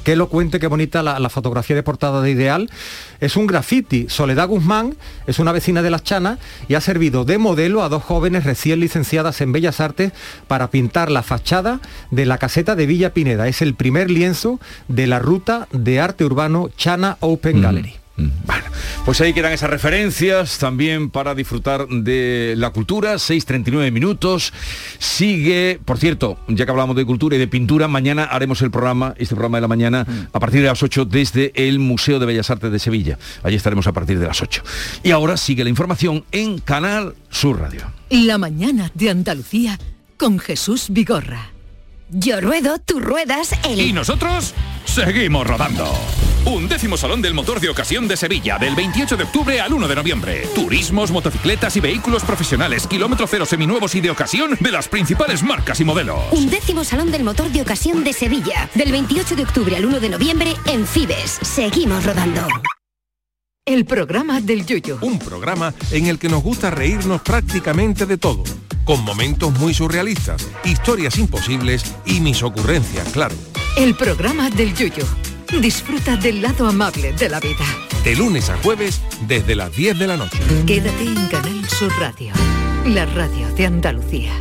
qué 0.04 0.12
elocuente, 0.12 0.60
qué 0.60 0.68
bonita 0.68 1.02
la, 1.02 1.18
la 1.18 1.28
fotografía 1.28 1.74
de 1.74 1.82
portada 1.82 2.20
de 2.20 2.30
Ideal. 2.30 2.70
Es 3.20 3.36
un 3.36 3.46
graffiti. 3.46 4.06
Soledad 4.08 4.48
Guzmán 4.48 4.94
es 5.26 5.38
una 5.38 5.52
vecina 5.52 5.82
de 5.82 5.90
Las 5.90 6.04
Chanas 6.04 6.38
y 6.68 6.74
ha 6.74 6.80
servido 6.80 7.24
de 7.24 7.38
modelo 7.38 7.82
a 7.82 7.88
dos 7.88 8.02
jóvenes 8.02 8.44
recién 8.44 8.80
licenciadas 8.80 9.40
en 9.40 9.52
Bellas 9.52 9.80
Artes 9.80 10.12
para 10.46 10.70
pintar 10.70 11.10
la 11.10 11.22
fachada 11.22 11.80
de 12.10 12.26
la 12.26 12.38
caseta 12.38 12.76
de 12.76 12.86
Villa 12.86 13.12
Pineda. 13.12 13.48
Es 13.48 13.62
el 13.62 13.74
primer 13.74 14.10
lienzo 14.10 14.60
de 14.88 15.06
la 15.06 15.18
ruta 15.18 15.66
de 15.72 16.00
arte 16.00 16.24
urbano 16.24 16.70
Chana 16.76 17.16
Open 17.20 17.62
Gallery. 17.62 18.03
Bueno, 18.16 18.64
pues 19.04 19.20
ahí 19.20 19.32
quedan 19.32 19.52
esas 19.52 19.70
referencias 19.70 20.58
también 20.58 21.10
para 21.10 21.34
disfrutar 21.34 21.88
de 21.88 22.54
la 22.56 22.70
cultura, 22.70 23.14
6.39 23.14 23.90
minutos. 23.90 24.52
Sigue, 24.98 25.80
por 25.84 25.98
cierto, 25.98 26.38
ya 26.46 26.64
que 26.64 26.70
hablamos 26.70 26.94
de 26.94 27.04
cultura 27.04 27.34
y 27.34 27.38
de 27.40 27.48
pintura, 27.48 27.88
mañana 27.88 28.24
haremos 28.24 28.62
el 28.62 28.70
programa, 28.70 29.14
este 29.18 29.34
programa 29.34 29.56
de 29.58 29.62
la 29.62 29.68
mañana, 29.68 30.06
a 30.32 30.38
partir 30.38 30.60
de 30.62 30.68
las 30.68 30.82
8 30.82 31.06
desde 31.06 31.52
el 31.56 31.80
Museo 31.80 32.20
de 32.20 32.26
Bellas 32.26 32.50
Artes 32.50 32.70
de 32.70 32.78
Sevilla. 32.78 33.18
Allí 33.42 33.56
estaremos 33.56 33.86
a 33.88 33.92
partir 33.92 34.18
de 34.20 34.26
las 34.26 34.40
8. 34.40 34.62
Y 35.02 35.10
ahora 35.10 35.36
sigue 35.36 35.64
la 35.64 35.70
información 35.70 36.24
en 36.30 36.58
Canal 36.58 37.14
Sur 37.30 37.60
Radio. 37.60 37.82
La 38.10 38.38
mañana 38.38 38.92
de 38.94 39.10
Andalucía 39.10 39.78
con 40.16 40.38
Jesús 40.38 40.86
Vigorra. 40.90 41.53
Yo 42.10 42.40
ruedo, 42.40 42.78
tú 42.78 43.00
ruedas, 43.00 43.52
el... 43.64 43.80
Y 43.80 43.92
nosotros 43.92 44.54
seguimos 44.84 45.46
rodando. 45.46 45.90
Un 46.46 46.68
décimo 46.68 46.98
Salón 46.98 47.22
del 47.22 47.32
Motor 47.32 47.58
de 47.58 47.70
Ocasión 47.70 48.06
de 48.06 48.18
Sevilla, 48.18 48.58
del 48.58 48.74
28 48.74 49.16
de 49.16 49.24
octubre 49.24 49.60
al 49.60 49.72
1 49.72 49.88
de 49.88 49.94
noviembre. 49.94 50.48
Turismos, 50.54 51.10
motocicletas 51.10 51.74
y 51.76 51.80
vehículos 51.80 52.22
profesionales, 52.22 52.86
kilómetro 52.86 53.26
cero 53.26 53.46
seminuevos 53.46 53.94
y 53.94 54.02
de 54.02 54.10
ocasión 54.10 54.56
de 54.60 54.70
las 54.70 54.88
principales 54.88 55.42
marcas 55.42 55.80
y 55.80 55.84
modelos. 55.84 56.20
Un 56.32 56.50
décimo 56.50 56.84
Salón 56.84 57.10
del 57.10 57.24
Motor 57.24 57.50
de 57.50 57.62
Ocasión 57.62 58.04
de 58.04 58.12
Sevilla, 58.12 58.68
del 58.74 58.92
28 58.92 59.36
de 59.36 59.42
octubre 59.42 59.76
al 59.76 59.86
1 59.86 60.00
de 60.00 60.08
noviembre 60.10 60.54
en 60.66 60.86
Fibes. 60.86 61.38
Seguimos 61.40 62.04
rodando. 62.04 62.46
El 63.66 63.86
programa 63.86 64.42
del 64.42 64.66
Yoyo. 64.66 64.98
Un 65.00 65.18
programa 65.18 65.72
en 65.90 66.04
el 66.04 66.18
que 66.18 66.28
nos 66.28 66.42
gusta 66.42 66.70
reírnos 66.70 67.22
prácticamente 67.22 68.04
de 68.04 68.18
todo, 68.18 68.44
con 68.84 69.02
momentos 69.04 69.52
muy 69.58 69.74
surrealistas, 69.74 70.46
historias 70.64 71.18
imposibles 71.18 71.94
y 72.04 72.20
mis 72.20 72.42
ocurrencias, 72.42 73.08
claro. 73.08 73.34
El 73.76 73.94
programa 73.94 74.50
del 74.50 74.74
Yoyo. 74.74 75.04
Disfruta 75.60 76.16
del 76.16 76.42
lado 76.42 76.66
amable 76.68 77.12
de 77.12 77.28
la 77.28 77.40
vida. 77.40 77.64
De 78.04 78.14
lunes 78.14 78.50
a 78.50 78.56
jueves 78.58 79.00
desde 79.26 79.54
las 79.54 79.74
10 79.74 79.98
de 79.98 80.06
la 80.06 80.16
noche. 80.16 80.38
Quédate 80.66 81.04
en 81.04 81.26
Canal 81.28 81.68
Sur 81.68 81.92
Radio, 81.98 82.32
la 82.86 83.06
radio 83.06 83.48
de 83.54 83.66
Andalucía. 83.66 84.32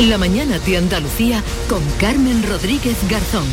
La 0.00 0.16
mañana 0.16 0.58
de 0.60 0.76
Andalucía 0.76 1.42
con 1.68 1.82
Carmen 2.00 2.42
Rodríguez 2.48 2.96
Garzón. 3.10 3.46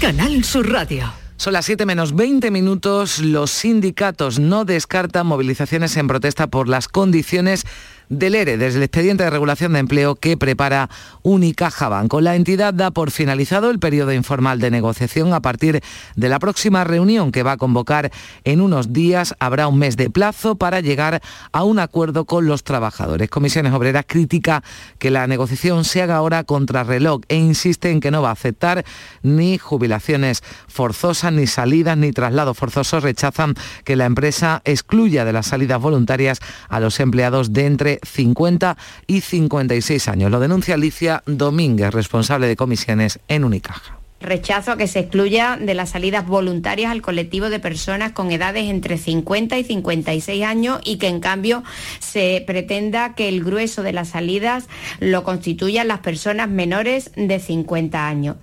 Canal 0.00 0.42
Sur 0.42 0.68
Radio. 0.68 1.12
Son 1.36 1.52
las 1.52 1.64
7 1.64 1.86
menos 1.86 2.14
20 2.14 2.50
minutos. 2.50 3.18
Los 3.18 3.50
sindicatos 3.50 4.38
no 4.38 4.64
descartan 4.64 5.26
movilizaciones 5.26 5.96
en 5.96 6.06
protesta 6.06 6.46
por 6.46 6.68
las 6.68 6.88
condiciones 6.88 7.64
del 8.12 8.34
ERE, 8.34 8.58
desde 8.58 8.76
el 8.76 8.82
expediente 8.84 9.24
de 9.24 9.30
regulación 9.30 9.72
de 9.72 9.78
empleo 9.78 10.16
que 10.16 10.36
prepara 10.36 10.90
Unicaja 11.22 11.88
Banco. 11.88 12.20
La 12.20 12.36
entidad 12.36 12.74
da 12.74 12.90
por 12.90 13.10
finalizado 13.10 13.70
el 13.70 13.78
periodo 13.78 14.12
informal 14.12 14.60
de 14.60 14.70
negociación 14.70 15.32
a 15.32 15.40
partir 15.40 15.82
de 16.14 16.28
la 16.28 16.38
próxima 16.38 16.84
reunión 16.84 17.32
que 17.32 17.42
va 17.42 17.52
a 17.52 17.56
convocar 17.56 18.12
en 18.44 18.60
unos 18.60 18.92
días. 18.92 19.34
Habrá 19.40 19.66
un 19.66 19.78
mes 19.78 19.96
de 19.96 20.10
plazo 20.10 20.56
para 20.56 20.80
llegar 20.80 21.22
a 21.52 21.64
un 21.64 21.78
acuerdo 21.78 22.26
con 22.26 22.46
los 22.46 22.64
trabajadores. 22.64 23.30
Comisiones 23.30 23.72
Obreras 23.72 24.04
critica 24.06 24.62
que 24.98 25.10
la 25.10 25.26
negociación 25.26 25.84
se 25.84 26.02
haga 26.02 26.16
ahora 26.16 26.44
contra 26.44 26.84
reloj 26.84 27.22
e 27.28 27.36
insiste 27.36 27.90
en 27.90 28.00
que 28.00 28.10
no 28.10 28.20
va 28.20 28.28
a 28.28 28.32
aceptar 28.32 28.84
ni 29.22 29.56
jubilaciones 29.56 30.42
forzosas, 30.68 31.32
ni 31.32 31.46
salidas, 31.46 31.96
ni 31.96 32.12
traslados 32.12 32.58
forzosos. 32.58 33.02
Rechazan 33.02 33.54
que 33.84 33.96
la 33.96 34.04
empresa 34.04 34.60
excluya 34.66 35.24
de 35.24 35.32
las 35.32 35.46
salidas 35.46 35.80
voluntarias 35.80 36.40
a 36.68 36.78
los 36.78 37.00
empleados 37.00 37.54
de 37.54 37.62
50 38.02 38.76
y 39.06 39.20
56 39.20 40.08
años. 40.08 40.30
Lo 40.30 40.40
denuncia 40.40 40.74
Alicia 40.74 41.22
Domínguez, 41.26 41.92
responsable 41.92 42.46
de 42.46 42.56
comisiones 42.56 43.20
en 43.28 43.44
Unicaja. 43.44 43.98
Rechazo 44.20 44.72
a 44.72 44.76
que 44.76 44.86
se 44.86 45.00
excluya 45.00 45.58
de 45.60 45.74
las 45.74 45.90
salidas 45.90 46.26
voluntarias 46.26 46.92
al 46.92 47.02
colectivo 47.02 47.50
de 47.50 47.58
personas 47.58 48.12
con 48.12 48.30
edades 48.30 48.70
entre 48.70 48.96
50 48.96 49.58
y 49.58 49.64
56 49.64 50.44
años 50.44 50.80
y 50.84 50.98
que 50.98 51.08
en 51.08 51.18
cambio 51.18 51.64
se 51.98 52.42
pretenda 52.46 53.14
que 53.16 53.28
el 53.28 53.42
grueso 53.42 53.82
de 53.82 53.92
las 53.92 54.10
salidas 54.10 54.68
lo 55.00 55.24
constituyan 55.24 55.88
las 55.88 55.98
personas 55.98 56.48
menores 56.48 57.10
de 57.16 57.40
50 57.40 58.06
años 58.06 58.36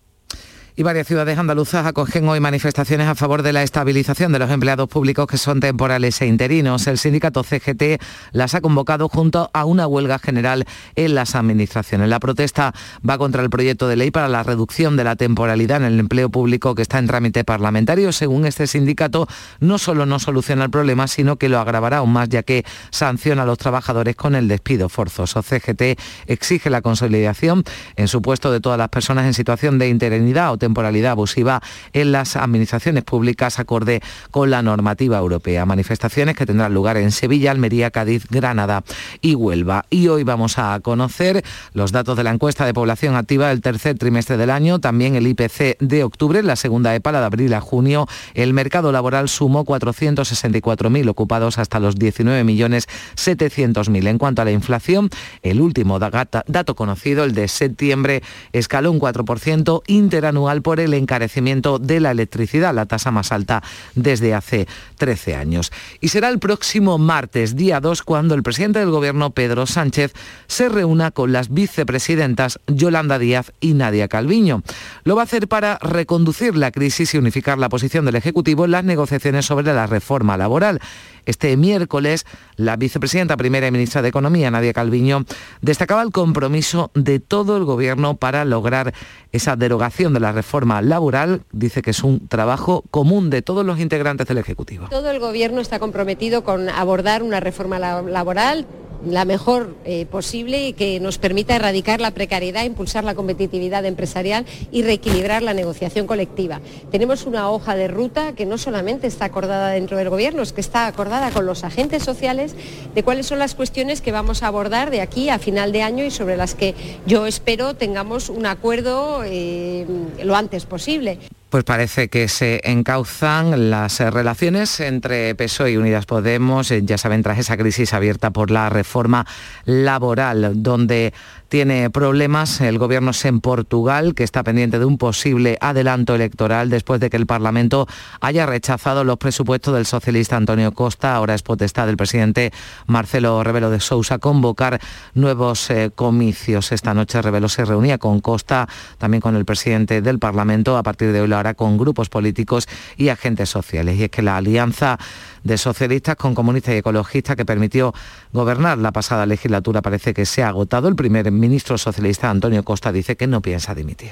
y 0.80 0.84
varias 0.84 1.08
ciudades 1.08 1.38
andaluzas 1.38 1.86
acogen 1.86 2.26
hoy 2.30 2.40
manifestaciones 2.40 3.10
a 3.10 3.14
favor 3.14 3.44
de 3.44 3.52
la 3.52 3.64
estabilización 3.64 4.32
de 4.32 4.40
los 4.40 4.50
empleados 4.50 4.88
públicos 4.88 5.28
que 5.28 5.38
son 5.38 5.60
temporales 5.60 6.22
e 6.22 6.26
interinos. 6.26 6.88
El 6.88 6.98
sindicato 6.98 7.44
CGT 7.44 8.02
las 8.32 8.56
ha 8.56 8.62
convocado 8.62 9.10
junto 9.10 9.50
a 9.54 9.66
una 9.66 9.88
huelga 9.88 10.20
general 10.20 10.64
en 10.96 11.16
las 11.16 11.36
administraciones. 11.36 12.08
La 12.08 12.22
protesta 12.22 12.74
va 13.08 13.18
contra 13.18 13.44
el 13.44 13.50
proyecto 13.50 13.90
de 13.90 13.98
ley 13.98 14.10
para 14.10 14.30
la 14.30 14.42
reducción 14.42 14.96
de 14.96 15.04
la 15.04 15.18
temporalidad 15.18 15.84
en 15.84 15.84
el 15.84 16.00
empleo 16.00 16.30
público 16.30 16.76
que 16.76 16.84
está 16.84 16.98
en 16.98 17.08
trámite 17.08 17.44
parlamentario. 17.44 18.14
Según 18.14 18.46
este 18.46 18.66
sindicato, 18.66 19.28
no 19.60 19.80
solo 19.80 20.06
no 20.06 20.18
soluciona 20.18 20.64
el 20.64 20.70
problema, 20.70 21.10
sino 21.10 21.36
que 21.36 21.50
lo 21.50 21.60
agravará 21.60 21.98
aún 21.98 22.14
más, 22.14 22.30
ya 22.30 22.44
que 22.44 22.64
sanciona 22.90 23.44
a 23.44 23.46
los 23.46 23.58
trabajadores 23.58 24.16
con 24.16 24.34
el 24.34 24.48
despido 24.48 24.88
forzoso. 24.88 25.44
CGT 25.44 26.00
exige 26.28 26.70
la 26.70 26.82
consolidación 26.82 27.66
en 27.98 28.08
su 28.08 28.22
puesto 28.22 28.50
de 28.50 28.62
todas 28.62 28.78
las 28.78 28.88
personas 28.88 29.26
en 29.26 29.34
situación 29.34 29.78
de 29.78 29.90
interinidad 29.90 30.54
o 30.54 30.58
temporalidad 30.58 30.69
abusiva 31.10 31.62
en 31.94 32.12
las 32.12 32.36
administraciones 32.36 33.04
públicas 33.04 33.60
acorde 33.60 34.02
con 34.32 34.50
la 34.50 34.62
normativa 34.62 35.18
europea. 35.18 35.66
Manifestaciones 35.66 36.36
que 36.36 36.46
tendrán 36.46 36.74
lugar 36.74 36.98
en 36.98 37.12
Sevilla, 37.12 37.52
Almería, 37.52 37.92
Cádiz, 37.92 38.26
Granada 38.30 38.84
y 39.22 39.36
Huelva. 39.36 39.86
Y 39.90 40.08
hoy 40.08 40.24
vamos 40.24 40.58
a 40.58 40.80
conocer 40.82 41.44
los 41.74 41.92
datos 41.92 42.18
de 42.18 42.24
la 42.24 42.32
encuesta 42.32 42.66
de 42.66 42.74
población 42.74 43.16
activa 43.16 43.50
del 43.50 43.62
tercer 43.62 43.98
trimestre 43.98 44.38
del 44.38 44.50
año, 44.50 44.80
también 44.80 45.16
el 45.16 45.28
IPC 45.28 45.78
de 45.80 46.04
octubre, 46.04 46.42
la 46.44 46.56
segunda 46.56 46.96
EPA, 46.96 47.12
de 47.12 47.18
abril 47.18 47.54
a 47.54 47.62
junio. 47.62 48.08
El 48.34 48.54
mercado 48.54 48.92
laboral 48.92 49.30
sumó 49.30 49.66
464.000 49.66 51.10
ocupados 51.10 51.58
hasta 51.58 51.80
los 51.80 51.98
19.700.000. 51.98 54.08
En 54.08 54.18
cuanto 54.18 54.42
a 54.42 54.46
la 54.46 54.52
inflación, 54.52 55.10
el 55.42 55.62
último 55.62 56.00
dato 56.00 56.76
conocido, 56.76 57.24
el 57.24 57.34
de 57.34 57.48
septiembre, 57.48 58.22
escaló 58.54 58.92
un 58.92 59.00
4% 59.00 59.82
interanual 59.88 60.49
por 60.62 60.80
el 60.80 60.94
encarecimiento 60.94 61.80
de 61.80 62.00
la 62.00 62.12
electricidad, 62.12 62.74
la 62.74 62.86
tasa 62.86 63.12
más 63.12 63.32
alta 63.32 63.64
desde 63.96 64.34
hace 64.34 64.68
13 64.98 65.36
años. 65.36 65.72
Y 66.02 66.10
será 66.10 66.30
el 66.30 66.40
próximo 66.40 66.98
martes, 66.98 67.56
día 67.56 67.80
2, 67.80 68.04
cuando 68.04 68.36
el 68.36 68.44
presidente 68.44 68.80
del 68.80 68.90
Gobierno, 68.90 69.30
Pedro 69.32 69.66
Sánchez, 69.66 70.14
se 70.48 70.68
reúna 70.70 71.12
con 71.12 71.32
las 71.32 71.54
vicepresidentas 71.54 72.60
Yolanda 72.68 73.20
Díaz 73.20 73.54
y 73.60 73.74
Nadia 73.74 74.08
Calviño. 74.08 74.64
Lo 75.04 75.16
va 75.16 75.22
a 75.22 75.26
hacer 75.26 75.48
para 75.48 75.78
reconducir 75.82 76.56
la 76.56 76.72
crisis 76.72 77.14
y 77.14 77.18
unificar 77.18 77.58
la 77.58 77.70
posición 77.70 78.06
del 78.06 78.16
Ejecutivo 78.16 78.66
en 78.66 78.72
las 78.72 78.84
negociaciones 78.84 79.46
sobre 79.46 79.74
la 79.74 79.88
reforma 79.88 80.38
laboral. 80.38 80.80
Este 81.26 81.56
miércoles, 81.58 82.26
la 82.56 82.76
vicepresidenta 82.76 83.38
primera 83.38 83.68
y 83.68 83.72
ministra 83.72 84.02
de 84.02 84.10
Economía, 84.10 84.50
Nadia 84.50 84.74
Calviño, 84.74 85.26
destacaba 85.62 86.02
el 86.02 86.12
compromiso 86.12 86.90
de 86.96 87.20
todo 87.20 87.58
el 87.58 87.66
Gobierno 87.66 88.16
para 88.16 88.46
lograr 88.46 88.94
esa 89.32 89.56
derogación 89.56 90.14
de 90.14 90.22
la 90.22 90.32
reforma 90.40 90.82
laboral. 90.82 91.42
Dice 91.52 91.82
que 91.82 91.92
es 91.92 92.02
un 92.02 92.28
trabajo 92.30 92.86
común 92.92 93.30
de 93.30 93.42
todos 93.42 93.66
los 93.66 93.80
integrantes 93.80 94.26
del 94.28 94.38
Ejecutivo. 94.38 94.88
Todo 94.90 95.12
el 95.12 95.20
Gobierno 95.20 95.60
está 95.60 95.80
comprometido 95.80 96.46
con 96.46 96.70
abordar 96.70 97.24
una 97.24 97.42
reforma 97.42 97.78
laboral 97.78 98.66
la 99.06 99.26
mejor 99.26 99.76
eh, 99.86 100.06
posible 100.06 100.68
y 100.68 100.74
que 100.74 101.00
nos 101.00 101.18
permita 101.18 101.56
erradicar 101.56 102.02
la 102.02 102.12
precariedad, 102.12 102.64
impulsar 102.64 103.04
la 103.04 103.16
competitividad 103.16 103.86
empresarial 103.86 104.46
y 104.72 104.84
reequilibrar 104.84 105.42
la 105.42 105.54
negociación 105.54 106.08
colectiva. 106.08 106.62
Tenemos 106.92 107.26
una 107.26 107.50
hoja 107.50 107.76
de 107.76 107.88
ruta 107.88 108.34
que 108.34 108.46
no 108.46 108.58
solamente 108.58 109.08
está 109.08 109.26
acordada 109.26 109.70
dentro 109.70 109.98
del 109.98 110.10
Gobierno, 110.10 110.42
es 110.42 110.54
que 110.54 110.62
está 110.62 110.88
acordada 110.88 111.32
con 111.32 111.46
los 111.46 111.64
agentes 111.64 112.04
sociales 112.04 112.56
de 112.94 113.04
cuáles 113.04 113.28
son 113.28 113.40
las 113.40 113.56
cuestiones 113.56 114.02
que 114.02 114.12
vamos 114.12 114.44
a 114.44 114.48
abordar 114.48 114.92
de 114.92 115.02
aquí 115.02 115.30
a 115.30 115.40
final 115.40 115.72
de 115.72 115.82
año 115.82 116.06
y 116.06 116.12
sobre 116.12 116.38
las 116.38 116.56
que 116.56 116.76
yo 117.06 117.26
espero 117.26 117.76
tengamos 117.76 118.30
un 118.30 118.46
acuerdo 118.46 119.24
eh, 119.26 119.86
lo 120.24 120.36
antes 120.36 120.66
posible. 120.66 121.20
Pues 121.50 121.64
parece 121.64 122.10
que 122.10 122.28
se 122.28 122.62
encauzan 122.64 123.72
las 123.72 124.00
eh, 124.02 124.12
relaciones 124.12 124.80
entre 124.80 125.34
PSOE 125.34 125.72
y 125.72 125.78
Unidas 125.78 126.06
Podemos, 126.06 126.70
eh, 126.70 126.82
ya 126.84 127.00
saben, 127.00 127.24
tras 127.24 127.40
esa 127.40 127.58
crisis 127.58 127.92
abierta 127.96 128.30
por 128.30 128.52
la 128.52 128.70
reforma 128.70 129.26
laboral, 129.66 130.62
donde 130.62 131.12
tiene 131.50 131.90
problemas 131.90 132.62
el 132.62 132.78
gobierno 132.78 133.12
en 133.24 133.42
Portugal, 133.42 134.14
que 134.14 134.24
está 134.24 134.44
pendiente 134.44 134.78
de 134.80 134.86
un 134.86 134.98
posible 134.98 135.58
adelanto 135.60 136.16
electoral 136.16 136.70
después 136.70 137.00
de 137.00 137.10
que 137.10 137.18
el 137.18 137.26
Parlamento 137.26 137.88
haya 138.22 138.46
rechazado 138.46 139.04
los 139.04 139.18
presupuestos 139.18 139.74
del 139.74 139.86
socialista 139.86 140.38
Antonio 140.38 140.72
Costa. 140.74 141.16
Ahora 141.16 141.34
es 141.34 141.42
potestad 141.42 141.88
del 141.88 141.98
presidente 141.98 142.54
Marcelo 142.86 143.44
Rebelo 143.44 143.72
de 143.72 143.80
Sousa 143.80 144.20
convocar 144.20 144.80
nuevos 145.16 145.70
eh, 145.72 145.92
comicios. 145.94 146.72
Esta 146.72 146.94
noche 146.94 147.22
Rebelo 147.22 147.50
se 147.50 147.66
reunía 147.66 147.98
con 147.98 148.20
Costa, 148.20 148.70
también 149.00 149.22
con 149.22 149.36
el 149.36 149.46
presidente 149.46 150.02
del 150.02 150.20
Parlamento. 150.20 150.78
A 150.78 150.84
partir 150.84 151.12
de 151.12 151.22
hoy 151.22 151.28
lo 151.28 151.38
hará 151.38 151.56
con 151.56 151.78
grupos 151.78 152.10
políticos 152.10 152.68
y 152.96 153.10
agentes 153.10 153.50
sociales. 153.50 153.98
Y 153.98 154.04
es 154.04 154.10
que 154.12 154.22
la 154.22 154.38
alianza 154.38 155.00
de 155.44 155.58
socialistas 155.58 156.16
con 156.16 156.36
comunistas 156.36 156.76
y 156.76 156.78
ecologistas 156.78 157.36
que 157.36 157.46
permitió 157.46 157.94
gobernar 158.34 158.78
la 158.78 158.92
pasada 158.92 159.26
legislatura 159.26 159.82
parece 159.82 160.14
que 160.14 160.26
se 160.26 160.44
ha 160.44 160.50
agotado. 160.50 160.88
El 160.88 160.96
primer 160.96 161.32
ministro 161.32 161.78
socialista 161.78 162.30
Antonio 162.30 162.64
Costa 162.64 162.92
dice 162.92 163.16
que 163.16 163.28
no 163.28 163.42
piensa 163.42 163.76
dimitir. 163.76 164.12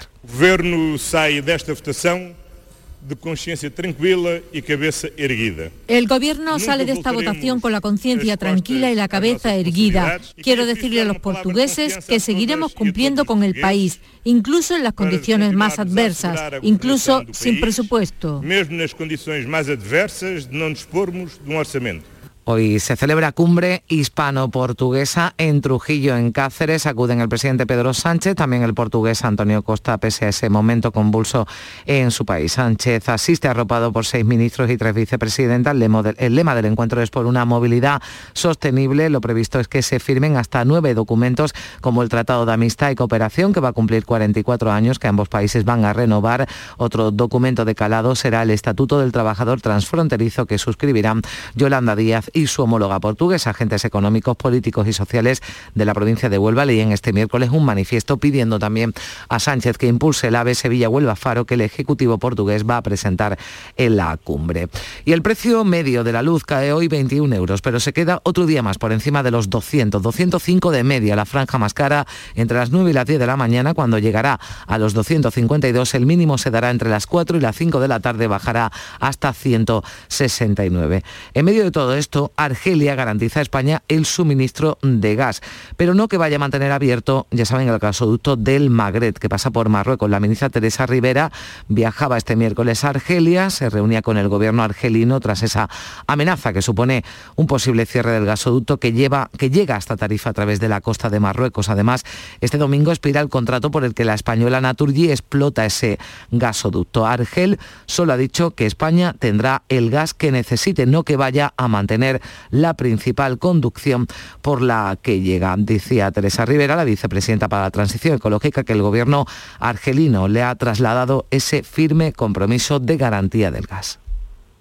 De 3.07 3.15
conciencia 3.15 3.69
tranquila 3.69 4.39
y 4.51 4.61
cabeza 4.61 5.07
erguida. 5.17 5.69
El 5.87 6.07
gobierno 6.07 6.59
sale 6.59 6.85
de 6.85 6.93
esta 6.93 7.11
votación 7.11 7.59
con 7.59 7.71
la 7.71 7.81
conciencia 7.81 8.37
tranquila 8.37 8.91
y 8.91 8.95
la 8.95 9.07
cabeza 9.07 9.55
erguida. 9.55 10.19
Quiero 10.41 10.65
decirle 10.65 11.01
a 11.01 11.05
los 11.05 11.19
portugueses 11.19 12.05
que 12.05 12.19
seguiremos 12.19 12.73
cumpliendo 12.73 13.25
con 13.25 13.43
el 13.43 13.59
país, 13.59 13.99
incluso 14.23 14.75
en 14.75 14.83
las 14.83 14.93
condiciones 14.93 15.53
más 15.53 15.79
adversas, 15.79 16.53
incluso 16.61 17.23
sin 17.31 17.59
presupuesto. 17.59 18.41
Mesmo 18.43 18.77
nas 18.77 18.93
condições 18.93 19.45
mais 19.45 19.69
adversas 19.69 20.47
de 20.47 20.55
não 20.55 20.71
dispormos 20.73 21.39
de 21.43 21.51
um 21.51 21.57
orçamento. 21.57 22.16
Hoy 22.49 22.79
se 22.79 22.95
celebra 22.95 23.33
cumbre 23.33 23.83
hispano-portuguesa 23.89 25.33
en 25.37 25.59
Trujillo, 25.59 26.15
en 26.15 26.31
Cáceres. 26.31 26.85
Acuden 26.85 27.19
el 27.19 27.27
presidente 27.27 27.65
Pedro 27.65 27.93
Sánchez, 27.93 28.35
también 28.35 28.63
el 28.63 28.73
portugués 28.73 29.25
Antonio 29.25 29.63
Costa, 29.63 29.97
pese 29.97 30.27
a 30.27 30.29
ese 30.29 30.49
momento 30.49 30.93
convulso 30.93 31.45
en 31.85 32.09
su 32.09 32.25
país. 32.25 32.53
Sánchez 32.53 33.09
asiste 33.09 33.49
arropado 33.49 33.91
por 33.91 34.05
seis 34.05 34.23
ministros 34.23 34.69
y 34.71 34.77
tres 34.77 34.95
vicepresidentas. 34.95 35.75
El 35.75 36.35
lema 36.35 36.55
del 36.55 36.63
encuentro 36.63 37.01
es 37.01 37.09
por 37.09 37.25
una 37.25 37.43
movilidad 37.43 38.01
sostenible. 38.31 39.09
Lo 39.09 39.19
previsto 39.19 39.59
es 39.59 39.67
que 39.67 39.81
se 39.81 39.99
firmen 39.99 40.37
hasta 40.37 40.63
nueve 40.63 40.93
documentos, 40.93 41.53
como 41.81 42.01
el 42.01 42.07
Tratado 42.07 42.45
de 42.45 42.53
Amistad 42.53 42.91
y 42.91 42.95
Cooperación, 42.95 43.51
que 43.51 43.59
va 43.59 43.67
a 43.67 43.73
cumplir 43.73 44.05
44 44.05 44.71
años, 44.71 44.99
que 44.99 45.09
ambos 45.09 45.27
países 45.27 45.65
van 45.65 45.83
a 45.83 45.91
renovar. 45.91 46.47
Otro 46.77 47.11
documento 47.11 47.65
de 47.65 47.75
calado 47.75 48.15
será 48.15 48.43
el 48.43 48.51
Estatuto 48.51 49.01
del 49.01 49.11
Trabajador 49.11 49.59
Transfronterizo, 49.59 50.45
que 50.45 50.57
suscribirán 50.57 51.23
Yolanda 51.53 51.97
Díaz 51.97 52.31
y 52.37 52.47
su 52.47 52.61
homóloga 52.61 52.99
portuguesa. 52.99 53.49
Agentes 53.49 53.83
económicos, 53.85 54.37
políticos 54.37 54.87
y 54.87 54.93
sociales 54.93 55.41
de 55.73 55.85
la 55.85 55.93
provincia 55.93 56.29
de 56.29 56.37
Huelva 56.37 56.65
leían 56.65 56.91
este 56.91 57.13
miércoles 57.13 57.49
un 57.51 57.65
manifiesto 57.65 58.17
pidiendo 58.17 58.59
también 58.59 58.93
a 59.29 59.39
Sánchez 59.39 59.77
que 59.77 59.87
impulse 59.87 60.27
el 60.27 60.35
AVE 60.35 60.55
Sevilla-Huelva-Faro 60.55 61.45
que 61.45 61.55
el 61.55 61.61
Ejecutivo 61.61 62.17
portugués 62.19 62.63
va 62.69 62.77
a 62.77 62.81
presentar 62.81 63.37
en 63.75 63.97
la 63.97 64.17
cumbre. 64.17 64.69
Y 65.05 65.13
el 65.13 65.21
precio 65.21 65.63
medio 65.63 66.03
de 66.03 66.11
la 66.11 66.21
luz 66.21 66.43
cae 66.43 66.71
hoy 66.73 66.87
21 66.87 67.35
euros, 67.35 67.61
pero 67.61 67.79
se 67.79 67.93
queda 67.93 68.21
otro 68.23 68.45
día 68.45 68.61
más 68.61 68.77
por 68.77 68.91
encima 68.91 69.23
de 69.23 69.31
los 69.31 69.49
200, 69.49 70.01
205 70.01 70.71
de 70.71 70.83
media, 70.83 71.15
la 71.15 71.25
franja 71.25 71.57
más 71.57 71.73
cara 71.73 72.05
entre 72.35 72.57
las 72.57 72.69
9 72.69 72.91
y 72.91 72.93
las 72.93 73.05
10 73.05 73.19
de 73.19 73.27
la 73.27 73.37
mañana, 73.37 73.73
cuando 73.73 73.97
llegará 73.97 74.39
a 74.67 74.77
los 74.77 74.93
252, 74.93 75.95
el 75.95 76.05
mínimo 76.05 76.37
se 76.37 76.51
dará 76.51 76.69
entre 76.69 76.89
las 76.89 77.07
4 77.07 77.37
y 77.37 77.41
las 77.41 77.55
5 77.55 77.79
de 77.79 77.87
la 77.87 77.99
tarde, 77.99 78.27
bajará 78.27 78.71
hasta 78.99 79.33
169. 79.33 81.03
En 81.33 81.45
medio 81.45 81.63
de 81.63 81.71
todo 81.71 81.95
esto, 81.95 82.26
Argelia 82.35 82.95
garantiza 82.95 83.39
a 83.39 83.43
España 83.43 83.83
el 83.87 84.05
suministro 84.05 84.77
de 84.81 85.15
gas, 85.15 85.41
pero 85.75 85.93
no 85.93 86.07
que 86.07 86.17
vaya 86.17 86.37
a 86.37 86.39
mantener 86.39 86.71
abierto, 86.71 87.27
ya 87.31 87.45
saben, 87.45 87.69
el 87.69 87.79
gasoducto 87.79 88.35
del 88.35 88.69
Magret, 88.69 89.17
que 89.19 89.29
pasa 89.29 89.51
por 89.51 89.69
Marruecos. 89.69 90.09
La 90.09 90.19
ministra 90.19 90.49
Teresa 90.49 90.85
Rivera 90.85 91.31
viajaba 91.67 92.17
este 92.17 92.35
miércoles 92.35 92.83
a 92.83 92.89
Argelia, 92.89 93.49
se 93.49 93.69
reunía 93.69 94.01
con 94.01 94.17
el 94.17 94.27
gobierno 94.27 94.63
argelino 94.63 95.19
tras 95.19 95.43
esa 95.43 95.69
amenaza 96.07 96.53
que 96.53 96.61
supone 96.61 97.03
un 97.35 97.47
posible 97.47 97.85
cierre 97.85 98.11
del 98.11 98.25
gasoducto 98.25 98.77
que, 98.77 98.91
lleva, 98.91 99.29
que 99.37 99.49
llega 99.49 99.75
hasta 99.75 99.97
Tarifa 99.97 100.31
a 100.31 100.33
través 100.33 100.59
de 100.59 100.69
la 100.69 100.81
costa 100.81 101.09
de 101.09 101.19
Marruecos. 101.19 101.69
Además, 101.69 102.03
este 102.41 102.57
domingo 102.57 102.91
expira 102.91 103.21
el 103.21 103.29
contrato 103.29 103.71
por 103.71 103.83
el 103.83 103.93
que 103.93 104.05
la 104.05 104.13
española 104.13 104.61
Naturgy 104.61 105.11
explota 105.11 105.65
ese 105.65 105.97
gasoducto. 106.31 107.05
Argel 107.05 107.59
solo 107.85 108.13
ha 108.13 108.17
dicho 108.17 108.51
que 108.51 108.65
España 108.65 109.15
tendrá 109.17 109.63
el 109.69 109.89
gas 109.89 110.13
que 110.13 110.31
necesite, 110.31 110.85
no 110.85 111.03
que 111.03 111.15
vaya 111.15 111.53
a 111.57 111.67
mantener 111.67 112.16
la 112.49 112.75
principal 112.75 113.37
conducción 113.37 114.07
por 114.41 114.61
la 114.61 114.97
que 115.01 115.21
llega. 115.21 115.55
Decía 115.57 116.11
Teresa 116.11 116.45
Rivera, 116.45 116.75
la 116.75 116.83
vicepresidenta 116.83 117.49
para 117.49 117.63
la 117.63 117.71
transición 117.71 118.15
ecológica, 118.15 118.63
que 118.63 118.73
el 118.73 118.81
gobierno 118.81 119.25
argelino 119.59 120.27
le 120.27 120.43
ha 120.43 120.55
trasladado 120.55 121.25
ese 121.31 121.63
firme 121.63 122.13
compromiso 122.13 122.79
de 122.79 122.97
garantía 122.97 123.51
del 123.51 123.65
gas 123.65 123.99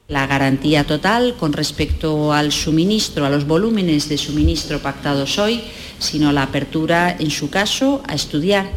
la 0.08 0.26
garantía 0.26 0.84
total 0.84 1.34
con 1.36 1.52
respecto 1.52 2.32
al 2.32 2.52
suministro, 2.52 3.26
a 3.26 3.30
los 3.30 3.46
volúmenes 3.46 4.08
de 4.08 4.16
suministro 4.16 4.78
pactados 4.78 5.38
hoy, 5.38 5.62
sino 5.98 6.32
la 6.32 6.44
apertura, 6.44 7.16
en 7.18 7.30
su 7.30 7.50
caso, 7.50 8.02
a 8.06 8.14
estudiar 8.14 8.70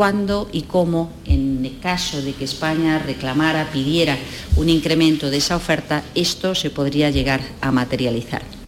cuándo 0.00 0.48
y 0.50 0.62
cómo, 0.62 1.10
en 1.26 1.62
el 1.62 1.78
caso 1.78 2.22
de 2.22 2.32
que 2.32 2.44
España 2.44 2.98
reclamara, 2.98 3.70
pidiera 3.70 4.16
un 4.56 4.70
incremento 4.70 5.28
de 5.28 5.36
esa 5.36 5.56
oferta, 5.56 6.02
esto 6.14 6.54
se 6.54 6.70
podría 6.70 7.10
llegar 7.10 7.42
a 7.60 7.70
materializar. 7.70 8.59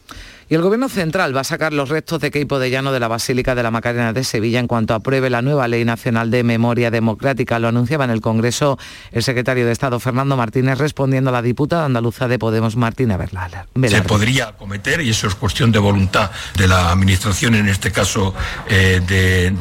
Y 0.53 0.55
el 0.55 0.61
Gobierno 0.61 0.91
Central 0.91 1.35
va 1.35 1.41
a 1.41 1.45
sacar 1.45 1.73
los 1.73 1.89
restos 1.89 2.21
de 2.21 2.31
Queipo 2.31 2.59
de 2.59 2.69
Llano 2.69 2.93
de 2.93 3.01
la 3.01 3.09
Basílica 3.09 3.55
de 3.55 3.63
la 3.63 3.71
Macarena 3.71 4.13
de 4.13 4.23
Sevilla 4.23 4.61
en 4.61 4.67
cuanto 4.67 4.93
apruebe 4.93 5.31
la 5.31 5.41
nueva 5.41 5.67
Ley 5.67 5.87
Nacional 5.87 6.31
de 6.31 6.45
Memoria 6.45 6.91
Democrática. 6.91 7.59
Lo 7.59 7.69
anunciaba 7.69 8.05
en 8.05 8.11
el 8.11 8.21
Congreso 8.21 8.79
el 9.13 9.23
secretario 9.23 9.65
de 9.65 9.73
Estado 9.73 9.99
Fernando 9.99 10.37
Martínez 10.37 10.77
respondiendo 10.77 11.31
a 11.31 11.33
la 11.33 11.41
diputada 11.41 11.87
andaluza 11.87 12.29
de 12.29 12.39
Podemos 12.39 12.77
Martina 12.77 13.17
Berlar. 13.17 13.67
Se 13.89 14.03
podría 14.03 14.53
cometer, 14.53 15.01
y 15.01 15.09
eso 15.09 15.27
es 15.27 15.35
cuestión 15.37 15.73
de 15.73 15.79
voluntad 15.79 16.31
de 16.59 16.69
la 16.69 16.91
Administración, 16.91 17.55
en 17.55 17.69
este 17.69 17.91
caso 17.91 18.35
eh, 18.69 19.01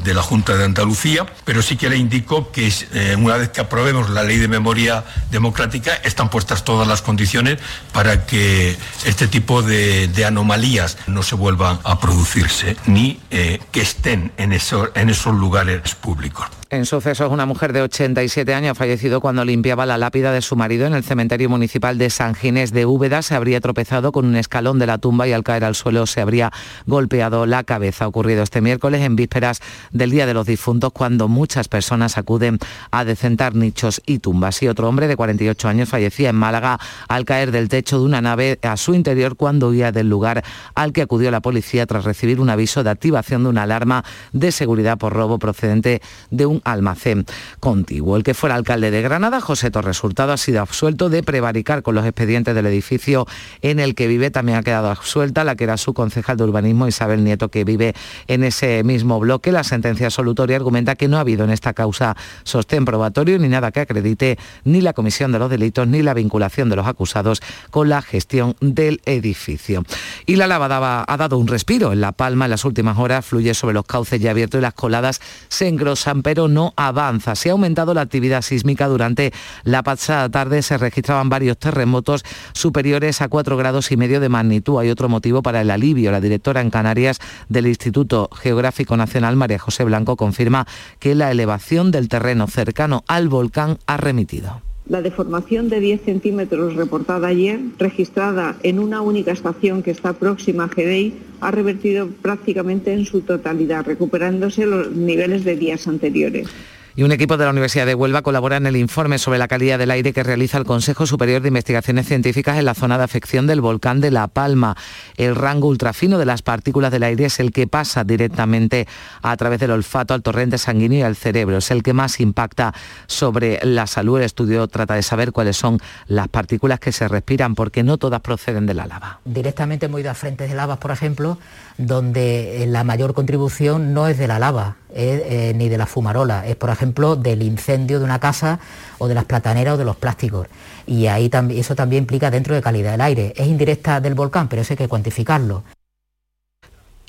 de, 0.03 0.13
la 0.13 0.21
Junta 0.21 0.57
de 0.57 0.65
Andalucía, 0.65 1.25
pero 1.45 1.61
sí 1.61 1.77
que 1.77 1.89
le 1.89 1.95
indico 1.95 2.51
que 2.51 2.69
eh, 2.91 3.15
una 3.17 3.37
vez 3.37 3.47
que 3.47 3.61
aprobemos 3.61 4.09
la 4.09 4.23
Ley 4.23 4.39
de 4.39 4.49
Memoria 4.49 5.05
Democrática 5.31 5.95
están 6.03 6.29
puestas 6.29 6.65
todas 6.65 6.85
las 6.85 7.01
condiciones 7.01 7.59
para 7.93 8.25
que 8.25 8.75
este 9.05 9.29
tipo 9.29 9.61
de, 9.61 10.09
de 10.09 10.25
anomalías 10.25 10.80
no 11.07 11.23
se 11.23 11.35
vuelvan 11.35 11.79
a 11.83 11.99
producirse 11.99 12.75
ni 12.85 13.19
eh, 13.29 13.59
que 13.71 13.81
estén 13.81 14.31
en, 14.37 14.51
en 14.51 15.09
esos 15.09 15.35
lugares 15.35 15.95
públicos. 15.95 16.47
En 16.71 16.85
sucesos, 16.85 17.29
una 17.29 17.45
mujer 17.45 17.73
de 17.73 17.81
87 17.81 18.53
años 18.53 18.71
ha 18.71 18.75
fallecido 18.75 19.19
cuando 19.19 19.43
limpiaba 19.43 19.85
la 19.85 19.97
lápida 19.97 20.31
de 20.31 20.41
su 20.41 20.55
marido 20.55 20.87
en 20.87 20.93
el 20.93 21.03
cementerio 21.03 21.49
municipal 21.49 21.97
de 21.97 22.09
San 22.09 22.33
Ginés 22.33 22.71
de 22.71 22.85
Úbeda. 22.85 23.21
Se 23.23 23.35
habría 23.35 23.59
tropezado 23.59 24.13
con 24.13 24.25
un 24.25 24.37
escalón 24.37 24.79
de 24.79 24.87
la 24.87 24.97
tumba 24.97 25.27
y 25.27 25.33
al 25.33 25.43
caer 25.43 25.65
al 25.65 25.75
suelo 25.75 26.05
se 26.05 26.21
habría 26.21 26.49
golpeado 26.85 27.45
la 27.45 27.65
cabeza. 27.65 28.07
Ocurrido 28.07 28.41
este 28.41 28.61
miércoles 28.61 29.01
en 29.01 29.17
vísperas 29.17 29.59
del 29.91 30.11
Día 30.11 30.25
de 30.25 30.33
los 30.33 30.47
Difuntos 30.47 30.93
cuando 30.93 31.27
muchas 31.27 31.67
personas 31.67 32.17
acuden 32.17 32.57
a 32.89 33.03
decentar 33.03 33.53
nichos 33.53 34.01
y 34.05 34.19
tumbas. 34.19 34.63
Y 34.63 34.69
otro 34.69 34.87
hombre 34.87 35.09
de 35.09 35.17
48 35.17 35.67
años 35.67 35.89
fallecía 35.89 36.29
en 36.29 36.37
Málaga 36.37 36.79
al 37.09 37.25
caer 37.25 37.51
del 37.51 37.67
techo 37.67 37.99
de 37.99 38.05
una 38.05 38.21
nave 38.21 38.59
a 38.61 38.77
su 38.77 38.93
interior 38.93 39.35
cuando 39.35 39.67
huía 39.67 39.91
del 39.91 40.07
lugar 40.07 40.41
al 40.73 40.93
que 40.93 41.01
acudió 41.01 41.31
la 41.31 41.41
policía 41.41 41.85
tras 41.85 42.05
recibir 42.05 42.39
un 42.39 42.49
aviso 42.49 42.81
de 42.81 42.91
activación 42.91 43.43
de 43.43 43.49
una 43.49 43.63
alarma 43.63 44.05
de 44.31 44.53
seguridad 44.53 44.97
por 44.97 45.11
robo 45.11 45.37
procedente 45.37 46.01
de 46.29 46.45
un 46.45 46.60
almacén 46.63 47.25
contiguo. 47.59 48.17
El 48.17 48.23
que 48.23 48.33
fuera 48.33 48.55
alcalde 48.55 48.91
de 48.91 49.01
Granada, 49.01 49.41
José 49.41 49.71
Torres 49.71 50.03
Hurtado, 50.03 50.33
ha 50.33 50.37
sido 50.37 50.61
absuelto 50.61 51.09
de 51.09 51.23
prevaricar 51.23 51.83
con 51.83 51.95
los 51.95 52.05
expedientes 52.05 52.55
del 52.55 52.65
edificio 52.65 53.27
en 53.61 53.79
el 53.79 53.95
que 53.95 54.07
vive. 54.07 54.31
También 54.31 54.57
ha 54.57 54.63
quedado 54.63 54.89
absuelta 54.89 55.43
la 55.43 55.55
que 55.55 55.63
era 55.65 55.77
su 55.77 55.93
concejal 55.93 56.37
de 56.37 56.43
urbanismo, 56.43 56.87
Isabel 56.87 57.23
Nieto, 57.23 57.49
que 57.49 57.63
vive 57.63 57.93
en 58.27 58.43
ese 58.43 58.83
mismo 58.83 59.19
bloque. 59.19 59.51
La 59.51 59.63
sentencia 59.63 60.09
solutoria 60.09 60.57
argumenta 60.57 60.95
que 60.95 61.07
no 61.07 61.17
ha 61.17 61.21
habido 61.21 61.43
en 61.43 61.51
esta 61.51 61.73
causa 61.73 62.15
sostén 62.43 62.85
probatorio 62.85 63.37
ni 63.39 63.47
nada 63.47 63.71
que 63.71 63.81
acredite 63.81 64.37
ni 64.63 64.81
la 64.81 64.93
comisión 64.93 65.31
de 65.31 65.39
los 65.39 65.49
delitos 65.49 65.87
ni 65.87 66.01
la 66.01 66.13
vinculación 66.13 66.69
de 66.69 66.75
los 66.75 66.87
acusados 66.87 67.41
con 67.69 67.89
la 67.89 68.01
gestión 68.01 68.55
del 68.61 69.01
edificio. 69.05 69.83
Y 70.25 70.35
la 70.35 70.47
lava 70.47 71.05
ha 71.07 71.17
dado 71.17 71.37
un 71.37 71.47
respiro. 71.47 71.91
En 71.93 72.01
La 72.01 72.11
Palma 72.11 72.45
en 72.45 72.51
las 72.51 72.65
últimas 72.65 72.97
horas 72.97 73.25
fluye 73.25 73.53
sobre 73.53 73.73
los 73.73 73.85
cauces 73.85 74.19
ya 74.21 74.31
abiertos 74.31 74.59
y 74.59 74.61
las 74.61 74.73
coladas 74.73 75.21
se 75.49 75.67
engrosan, 75.67 76.21
pero 76.21 76.47
no 76.53 76.73
avanza. 76.75 77.35
Se 77.35 77.49
ha 77.49 77.53
aumentado 77.53 77.93
la 77.93 78.01
actividad 78.01 78.41
sísmica 78.41 78.87
durante 78.87 79.33
la 79.63 79.83
pasada 79.83 80.29
tarde. 80.29 80.61
Se 80.61 80.77
registraban 80.77 81.29
varios 81.29 81.57
terremotos 81.57 82.23
superiores 82.53 83.21
a 83.21 83.27
4 83.27 83.57
grados 83.57 83.91
y 83.91 83.97
medio 83.97 84.19
de 84.19 84.29
magnitud. 84.29 84.79
Hay 84.79 84.89
otro 84.89 85.09
motivo 85.09 85.41
para 85.41 85.61
el 85.61 85.71
alivio. 85.71 86.11
La 86.11 86.21
directora 86.21 86.61
en 86.61 86.69
Canarias 86.69 87.19
del 87.49 87.67
Instituto 87.67 88.29
Geográfico 88.33 88.97
Nacional, 88.97 89.35
María 89.35 89.59
José 89.59 89.83
Blanco, 89.83 90.15
confirma 90.15 90.67
que 90.99 91.15
la 91.15 91.31
elevación 91.31 91.91
del 91.91 92.09
terreno 92.09 92.47
cercano 92.47 93.03
al 93.07 93.29
volcán 93.29 93.77
ha 93.87 93.97
remitido. 93.97 94.70
La 94.87 95.01
deformación 95.01 95.69
de 95.69 95.79
10 95.79 96.01
centímetros 96.01 96.75
reportada 96.75 97.27
ayer, 97.27 97.59
registrada 97.77 98.57
en 98.63 98.79
una 98.79 99.01
única 99.01 99.31
estación 99.31 99.83
que 99.83 99.91
está 99.91 100.13
próxima 100.13 100.65
a 100.65 100.67
GDI, 100.67 101.13
ha 101.39 101.51
revertido 101.51 102.07
prácticamente 102.07 102.91
en 102.93 103.05
su 103.05 103.21
totalidad, 103.21 103.85
recuperándose 103.85 104.65
los 104.65 104.91
niveles 104.91 105.43
de 105.43 105.55
días 105.55 105.87
anteriores 105.87 106.47
y 106.95 107.03
un 107.03 107.11
equipo 107.11 107.37
de 107.37 107.45
la 107.45 107.51
Universidad 107.51 107.85
de 107.85 107.95
Huelva 107.95 108.21
colabora 108.21 108.57
en 108.57 108.67
el 108.67 108.75
informe 108.75 109.17
sobre 109.17 109.39
la 109.39 109.47
calidad 109.47 109.79
del 109.79 109.91
aire 109.91 110.13
que 110.13 110.23
realiza 110.23 110.57
el 110.57 110.65
Consejo 110.65 111.05
Superior 111.05 111.41
de 111.41 111.47
Investigaciones 111.47 112.07
Científicas 112.07 112.57
en 112.57 112.65
la 112.65 112.73
zona 112.73 112.97
de 112.97 113.03
afección 113.03 113.47
del 113.47 113.61
volcán 113.61 114.01
de 114.01 114.11
La 114.11 114.27
Palma. 114.27 114.75
El 115.17 115.35
rango 115.35 115.67
ultrafino 115.67 116.17
de 116.17 116.25
las 116.25 116.41
partículas 116.41 116.91
del 116.91 117.03
aire 117.03 117.25
es 117.25 117.39
el 117.39 117.51
que 117.51 117.67
pasa 117.67 118.03
directamente 118.03 118.87
a 119.21 119.35
través 119.37 119.59
del 119.59 119.71
olfato 119.71 120.13
al 120.13 120.21
torrente 120.21 120.57
sanguíneo 120.57 120.99
y 120.99 121.03
al 121.03 121.15
cerebro. 121.15 121.57
Es 121.57 121.71
el 121.71 121.83
que 121.83 121.93
más 121.93 122.19
impacta 122.19 122.73
sobre 123.07 123.59
la 123.63 123.87
salud. 123.87 124.17
El 124.17 124.25
estudio 124.25 124.67
trata 124.67 124.95
de 124.95 125.03
saber 125.03 125.31
cuáles 125.31 125.57
son 125.57 125.79
las 126.07 126.27
partículas 126.27 126.79
que 126.79 126.91
se 126.91 127.07
respiran 127.07 127.55
porque 127.55 127.83
no 127.83 127.97
todas 127.97 128.21
proceden 128.21 128.65
de 128.65 128.73
la 128.73 128.85
lava. 128.85 129.19
Directamente 129.25 129.85
hemos 129.85 130.01
ido 130.01 130.11
a 130.11 130.13
frentes 130.13 130.49
de 130.49 130.55
lavas, 130.55 130.77
por 130.77 130.91
ejemplo, 130.91 131.37
donde 131.77 132.65
la 132.67 132.83
mayor 132.83 133.13
contribución 133.13 133.93
no 133.93 134.07
es 134.07 134.17
de 134.17 134.27
la 134.27 134.39
lava, 134.39 134.75
eh, 134.93 135.53
ni 135.55 135.69
de 135.69 135.77
la 135.77 135.85
fumarola, 135.85 136.45
es 136.45 136.55
por 136.55 136.69
ejemplo 136.69 137.15
del 137.15 137.43
incendio 137.43 137.99
de 137.99 138.05
una 138.05 138.19
casa 138.19 138.59
o 138.97 139.07
de 139.07 139.15
las 139.15 139.25
plataneras 139.25 139.75
o 139.75 139.77
de 139.77 139.85
los 139.85 139.95
plásticos. 139.95 140.47
Y 140.85 141.07
ahí 141.07 141.29
eso 141.51 141.75
también 141.75 142.03
implica 142.03 142.31
dentro 142.31 142.55
de 142.55 142.61
calidad 142.61 142.91
del 142.91 143.01
aire. 143.01 143.33
Es 143.35 143.47
indirecta 143.47 143.99
del 143.99 144.15
volcán, 144.15 144.47
pero 144.47 144.61
eso 144.61 144.73
hay 144.73 144.77
que 144.77 144.87
cuantificarlo. 144.87 145.63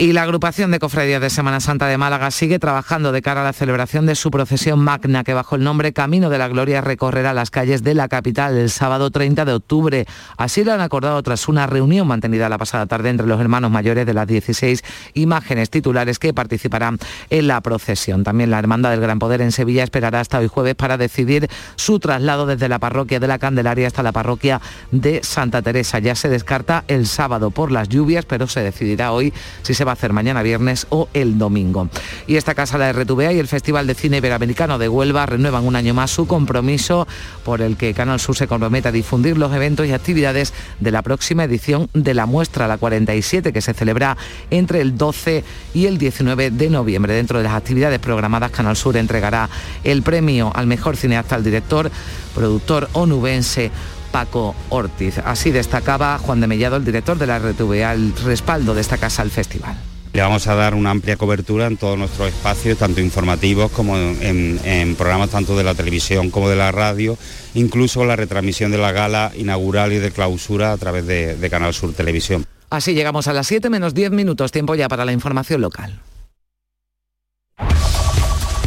Y 0.03 0.13
la 0.13 0.25
agrupación 0.25 0.73
de 0.73 0.81
cofradías 0.81 1.21
de 1.21 1.31
Semana 1.31 1.61
Santa 1.61 1.87
de 1.87 1.97
Málaga 1.97 2.33
sigue 2.33 2.59
trabajando 2.59 3.13
de 3.13 3.23
cara 3.23 3.43
a 3.43 3.45
la 3.45 3.53
celebración 3.53 4.05
de 4.05 4.17
su 4.17 4.33
procesión 4.33 4.81
magna 4.81 5.23
que 5.23 5.33
bajo 5.33 5.55
el 5.55 5.63
nombre 5.63 5.93
Camino 5.93 6.29
de 6.29 6.39
la 6.39 6.49
Gloria 6.49 6.81
recorrerá 6.81 7.33
las 7.33 7.53
calles 7.53 7.85
de 7.85 7.95
la 7.95 8.09
capital 8.09 8.59
el 8.59 8.69
sábado 8.69 9.13
30 9.13 9.45
de 9.45 9.53
octubre. 9.53 10.07
Así 10.37 10.65
lo 10.65 10.73
han 10.73 10.81
acordado 10.81 11.23
tras 11.23 11.47
una 11.47 11.69
reunión 11.69 12.09
mantenida 12.09 12.49
la 12.49 12.59
pasada 12.59 12.87
tarde 12.87 13.11
entre 13.11 13.29
los 13.29 13.41
hermanos 13.41 13.71
mayores 13.71 14.05
de 14.05 14.13
las 14.13 14.27
16 14.27 14.83
imágenes 15.15 15.71
titulares 15.71 16.19
que 16.19 16.35
participarán 16.35 16.99
en 17.31 17.47
la 17.47 17.61
procesión. 17.61 18.25
También 18.25 18.51
la 18.51 18.59
Hermandad 18.59 18.91
del 18.91 19.03
Gran 19.03 19.21
Poder 19.21 19.41
en 19.41 19.53
Sevilla 19.53 19.85
esperará 19.85 20.19
hasta 20.19 20.41
hoy 20.41 20.49
jueves 20.49 20.75
para 20.75 20.97
decidir 20.97 21.49
su 21.77 22.01
traslado 22.01 22.47
desde 22.47 22.69
la 22.69 22.81
parroquia 22.81 23.21
de 23.21 23.29
la 23.29 23.39
Candelaria 23.39 23.87
hasta 23.87 24.03
la 24.03 24.11
parroquia 24.11 24.61
de 24.91 25.23
Santa 25.23 25.63
Teresa. 25.63 26.01
Ya 26.01 26.17
se 26.17 26.29
descarta 26.29 26.83
el 26.89 27.07
sábado 27.07 27.53
por 27.53 27.71
las 27.71 27.89
lluvias, 27.89 28.25
pero 28.25 28.49
se 28.49 28.63
decidirá 28.63 29.13
hoy 29.13 29.33
si 29.63 29.75
se 29.75 29.85
va 29.85 29.92
hacer 29.93 30.13
mañana 30.13 30.43
viernes 30.43 30.87
o 30.91 31.09
el 31.15 31.39
domingo. 31.39 31.89
Y 32.27 32.37
esta 32.37 32.55
casa, 32.55 32.79
la 32.79 32.93
RTVA 32.93 33.33
y 33.33 33.39
el 33.39 33.49
Festival 33.49 33.87
de 33.87 33.95
Cine 33.95 34.19
Iberoamericano 34.19 34.79
de 34.79 34.89
Huelva 34.89 35.27
renuevan 35.27 35.67
un 35.67 35.77
año 35.77 35.95
más 35.95 36.11
su 36.11 36.27
compromiso 36.27 37.07
por 37.45 37.63
el 37.63 37.77
que 37.77 37.95
Canal 37.95 38.21
Sur 38.21 38.37
se 38.37 38.47
compromete 38.47 38.89
a 38.89 38.93
difundir 38.93 39.39
los 39.39 39.53
eventos 39.53 39.87
y 39.87 39.93
actividades 39.93 40.53
de 40.81 40.91
la 40.91 41.03
próxima 41.03 41.45
edición 41.45 41.89
de 41.95 42.15
la 42.15 42.27
muestra, 42.27 42.69
la 42.69 42.79
47, 42.79 43.53
que 43.53 43.61
se 43.61 43.75
celebra 43.75 44.17
entre 44.51 44.81
el 44.81 44.97
12 44.97 45.45
y 45.75 45.87
el 45.87 45.99
19 45.99 46.51
de 46.51 46.71
noviembre. 46.71 47.15
Dentro 47.15 47.39
de 47.39 47.45
las 47.45 47.55
actividades 47.55 47.99
programadas, 47.99 48.51
Canal 48.51 48.77
Sur 48.77 48.97
entregará 48.97 49.49
el 49.85 50.03
premio 50.03 50.53
al 50.55 50.67
mejor 50.67 50.97
cineasta 50.97 51.35
al 51.35 51.45
director, 51.45 51.91
productor 52.35 52.89
onubense 52.93 53.71
Paco 54.13 54.55
Ortiz. 54.69 55.19
Así 55.25 55.51
destacaba 55.51 56.19
Juan 56.19 56.41
de 56.41 56.47
Mellado, 56.47 56.77
el 56.77 56.85
director 56.85 57.19
de 57.19 57.27
la 57.27 57.39
RTVA, 57.39 57.93
el 57.95 58.15
respaldo 58.15 58.75
de 58.75 58.83
esta 58.83 58.99
casa 58.99 59.23
al 59.23 59.31
festival. 59.31 59.77
Le 60.13 60.21
vamos 60.21 60.47
a 60.47 60.55
dar 60.55 60.75
una 60.75 60.91
amplia 60.91 61.17
cobertura 61.17 61.67
en 61.67 61.79
todos 61.79 61.99
nuestros 61.99 62.29
espacios, 62.29 62.77
tanto 62.77 63.01
informativos 63.01 63.71
como 63.73 63.97
en, 63.97 64.95
programas 64.97 65.31
tanto 65.31 65.57
de 65.57 65.65
la 65.65 65.75
televisión 65.75 66.31
como 66.31 66.51
de 66.51 66.57
la 66.57 66.71
radio, 66.71 67.17
incluso 67.55 68.05
la 68.05 68.15
retransmisión 68.15 68.71
de 68.71 68.77
la 68.77 68.93
gala 68.93 69.33
inaugural 69.35 69.95
y 69.95 69.99
de 69.99 70.11
clausura 70.11 70.73
a 70.73 70.77
través 70.77 71.07
de, 71.07 71.35
de 71.37 71.51
Canal 71.51 71.73
Sur 71.73 71.95
Televisión. 71.95 72.45
Así 72.69 72.93
llegamos 72.93 73.27
a 73.27 73.33
las 73.33 73.47
7 73.47 73.71
menos 73.71 73.95
10 73.95 74.11
minutos, 74.11 74.53
tiempo 74.53 74.75
ya 74.75 74.89
para 74.89 75.07
la 75.07 75.13
información 75.13 75.63
local. 75.63 75.99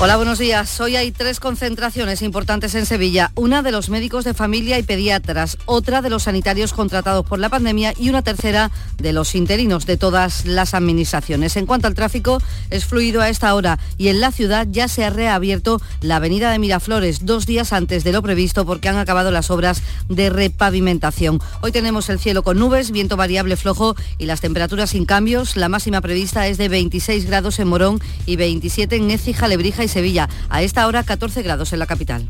Hola, 0.00 0.16
buenos 0.16 0.40
días. 0.40 0.80
Hoy 0.80 0.96
hay 0.96 1.12
tres 1.12 1.38
concentraciones 1.38 2.20
importantes 2.20 2.74
en 2.74 2.84
Sevilla. 2.84 3.30
Una 3.36 3.62
de 3.62 3.70
los 3.70 3.90
médicos 3.90 4.24
de 4.24 4.34
familia 4.34 4.76
y 4.76 4.82
pediatras, 4.82 5.56
otra 5.66 6.02
de 6.02 6.10
los 6.10 6.24
sanitarios 6.24 6.72
contratados 6.72 7.24
por 7.24 7.38
la 7.38 7.48
pandemia 7.48 7.94
y 7.96 8.08
una 8.08 8.20
tercera 8.22 8.72
de 8.98 9.12
los 9.12 9.36
interinos 9.36 9.86
de 9.86 9.96
todas 9.96 10.46
las 10.46 10.74
administraciones. 10.74 11.56
En 11.56 11.64
cuanto 11.66 11.86
al 11.86 11.94
tráfico, 11.94 12.42
es 12.70 12.84
fluido 12.86 13.22
a 13.22 13.28
esta 13.28 13.54
hora 13.54 13.78
y 13.96 14.08
en 14.08 14.20
la 14.20 14.32
ciudad 14.32 14.66
ya 14.68 14.88
se 14.88 15.04
ha 15.04 15.10
reabierto 15.10 15.80
la 16.00 16.16
avenida 16.16 16.50
de 16.50 16.58
Miraflores 16.58 17.24
dos 17.24 17.46
días 17.46 17.72
antes 17.72 18.02
de 18.02 18.12
lo 18.12 18.20
previsto 18.20 18.66
porque 18.66 18.88
han 18.88 18.98
acabado 18.98 19.30
las 19.30 19.50
obras 19.50 19.80
de 20.08 20.28
repavimentación. 20.28 21.40
Hoy 21.60 21.70
tenemos 21.70 22.08
el 22.10 22.18
cielo 22.18 22.42
con 22.42 22.58
nubes, 22.58 22.90
viento 22.90 23.16
variable 23.16 23.56
flojo 23.56 23.94
y 24.18 24.26
las 24.26 24.40
temperaturas 24.40 24.90
sin 24.90 25.06
cambios. 25.06 25.56
La 25.56 25.68
máxima 25.68 26.00
prevista 26.00 26.48
es 26.48 26.58
de 26.58 26.68
26 26.68 27.26
grados 27.26 27.60
en 27.60 27.68
Morón 27.68 28.00
y 28.26 28.34
27 28.34 28.96
en 28.96 29.12
Écija, 29.12 29.46
Lebrija 29.46 29.83
y 29.84 29.88
Sevilla. 29.88 30.28
A 30.48 30.62
esta 30.62 30.86
hora 30.86 31.02
14 31.02 31.42
grados 31.42 31.72
en 31.72 31.78
la 31.78 31.86
capital. 31.86 32.26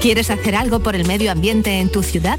¿Quieres 0.00 0.30
hacer 0.30 0.54
algo 0.54 0.80
por 0.80 0.94
el 0.94 1.06
medio 1.06 1.32
ambiente 1.32 1.80
en 1.80 1.90
tu 1.90 2.02
ciudad? 2.02 2.38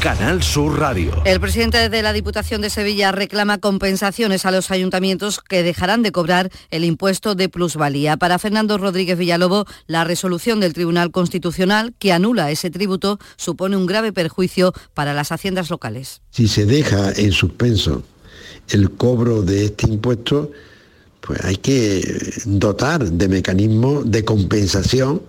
Canal 0.00 0.42
Sur 0.42 0.78
Radio. 0.78 1.12
El 1.26 1.40
presidente 1.40 1.90
de 1.90 2.02
la 2.02 2.14
Diputación 2.14 2.62
de 2.62 2.70
Sevilla 2.70 3.12
reclama 3.12 3.58
compensaciones 3.58 4.46
a 4.46 4.50
los 4.50 4.70
ayuntamientos 4.70 5.42
que 5.46 5.62
dejarán 5.62 6.02
de 6.02 6.10
cobrar 6.10 6.50
el 6.70 6.84
impuesto 6.84 7.34
de 7.34 7.50
plusvalía. 7.50 8.16
Para 8.16 8.38
Fernando 8.38 8.78
Rodríguez 8.78 9.18
Villalobo, 9.18 9.66
la 9.86 10.04
resolución 10.04 10.58
del 10.58 10.72
Tribunal 10.72 11.10
Constitucional 11.10 11.92
que 11.98 12.14
anula 12.14 12.50
ese 12.50 12.70
tributo 12.70 13.18
supone 13.36 13.76
un 13.76 13.84
grave 13.84 14.10
perjuicio 14.14 14.72
para 14.94 15.12
las 15.12 15.32
haciendas 15.32 15.68
locales. 15.68 16.22
Si 16.30 16.48
se 16.48 16.64
deja 16.64 17.12
en 17.12 17.32
suspenso 17.32 18.02
el 18.70 18.92
cobro 18.92 19.42
de 19.42 19.66
este 19.66 19.86
impuesto, 19.86 20.50
pues 21.20 21.44
hay 21.44 21.56
que 21.56 22.40
dotar 22.46 23.04
de 23.04 23.28
mecanismos 23.28 24.10
de 24.10 24.24
compensación 24.24 25.20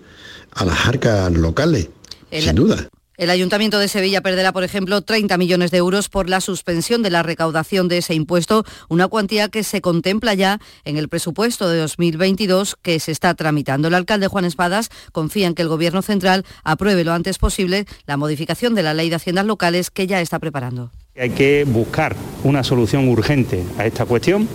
a 0.52 0.64
las 0.64 0.86
arcas 0.86 1.30
locales, 1.34 1.90
sin 2.32 2.56
duda. 2.56 2.88
El 3.22 3.30
Ayuntamiento 3.30 3.78
de 3.78 3.88
Sevilla 3.88 4.22
perderá, 4.22 4.52
por 4.52 4.64
ejemplo, 4.64 5.04
30 5.04 5.38
millones 5.38 5.70
de 5.70 5.78
euros 5.78 6.10
por 6.10 6.28
la 6.28 6.42
suspensión 6.42 7.04
de 7.04 7.12
la 7.12 7.22
recaudación 7.22 7.88
de 7.88 8.00
ese 8.00 8.16
impuesto, 8.16 8.66
una 8.90 9.08
cuantía 9.08 9.48
que 9.48 9.64
se 9.64 9.80
contempla 9.80 10.34
ya 10.34 10.60
en 10.86 10.98
el 10.98 11.08
presupuesto 11.08 11.70
de 11.70 11.78
2022 11.78 12.78
que 12.82 13.00
se 13.00 13.12
está 13.12 13.36
tramitando. 13.36 13.90
El 13.90 13.94
alcalde 13.94 14.26
Juan 14.26 14.46
Espadas 14.46 14.90
confía 15.12 15.46
en 15.46 15.54
que 15.54 15.62
el 15.62 15.68
Gobierno 15.68 16.02
central 16.02 16.48
apruebe 16.64 17.04
lo 17.04 17.14
antes 17.14 17.38
posible 17.38 17.86
la 18.08 18.18
modificación 18.18 18.74
de 18.74 18.82
la 18.82 18.96
ley 18.96 19.10
de 19.12 19.18
haciendas 19.18 19.46
locales 19.46 19.92
que 19.92 20.08
ya 20.08 20.20
está 20.20 20.40
preparando. 20.40 20.90
Hay 21.16 21.30
que 21.30 21.64
buscar 21.66 22.16
una 22.44 22.64
solución 22.64 23.08
urgente 23.08 23.64
a 23.78 23.86
esta 23.86 24.06
cuestión. 24.06 24.50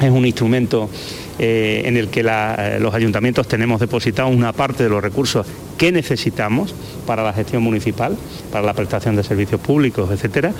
Es 0.00 0.10
un 0.10 0.24
instrumento 0.24 0.88
eh, 1.42 1.88
en 1.88 1.96
el 1.96 2.08
que 2.08 2.20
eh, 2.20 2.78
los 2.80 2.92
ayuntamientos 2.92 3.48
tenemos 3.48 3.80
depositado 3.80 4.28
una 4.28 4.52
parte 4.52 4.82
de 4.82 4.90
los 4.90 5.02
recursos 5.02 5.46
que 5.78 5.90
necesitamos 5.90 6.74
para 7.06 7.22
la 7.22 7.32
gestión 7.32 7.62
municipal, 7.62 8.14
para 8.52 8.66
la 8.66 8.74
prestación 8.74 9.16
de 9.16 9.24
servicios 9.24 9.58
públicos, 9.58 10.10
etcétera. 10.10 10.52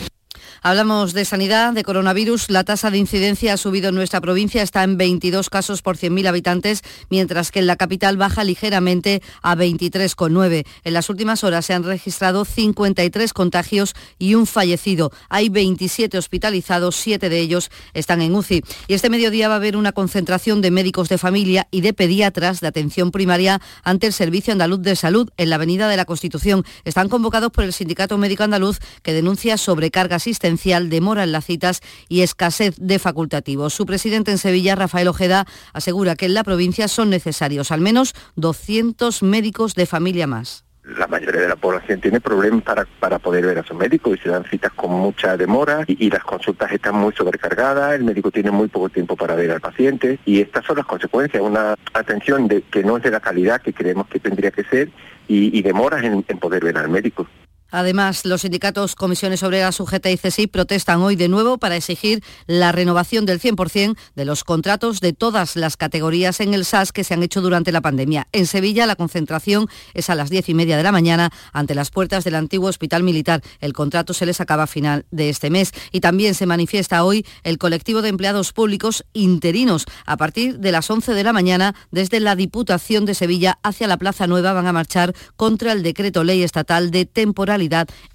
Hablamos 0.62 1.14
de 1.14 1.24
sanidad, 1.24 1.72
de 1.72 1.84
coronavirus. 1.84 2.50
La 2.50 2.64
tasa 2.64 2.90
de 2.90 2.98
incidencia 2.98 3.54
ha 3.54 3.56
subido 3.56 3.88
en 3.88 3.94
nuestra 3.94 4.20
provincia, 4.20 4.62
está 4.62 4.84
en 4.84 4.98
22 4.98 5.48
casos 5.48 5.80
por 5.80 5.96
100.000 5.96 6.28
habitantes, 6.28 6.82
mientras 7.08 7.50
que 7.50 7.60
en 7.60 7.66
la 7.66 7.76
capital 7.76 8.18
baja 8.18 8.44
ligeramente 8.44 9.22
a 9.40 9.56
23,9. 9.56 10.66
En 10.84 10.92
las 10.92 11.08
últimas 11.08 11.44
horas 11.44 11.64
se 11.64 11.72
han 11.72 11.84
registrado 11.84 12.44
53 12.44 13.32
contagios 13.32 13.94
y 14.18 14.34
un 14.34 14.46
fallecido. 14.46 15.12
Hay 15.30 15.48
27 15.48 16.18
hospitalizados, 16.18 16.94
7 16.96 17.30
de 17.30 17.38
ellos 17.38 17.70
están 17.94 18.20
en 18.20 18.34
UCI. 18.34 18.62
Y 18.86 18.92
este 18.92 19.08
mediodía 19.08 19.48
va 19.48 19.54
a 19.54 19.56
haber 19.56 19.78
una 19.78 19.92
concentración 19.92 20.60
de 20.60 20.70
médicos 20.70 21.08
de 21.08 21.16
familia 21.16 21.68
y 21.70 21.80
de 21.80 21.94
pediatras 21.94 22.60
de 22.60 22.66
atención 22.66 23.12
primaria 23.12 23.62
ante 23.82 24.08
el 24.08 24.12
Servicio 24.12 24.52
Andaluz 24.52 24.82
de 24.82 24.94
Salud 24.94 25.30
en 25.38 25.48
la 25.48 25.56
Avenida 25.56 25.88
de 25.88 25.96
la 25.96 26.04
Constitución. 26.04 26.66
Están 26.84 27.08
convocados 27.08 27.50
por 27.50 27.64
el 27.64 27.72
Sindicato 27.72 28.18
Médico 28.18 28.42
Andaluz 28.42 28.78
que 29.02 29.14
denuncia 29.14 29.56
sobrecarga 29.56 30.16
asistencial 30.16 30.49
demora 30.88 31.24
en 31.24 31.32
las 31.32 31.46
citas 31.46 31.80
y 32.08 32.22
escasez 32.22 32.74
de 32.78 32.98
facultativos. 32.98 33.74
Su 33.74 33.86
presidente 33.86 34.30
en 34.30 34.38
Sevilla, 34.38 34.74
Rafael 34.74 35.08
Ojeda, 35.08 35.46
asegura 35.72 36.16
que 36.16 36.26
en 36.26 36.34
la 36.34 36.44
provincia 36.44 36.88
son 36.88 37.10
necesarios 37.10 37.70
al 37.70 37.80
menos 37.80 38.14
200 38.36 39.22
médicos 39.22 39.74
de 39.74 39.86
familia 39.86 40.26
más 40.26 40.64
la 40.96 41.06
mayoría 41.06 41.42
de 41.42 41.48
la 41.48 41.56
población 41.56 42.00
tiene 42.00 42.20
problemas 42.20 42.62
para, 42.62 42.86
para 42.98 43.18
poder 43.18 43.46
ver 43.46 43.58
a 43.58 43.64
su 43.64 43.74
médico 43.74 44.14
y 44.14 44.18
se 44.18 44.28
dan 44.28 44.44
citas 44.44 44.72
con 44.72 44.90
mucha 44.90 45.36
demora 45.36 45.84
y, 45.86 46.10
las 46.10 46.24
consultas 46.24 46.72
están 46.72 46.96
muy 46.96 47.12
sobrecargadas, 47.12 47.94
el 47.94 48.04
médico 48.04 48.30
tiene 48.30 48.50
muy 48.50 48.68
poco 48.68 48.88
tiempo 48.88 49.16
para 49.16 49.34
ver 49.34 49.50
al 49.50 49.60
paciente 49.60 50.18
y 50.24 50.40
estas 50.40 50.64
son 50.64 50.76
las 50.76 50.86
consecuencias, 50.86 51.42
una 51.42 51.74
atención 51.92 52.48
que 52.48 52.82
no 52.82 52.96
es 52.96 53.02
de 53.02 53.10
la 53.10 53.20
calidad 53.20 53.60
que 53.60 53.72
creemos 53.72 54.08
que 54.08 54.18
tendría 54.18 54.50
que 54.50 54.64
ser 54.64 54.90
y, 55.28 55.62
demoras 55.62 56.02
en 56.02 56.22
poder 56.38 56.64
ver 56.64 56.76
al 56.76 56.88
médico. 56.88 57.28
Además, 57.70 58.24
los 58.24 58.42
sindicatos 58.42 58.94
Comisiones 58.94 59.42
Obreras, 59.42 59.76
Sujeta 59.76 60.10
y 60.10 60.16
CESI 60.16 60.46
protestan 60.46 61.00
hoy 61.02 61.16
de 61.16 61.28
nuevo 61.28 61.58
para 61.58 61.76
exigir 61.76 62.22
la 62.46 62.72
renovación 62.72 63.26
del 63.26 63.40
100% 63.40 63.96
de 64.14 64.24
los 64.24 64.44
contratos 64.44 65.00
de 65.00 65.12
todas 65.12 65.56
las 65.56 65.76
categorías 65.76 66.40
en 66.40 66.54
el 66.54 66.64
SAS 66.64 66.92
que 66.92 67.04
se 67.04 67.14
han 67.14 67.22
hecho 67.22 67.40
durante 67.40 67.72
la 67.72 67.80
pandemia. 67.80 68.26
En 68.32 68.46
Sevilla, 68.46 68.86
la 68.86 68.96
concentración 68.96 69.68
es 69.94 70.10
a 70.10 70.14
las 70.14 70.30
diez 70.30 70.48
y 70.48 70.54
media 70.54 70.76
de 70.76 70.82
la 70.82 70.92
mañana 70.92 71.30
ante 71.52 71.74
las 71.74 71.90
puertas 71.90 72.24
del 72.24 72.34
antiguo 72.34 72.68
Hospital 72.68 73.02
Militar. 73.02 73.42
El 73.60 73.72
contrato 73.72 74.14
se 74.14 74.26
les 74.26 74.40
acaba 74.40 74.64
a 74.64 74.66
final 74.66 75.06
de 75.10 75.28
este 75.28 75.50
mes. 75.50 75.72
Y 75.92 76.00
también 76.00 76.34
se 76.34 76.46
manifiesta 76.46 77.04
hoy 77.04 77.26
el 77.42 77.58
colectivo 77.58 78.02
de 78.02 78.08
empleados 78.08 78.52
públicos 78.52 79.04
interinos. 79.12 79.86
A 80.06 80.16
partir 80.16 80.58
de 80.58 80.72
las 80.72 80.90
11 80.90 81.14
de 81.14 81.24
la 81.24 81.32
mañana, 81.32 81.74
desde 81.90 82.20
la 82.20 82.36
Diputación 82.36 83.04
de 83.04 83.14
Sevilla 83.14 83.58
hacia 83.62 83.86
la 83.86 83.98
Plaza 83.98 84.26
Nueva, 84.26 84.52
van 84.52 84.66
a 84.66 84.72
marchar 84.72 85.14
contra 85.36 85.72
el 85.72 85.82
decreto 85.82 86.24
ley 86.24 86.42
estatal 86.42 86.90
de 86.90 87.06
temporal 87.06 87.59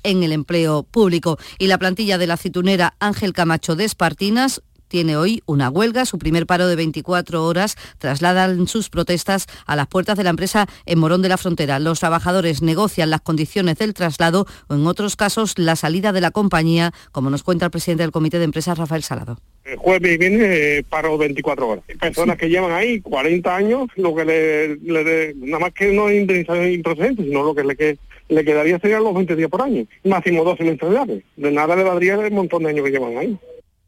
en 0.04 0.24
el 0.24 0.32
empleo 0.32 0.84
público. 0.84 1.38
Y 1.60 1.68
la 1.68 1.78
plantilla 1.78 2.18
de 2.18 2.28
la 2.28 2.38
citunera 2.38 2.96
Ángel 3.00 3.34
Camacho 3.34 3.76
de 3.76 3.86
Espartinas 3.86 4.62
tiene 4.88 5.18
hoy 5.18 5.42
una 5.46 5.70
huelga, 5.70 6.06
su 6.06 6.18
primer 6.18 6.46
paro 6.46 6.68
de 6.68 6.76
24 6.76 7.44
horas, 7.46 7.76
trasladan 7.98 8.68
sus 8.68 8.90
protestas 8.90 9.48
a 9.66 9.76
las 9.76 9.88
puertas 9.88 10.18
de 10.18 10.24
la 10.24 10.30
empresa 10.30 10.68
en 10.86 11.00
Morón 11.00 11.22
de 11.22 11.30
la 11.30 11.38
Frontera. 11.38 11.80
Los 11.80 12.00
trabajadores 12.00 12.62
negocian 12.62 13.10
las 13.10 13.22
condiciones 13.22 13.78
del 13.78 13.94
traslado 13.94 14.46
o 14.68 14.76
en 14.76 14.86
otros 14.88 15.16
casos 15.16 15.58
la 15.58 15.76
salida 15.76 16.12
de 16.12 16.22
la 16.22 16.32
compañía, 16.32 16.94
como 17.12 17.30
nos 17.30 17.44
cuenta 17.44 17.66
el 17.66 17.72
presidente 17.72 18.04
del 18.04 18.12
Comité 18.12 18.38
de 18.38 18.46
Empresas, 18.46 18.78
Rafael 18.78 19.04
Salado. 19.04 19.38
El 19.64 19.78
jueves 19.78 20.20
viene 20.20 20.78
eh, 20.78 20.84
paro 20.88 21.18
24 21.18 21.68
horas. 21.68 21.84
Personas 22.00 22.38
que 22.38 22.48
llevan 22.48 22.72
ahí 22.72 23.02
40 23.02 23.56
años, 23.56 23.90
lo 23.96 24.14
que 24.14 24.24
le, 24.24 24.76
le 24.78 25.34
nada 25.38 25.60
más 25.60 25.74
que 25.74 25.92
no 25.92 26.08
es 26.08 26.22
indemnización 26.22 26.72
improcedente, 26.72 27.24
sino 27.24 27.44
lo 27.44 27.56
que 27.56 27.64
le, 27.64 27.76
que 27.76 27.98
le 28.30 28.44
quedaría 28.44 28.80
serían 28.80 29.04
los 29.04 29.14
20 29.14 29.36
días 29.36 29.50
por 29.50 29.62
año, 29.62 29.86
máximo 30.04 30.44
12 30.44 30.64
mensualidades. 30.64 31.24
De 31.36 31.52
nada 31.52 31.76
le 31.76 31.84
valdría 31.84 32.16
el 32.16 32.32
montón 32.32 32.64
de 32.64 32.70
años 32.70 32.86
que 32.86 32.92
llevan 32.92 33.18
ahí. 33.18 33.38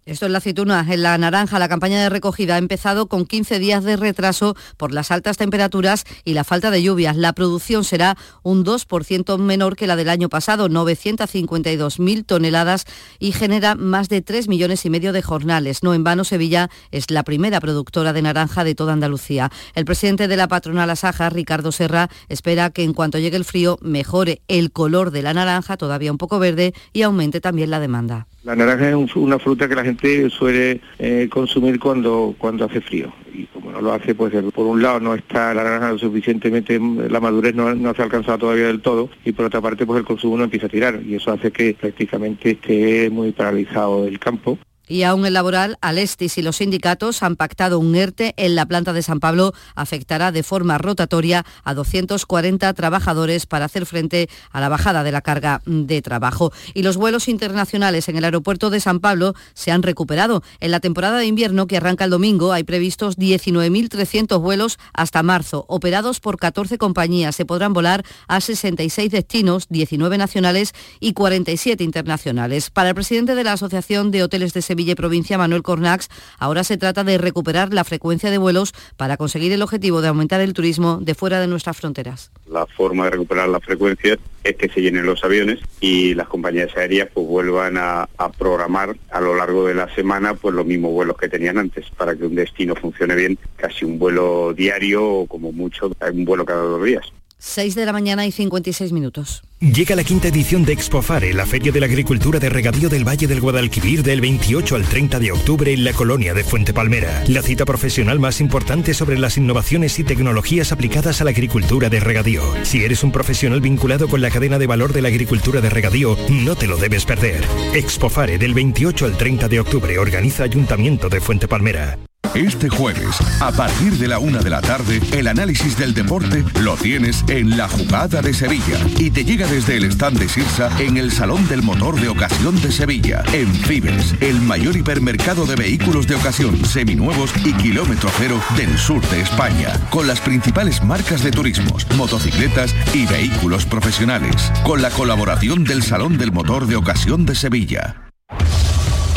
Esto 0.08 0.26
es 0.26 0.32
la 0.32 0.38
aceituna. 0.38 0.86
En 0.88 1.03
la 1.03 1.18
naranja, 1.18 1.60
la 1.60 1.68
campaña 1.68 2.01
de 2.01 2.08
recogida 2.08 2.55
ha 2.55 2.60
empezado 2.60 3.08
con 3.08 3.26
15 3.26 3.60
días 3.60 3.84
de 3.84 3.97
retraso 3.97 4.55
por 4.78 4.93
las 4.93 5.12
altas 5.12 5.36
temperaturas 5.36 6.05
y 6.24 6.34
la 6.34 6.45
falta 6.45 6.72
de 6.72 6.82
lluvias. 6.82 7.18
La 7.18 7.34
producción 7.34 7.84
será 7.84 8.16
un 8.41 8.64
2% 8.64 9.38
menor 9.38 9.76
que 9.76 9.86
la 9.86 9.97
del 9.97 10.08
año 10.08 10.30
pasado, 10.30 10.70
952.000 10.70 12.26
toneladas 12.26 12.86
y 13.20 13.34
genera 13.34 13.76
más 13.76 14.08
de 14.08 14.22
3 14.22 14.47
millones 14.47 14.86
y 14.86 14.89
medio 14.89 15.12
de 15.12 15.22
jornales. 15.22 15.84
No 15.84 15.93
en 15.93 16.05
vano, 16.05 16.24
Sevilla 16.24 16.70
es 16.91 17.12
la 17.12 17.24
primera 17.24 17.60
productora 17.60 18.14
de 18.14 18.22
naranja 18.22 18.64
de 18.64 18.76
toda 18.76 18.93
Andalucía. 18.93 19.51
El 19.76 19.84
presidente 19.84 20.30
de 20.30 20.38
la 20.38 20.47
patronal 20.47 20.89
Asaja, 20.89 21.30
Ricardo 21.30 21.74
Serra, 21.74 22.10
espera 22.30 22.70
que 22.70 22.84
en 22.84 22.93
cuanto 22.93 23.20
llegue 23.20 23.36
el 23.36 23.43
frío 23.43 23.78
mejore 23.82 24.41
el 24.47 24.72
color 24.72 25.12
de 25.12 25.22
la 25.22 25.34
naranja, 25.34 25.76
todavía 25.76 26.14
un 26.14 26.18
poco 26.18 26.39
verde, 26.39 26.74
y 26.93 27.01
aumente 27.01 27.41
también 27.41 27.72
la 27.72 27.82
demanda. 27.82 28.28
La 28.48 28.56
naranja 28.56 28.91
es 28.91 29.16
una 29.18 29.39
fruta 29.39 29.68
que 29.68 29.76
la 29.76 29.84
gente 29.84 30.30
suele 30.30 30.80
eh, 31.00 31.28
consumir 31.30 31.82
cuando, 31.82 32.34
cuando 32.38 32.64
hace 32.64 32.80
frío. 32.80 33.12
Y 33.34 33.43
como 33.48 33.74
no 33.74 33.82
lo 33.82 33.91
hace, 33.91 34.16
pues 34.16 34.34
por 34.54 34.66
un 34.66 34.82
lado 34.82 35.02
no 35.02 35.16
está 35.16 35.54
la 35.54 35.66
naranja 35.66 35.91
lo 35.91 35.98
suficientemente, 35.98 36.80
la 36.80 37.20
madurez 37.20 37.54
no, 37.54 37.76
no 37.76 37.93
se 37.93 38.02
ha 38.02 38.06
alcanzado 38.06 38.38
todavía 38.38 38.68
del 38.68 38.80
todo, 38.80 39.10
y 39.26 39.34
por 39.34 39.43
otra 39.43 39.60
parte, 39.60 39.86
pues 39.86 40.00
el 40.00 40.06
consumo 40.06 40.38
no 40.38 40.45
empieza 40.45 40.68
a 40.68 40.70
tirar. 40.70 41.02
Y 41.06 41.16
eso 41.16 41.34
hace 41.34 41.52
que 41.52 41.76
prácticamente 41.78 42.52
esté 42.52 43.10
muy 43.10 43.34
paralizado 43.34 44.08
el 44.08 44.18
campo. 44.18 44.58
Y 44.88 45.03
aún 45.03 45.25
el 45.25 45.33
laboral, 45.33 45.77
Alestis 45.81 46.38
y 46.38 46.41
los 46.41 46.57
sindicatos 46.57 47.23
han 47.23 47.35
pactado 47.35 47.79
un 47.79 47.95
ERTE 47.95 48.33
en 48.38 48.55
la 48.55 48.65
planta 48.65 48.93
de 48.93 49.01
San 49.01 49.19
Pablo. 49.19 49.53
Afectará 49.75 50.31
de 50.31 50.43
forma 50.43 50.77
rotatoria 50.77 51.45
a 51.63 51.73
240 51.73 52.73
trabajadores 52.73 53.45
para 53.45 53.65
hacer 53.65 53.85
frente 53.85 54.29
a 54.51 54.61
la 54.61 54.69
bajada 54.69 55.03
de 55.03 55.11
la 55.11 55.21
carga 55.21 55.61
de 55.65 56.01
trabajo. 56.01 56.53
Y 56.73 56.83
los 56.83 56.97
vuelos 56.97 57.27
internacionales 57.27 58.07
en 58.07 58.17
el 58.17 58.23
aeropuerto 58.23 58.69
de 58.69 58.79
San 58.79 58.99
Pablo 58.99 59.33
se 59.53 59.71
han 59.71 59.83
recuperado. 59.83 60.43
En 60.59 60.71
la 60.71 60.79
temporada 60.79 61.17
de 61.17 61.25
invierno 61.25 61.67
que 61.67 61.77
arranca 61.77 62.05
el 62.05 62.11
domingo 62.11 62.53
hay 62.53 62.63
previstos 62.63 63.17
19.300 63.17 64.39
vuelos 64.39 64.79
hasta 64.93 65.23
marzo, 65.23 65.65
operados 65.67 66.19
por 66.19 66.38
14 66.38 66.77
compañías. 66.77 67.35
Se 67.35 67.45
podrán 67.45 67.73
volar 67.73 68.05
a 68.27 68.39
66 68.39 69.11
destinos, 69.11 69.67
19 69.69 70.17
nacionales 70.17 70.73
y 70.99 71.13
47 71.13 71.83
internacionales. 71.83 72.69
Para 72.69 72.89
el 72.89 72.95
presidente 72.95 73.35
de 73.35 73.43
la 73.43 73.53
Asociación 73.53 74.11
de 74.11 74.23
Hoteles 74.23 74.53
de 74.53 74.61
Sevilla, 74.61 74.76
Villa 74.78 74.95
Provincia, 74.95 75.38
Manuel 75.38 75.63
Cornax, 75.63 76.07
ahora 76.39 76.63
se 76.63 76.78
trata 76.78 77.03
de 77.03 77.17
recuperar 77.17 77.73
la 77.73 77.84
frecuencia 77.84 78.32
de 78.32 78.38
vuelos 78.38 78.73
para 78.95 79.17
conseguir 79.17 79.51
el 79.51 79.61
objetivo 79.61 80.01
de 80.01 80.07
aumentar 80.07 80.39
el 80.39 80.53
turismo 80.53 80.99
de 81.01 81.15
fuera 81.15 81.41
de 81.41 81.47
nuestras 81.47 81.75
fronteras. 81.75 82.32
La 82.49 82.65
forma 82.65 83.03
de 83.03 83.11
recuperar 83.11 83.49
la 83.49 83.59
frecuencia 83.59 84.17
es 84.45 84.55
que 84.55 84.69
se 84.69 84.82
llenen 84.82 85.05
los 85.05 85.23
aviones 85.25 85.59
y 85.82 86.13
las 86.13 86.30
compañías 86.30 86.75
aéreas 86.78 87.09
pues 87.13 87.28
vuelvan 87.28 87.75
a, 87.75 88.07
a 88.17 88.32
programar 88.32 88.95
a 89.11 89.19
lo 89.19 89.36
largo 89.36 89.67
de 89.67 89.73
la 89.73 89.93
semana 89.93 90.34
pues 90.36 90.55
los 90.55 90.65
mismos 90.65 90.93
vuelos 90.93 91.17
que 91.17 91.28
tenían 91.28 91.57
antes 91.57 91.89
para 91.97 92.15
que 92.15 92.25
un 92.25 92.36
destino 92.36 92.75
funcione 92.75 93.15
bien, 93.15 93.38
casi 93.57 93.84
un 93.84 93.99
vuelo 93.99 94.53
diario 94.53 95.05
o 95.05 95.28
como 95.28 95.51
mucho 95.51 95.91
un 96.13 96.25
vuelo 96.25 96.45
cada 96.45 96.61
dos 96.61 96.84
días. 96.86 97.11
6 97.39 97.75
de 97.75 97.86
la 97.86 97.93
mañana 97.93 98.25
y 98.25 98.32
56 98.32 98.91
minutos. 98.93 99.43
Llega 99.60 99.95
la 99.95 100.03
quinta 100.03 100.28
edición 100.28 100.66
de 100.66 100.74
Expofare, 100.74 101.34
la 101.34 101.47
Feria 101.47 101.72
de 101.72 101.80
la 101.80 101.88
Agricultura 101.88 102.38
de 102.38 102.47
Regadío 102.47 102.89
del 102.89 103.08
Valle 103.08 103.26
del 103.26 103.41
Guadalquivir 103.41 104.03
del 104.03 104.22
28 104.22 104.76
al 104.76 104.84
30 104.84 105.18
de 105.18 105.32
octubre 105.32 105.74
en 105.74 105.84
la 105.84 105.93
colonia 105.93 106.36
de 106.36 106.43
Fuente 106.43 106.76
Palmera. 106.76 107.24
La 107.28 107.41
cita 107.41 107.66
profesional 107.66 108.20
más 108.20 108.39
importante 108.39 108.93
sobre 108.93 109.18
las 109.18 109.36
innovaciones 109.36 109.97
y 109.97 110.03
tecnologías 110.03 110.72
aplicadas 110.72 111.22
a 111.22 111.24
la 111.24 111.32
agricultura 111.32 111.89
de 111.89 111.99
regadío. 111.99 112.43
Si 112.66 112.86
eres 112.86 113.03
un 113.03 113.12
profesional 113.12 113.60
vinculado 113.60 114.08
con 114.08 114.22
la 114.22 114.30
cadena 114.30 114.60
de 114.60 114.68
valor 114.68 114.93
de 114.93 115.01
la 115.01 115.08
agricultura 115.08 115.60
de 115.60 115.72
regadío, 115.72 116.16
no 116.30 116.55
te 116.55 116.68
lo 116.68 116.78
debes 116.78 117.05
perder. 117.05 117.43
Expofare 117.74 118.38
del 118.38 118.53
28 118.53 119.05
al 119.05 119.18
30 119.18 119.47
de 119.47 119.60
octubre 119.60 119.97
organiza 119.97 120.43
Ayuntamiento 120.43 121.10
de 121.10 121.20
Fuente 121.20 121.47
Palmera. 121.47 121.97
Este 122.34 122.69
jueves, 122.69 123.15
a 123.41 123.51
partir 123.51 123.93
de 123.93 124.07
la 124.07 124.19
una 124.19 124.39
de 124.39 124.49
la 124.49 124.61
tarde, 124.61 125.01
el 125.11 125.28
análisis 125.28 125.78
del 125.78 125.93
deporte 125.93 126.43
lo 126.61 126.75
tienes 126.75 127.23
en 127.28 127.57
la 127.57 127.67
jugada 127.67 128.21
de 128.21 128.34
Sevilla 128.34 128.80
y 128.97 129.11
te 129.11 129.25
llega 129.25 129.47
desde 129.47 129.78
el 129.78 129.86
stand 129.86 130.19
de 130.19 130.30
Sirsa 130.30 130.69
en 130.80 130.97
el 130.97 131.11
Salón 131.11 131.47
del 131.47 131.63
Motor 131.63 131.99
de 131.99 132.09
Ocasión 132.09 132.59
de 132.61 132.71
Sevilla, 132.71 133.23
en 133.34 133.53
Fibes, 133.53 134.15
el 134.21 134.41
mayor 134.41 134.75
hipermercado 134.75 135.45
de 135.45 135.55
vehículos 135.55 136.07
de 136.07 136.15
ocasión, 136.15 136.63
seminuevos 136.65 137.32
y 137.43 137.53
kilómetro 137.53 138.09
cero 138.17 138.39
del 138.55 138.78
sur 138.78 139.01
de 139.09 139.21
España, 139.21 139.73
con 139.89 140.07
las 140.07 140.19
principales 140.19 140.84
marcas 140.84 141.23
de 141.23 141.32
turismos, 141.32 141.88
motocicletas 141.95 142.73
y 142.93 143.05
vehículos 143.05 143.65
profesionales, 143.65 144.51
con 144.63 144.82
la 144.82 144.89
colaboración 144.89 145.63
del 145.63 145.84
Salón 145.84 146.17
del 146.17 146.32
Motor 146.32 146.67
de 146.67 146.75
Ocasión 146.75 147.25
de 147.25 147.36
Sevilla. 147.36 148.07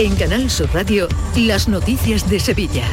En 0.00 0.16
Canal 0.16 0.48
Sur 0.48 0.72
Radio, 0.72 1.08
las 1.36 1.68
noticias 1.68 2.30
de 2.30 2.40
Sevilla. 2.40 2.86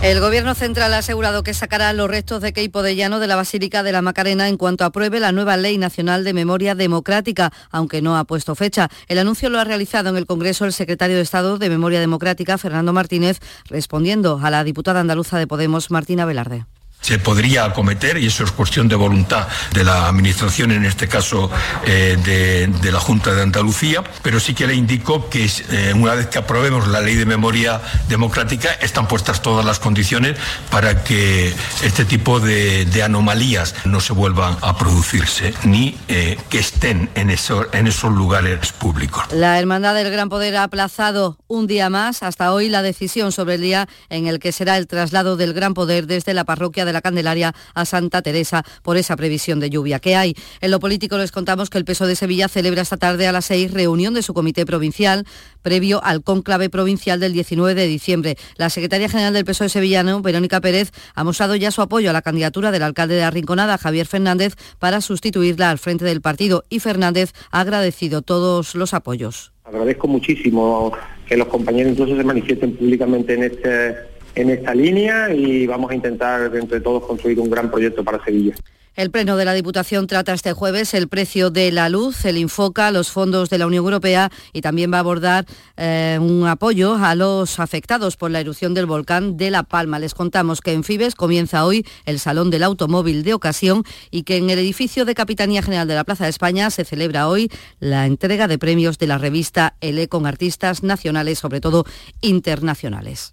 El 0.00 0.20
Gobierno 0.20 0.54
Central 0.54 0.94
ha 0.94 0.98
asegurado 0.98 1.42
que 1.42 1.54
sacará 1.54 1.92
los 1.92 2.08
restos 2.08 2.40
de 2.40 2.52
Keipo 2.52 2.84
de 2.84 2.94
Llano 2.94 3.18
de 3.18 3.26
la 3.26 3.34
Basílica 3.34 3.82
de 3.82 3.90
la 3.90 4.00
Macarena 4.00 4.48
en 4.48 4.58
cuanto 4.58 4.84
apruebe 4.84 5.18
la 5.18 5.32
nueva 5.32 5.56
Ley 5.56 5.78
Nacional 5.78 6.22
de 6.22 6.34
Memoria 6.34 6.76
Democrática, 6.76 7.52
aunque 7.72 8.00
no 8.00 8.16
ha 8.16 8.22
puesto 8.22 8.54
fecha. 8.54 8.90
El 9.08 9.18
anuncio 9.18 9.50
lo 9.50 9.58
ha 9.58 9.64
realizado 9.64 10.10
en 10.10 10.16
el 10.16 10.26
Congreso 10.26 10.66
el 10.66 10.72
secretario 10.72 11.16
de 11.16 11.22
Estado 11.22 11.58
de 11.58 11.68
Memoria 11.68 11.98
Democrática, 11.98 12.58
Fernando 12.58 12.92
Martínez, 12.92 13.40
respondiendo 13.64 14.38
a 14.40 14.50
la 14.50 14.62
diputada 14.62 15.00
andaluza 15.00 15.36
de 15.36 15.48
Podemos, 15.48 15.90
Martina 15.90 16.24
Velarde. 16.24 16.64
Se 17.02 17.18
podría 17.18 17.64
acometer 17.64 18.16
y 18.16 18.26
eso 18.26 18.44
es 18.44 18.52
cuestión 18.52 18.88
de 18.88 18.94
voluntad 18.94 19.46
de 19.72 19.84
la 19.84 20.08
Administración, 20.08 20.70
en 20.70 20.84
este 20.84 21.08
caso 21.08 21.50
eh, 21.84 22.16
de, 22.24 22.92
la 22.92 23.00
Junta 23.00 23.34
de 23.34 23.42
Andalucía, 23.42 24.02
pero 24.22 24.38
sí 24.38 24.54
que 24.54 24.66
le 24.66 24.74
indico 24.74 25.28
que 25.28 25.50
eh, 25.70 25.92
una 25.94 26.14
vez 26.14 26.28
que 26.28 26.38
aprobemos 26.38 26.88
la 26.88 27.00
ley 27.00 27.16
de 27.16 27.26
memoria 27.26 27.80
democrática 28.08 28.72
están 28.80 29.08
puestas 29.08 29.42
todas 29.42 29.64
las 29.64 29.78
condiciones 29.78 30.36
para 30.70 31.02
que 31.02 31.52
este 31.82 32.04
tipo 32.04 32.38
de, 32.40 32.86
anomalías 33.02 33.74
no 33.84 34.00
se 34.00 34.12
vuelvan 34.12 34.56
a 34.60 34.78
producirse 34.78 35.52
ni 35.64 35.96
eh, 36.06 36.38
que 36.48 36.60
estén 36.60 37.10
en, 37.16 37.30
en 37.30 37.86
esos 37.88 38.12
lugares 38.12 38.72
públicos. 38.72 39.24
La 39.32 39.58
Hermandad 39.58 39.94
del 39.94 40.10
Gran 40.10 40.28
Poder 40.28 40.54
ha 40.56 40.62
aplazado 40.62 41.36
un 41.48 41.66
día 41.66 41.90
más 41.90 42.22
hasta 42.22 42.52
hoy 42.52 42.68
la 42.68 42.82
decisión 42.82 43.32
sobre 43.32 43.56
el 43.56 43.62
día 43.62 43.88
en 44.08 44.28
el 44.28 44.38
que 44.38 44.52
será 44.52 44.76
el 44.76 44.86
traslado 44.86 45.36
del 45.36 45.52
Gran 45.52 45.74
Poder 45.74 46.06
desde 46.06 46.32
la 46.32 46.44
parroquia 46.44 46.84
de 46.84 46.91
la 46.92 47.00
Candelaria 47.00 47.54
a 47.74 47.84
Santa 47.84 48.22
Teresa 48.22 48.64
por 48.82 48.96
esa 48.96 49.16
previsión 49.16 49.60
de 49.60 49.70
lluvia 49.70 49.98
que 49.98 50.16
hay. 50.16 50.34
En 50.60 50.70
lo 50.70 50.80
político 50.80 51.18
les 51.18 51.32
contamos 51.32 51.70
que 51.70 51.78
el 51.78 51.84
peso 51.84 52.06
de 52.06 52.16
Sevilla 52.16 52.48
celebra 52.48 52.82
esta 52.82 52.96
tarde 52.96 53.26
a 53.26 53.32
las 53.32 53.46
seis 53.46 53.72
reunión 53.72 54.14
de 54.14 54.22
su 54.22 54.34
comité 54.34 54.66
provincial 54.66 55.26
previo 55.62 56.02
al 56.04 56.22
cónclave 56.22 56.70
provincial 56.70 57.20
del 57.20 57.32
19 57.32 57.74
de 57.74 57.86
diciembre. 57.86 58.36
La 58.56 58.70
secretaria 58.70 59.08
general 59.08 59.34
del 59.34 59.44
PSOE 59.44 59.68
sevillano, 59.68 60.20
Verónica 60.22 60.60
Pérez, 60.60 60.90
ha 61.14 61.24
mostrado 61.24 61.56
ya 61.56 61.70
su 61.70 61.82
apoyo 61.82 62.10
a 62.10 62.12
la 62.12 62.22
candidatura 62.22 62.70
del 62.70 62.82
alcalde 62.82 63.14
de 63.14 63.22
Arrinconada, 63.22 63.78
Javier 63.78 64.06
Fernández, 64.06 64.54
para 64.78 65.00
sustituirla 65.00 65.70
al 65.70 65.78
frente 65.78 66.04
del 66.04 66.20
partido 66.20 66.64
y 66.68 66.80
Fernández 66.80 67.32
ha 67.50 67.60
agradecido 67.60 68.22
todos 68.22 68.74
los 68.74 68.94
apoyos. 68.94 69.52
Agradezco 69.64 70.08
muchísimo 70.08 70.92
que 71.26 71.36
los 71.36 71.46
compañeros 71.48 71.92
incluso 71.92 72.16
se 72.16 72.24
manifiesten 72.24 72.76
públicamente 72.76 73.34
en 73.34 73.44
este 73.44 74.11
en 74.34 74.50
esta 74.50 74.74
línea 74.74 75.32
y 75.32 75.66
vamos 75.66 75.90
a 75.90 75.94
intentar 75.94 76.54
entre 76.54 76.80
todos 76.80 77.04
construir 77.04 77.38
un 77.40 77.50
gran 77.50 77.70
proyecto 77.70 78.02
para 78.04 78.22
Sevilla. 78.24 78.54
El 78.94 79.10
Pleno 79.10 79.38
de 79.38 79.46
la 79.46 79.54
Diputación 79.54 80.06
trata 80.06 80.34
este 80.34 80.52
jueves 80.52 80.92
el 80.92 81.08
precio 81.08 81.48
de 81.48 81.72
la 81.72 81.88
luz, 81.88 82.26
el 82.26 82.36
Infoca, 82.36 82.90
los 82.90 83.10
fondos 83.10 83.48
de 83.48 83.56
la 83.56 83.66
Unión 83.66 83.84
Europea 83.84 84.30
y 84.52 84.60
también 84.60 84.92
va 84.92 84.98
a 84.98 85.00
abordar 85.00 85.46
eh, 85.78 86.18
un 86.20 86.46
apoyo 86.46 86.96
a 86.96 87.14
los 87.14 87.58
afectados 87.58 88.18
por 88.18 88.30
la 88.30 88.40
erupción 88.40 88.74
del 88.74 88.84
volcán 88.84 89.38
de 89.38 89.50
La 89.50 89.62
Palma. 89.62 89.98
Les 89.98 90.12
contamos 90.12 90.60
que 90.60 90.74
en 90.74 90.84
Fibes 90.84 91.14
comienza 91.14 91.64
hoy 91.64 91.86
el 92.04 92.18
Salón 92.18 92.50
del 92.50 92.64
Automóvil 92.64 93.22
de 93.22 93.32
Ocasión 93.32 93.82
y 94.10 94.24
que 94.24 94.36
en 94.36 94.50
el 94.50 94.58
edificio 94.58 95.06
de 95.06 95.14
Capitanía 95.14 95.62
General 95.62 95.88
de 95.88 95.94
la 95.94 96.04
Plaza 96.04 96.24
de 96.24 96.30
España 96.30 96.68
se 96.68 96.84
celebra 96.84 97.28
hoy 97.28 97.50
la 97.80 98.04
entrega 98.04 98.46
de 98.46 98.58
premios 98.58 98.98
de 98.98 99.06
la 99.06 99.16
revista 99.16 99.74
ELE 99.80 100.08
con 100.08 100.26
artistas 100.26 100.82
nacionales, 100.82 101.38
sobre 101.38 101.62
todo 101.62 101.86
internacionales. 102.20 103.32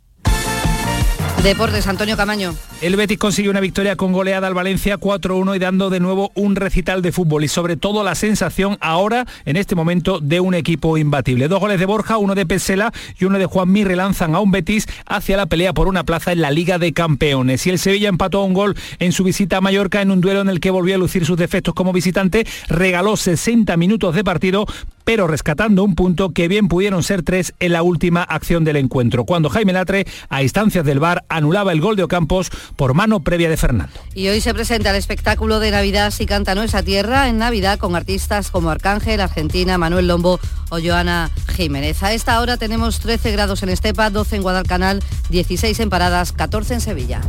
Deportes, 1.44 1.88
Antonio 1.88 2.18
Camaño. 2.18 2.54
El 2.82 2.98
Betis 2.98 3.18
consiguió 3.18 3.50
una 3.50 3.62
victoria 3.62 3.96
con 3.96 4.12
goleada 4.12 4.48
al 4.48 4.54
Valencia 4.54 4.98
4-1 4.98 5.56
y 5.56 5.60
dando 5.60 5.90
de 5.90 6.02
nuevo 6.02 6.32
un 6.36 6.58
recital 6.58 7.02
de 7.02 7.14
fútbol 7.14 7.46
y 7.46 7.48
sobre 7.48 7.78
todo 7.78 8.04
la 8.04 8.14
sensación 8.16 8.78
ahora, 8.82 9.26
en 9.46 9.56
este 9.56 9.74
momento, 9.74 10.20
de 10.20 10.42
un 10.42 10.54
equipo 10.54 10.98
imbatible. 10.98 11.48
Dos 11.48 11.62
goles 11.62 11.80
de 11.80 11.86
Borja, 11.86 12.18
uno 12.18 12.36
de 12.36 12.46
Pesela 12.46 12.92
y 13.18 13.24
uno 13.24 13.40
de 13.40 13.46
Juan 13.46 13.72
Mir 13.72 13.88
relanzan 13.88 14.36
a 14.36 14.40
un 14.40 14.52
Betis 14.52 14.86
hacia 15.06 15.38
la 15.38 15.46
pelea 15.46 15.74
por 15.74 15.88
una 15.88 16.04
plaza 16.04 16.34
en 16.34 16.42
la 16.42 16.52
Liga 16.52 16.78
de 16.78 16.92
Campeones. 16.92 17.66
Y 17.66 17.70
el 17.70 17.80
Sevilla 17.80 18.10
empató 18.10 18.44
un 18.44 18.54
gol 18.54 18.76
en 19.00 19.14
su 19.14 19.24
visita 19.24 19.58
a 19.58 19.62
Mallorca 19.62 20.02
en 20.02 20.12
un 20.12 20.20
duelo 20.20 20.42
en 20.42 20.50
el 20.50 20.60
que 20.60 20.72
volvió 20.72 20.96
a 20.96 21.00
lucir 21.00 21.26
sus 21.26 21.38
defectos 21.38 21.74
como 21.74 21.94
visitante, 21.94 22.46
regaló 22.68 23.16
60 23.16 23.78
minutos 23.78 24.14
de 24.14 24.24
partido, 24.26 24.66
pero 25.10 25.26
rescatando 25.26 25.84
un 25.84 25.96
punto 25.96 26.34
que 26.34 26.48
bien 26.48 26.68
pudieron 26.68 27.02
ser 27.02 27.24
tres 27.24 27.56
en 27.60 27.74
la 27.74 27.82
última 27.82 28.22
acción 28.22 28.64
del 28.64 28.76
encuentro, 28.76 29.26
cuando 29.26 29.50
Jaime 29.50 29.74
Latre, 29.74 30.06
a 30.30 30.44
instancias 30.44 30.86
del 30.86 31.00
VAR, 31.00 31.26
anulaba 31.30 31.72
el 31.72 31.82
gol 31.82 31.96
de 31.96 32.04
Ocampos 32.04 32.52
por 32.76 32.94
mano 32.94 33.20
previa 33.22 33.50
de 33.50 33.58
Fernando. 33.58 33.92
Y 34.14 34.28
hoy 34.28 34.40
se 34.40 34.54
presenta 34.54 34.92
el 34.92 34.98
espectáculo 34.98 35.60
de 35.60 35.72
Navidad 35.72 36.12
Si 36.12 36.28
canta 36.28 36.54
nuestra 36.54 36.84
tierra 36.84 37.28
en 37.28 37.40
Navidad 37.40 37.80
con 37.80 37.96
artistas 37.96 38.52
como 38.52 38.70
Arcángel, 38.70 39.20
Argentina, 39.20 39.80
Manuel 39.80 40.08
Lombo 40.08 40.40
o 40.70 40.78
Joana 40.80 41.32
Jiménez. 41.56 42.04
A 42.04 42.14
esta 42.14 42.40
hora 42.40 42.58
tenemos 42.58 43.00
13 43.00 43.32
grados 43.32 43.64
en 43.64 43.70
Estepa, 43.70 44.12
12 44.12 44.36
en 44.36 44.42
Guadalcanal, 44.44 45.02
16 45.32 45.80
en 45.80 45.90
Paradas, 45.90 46.34
14 46.34 46.76
en 46.76 46.82
Sevilla. 46.82 47.22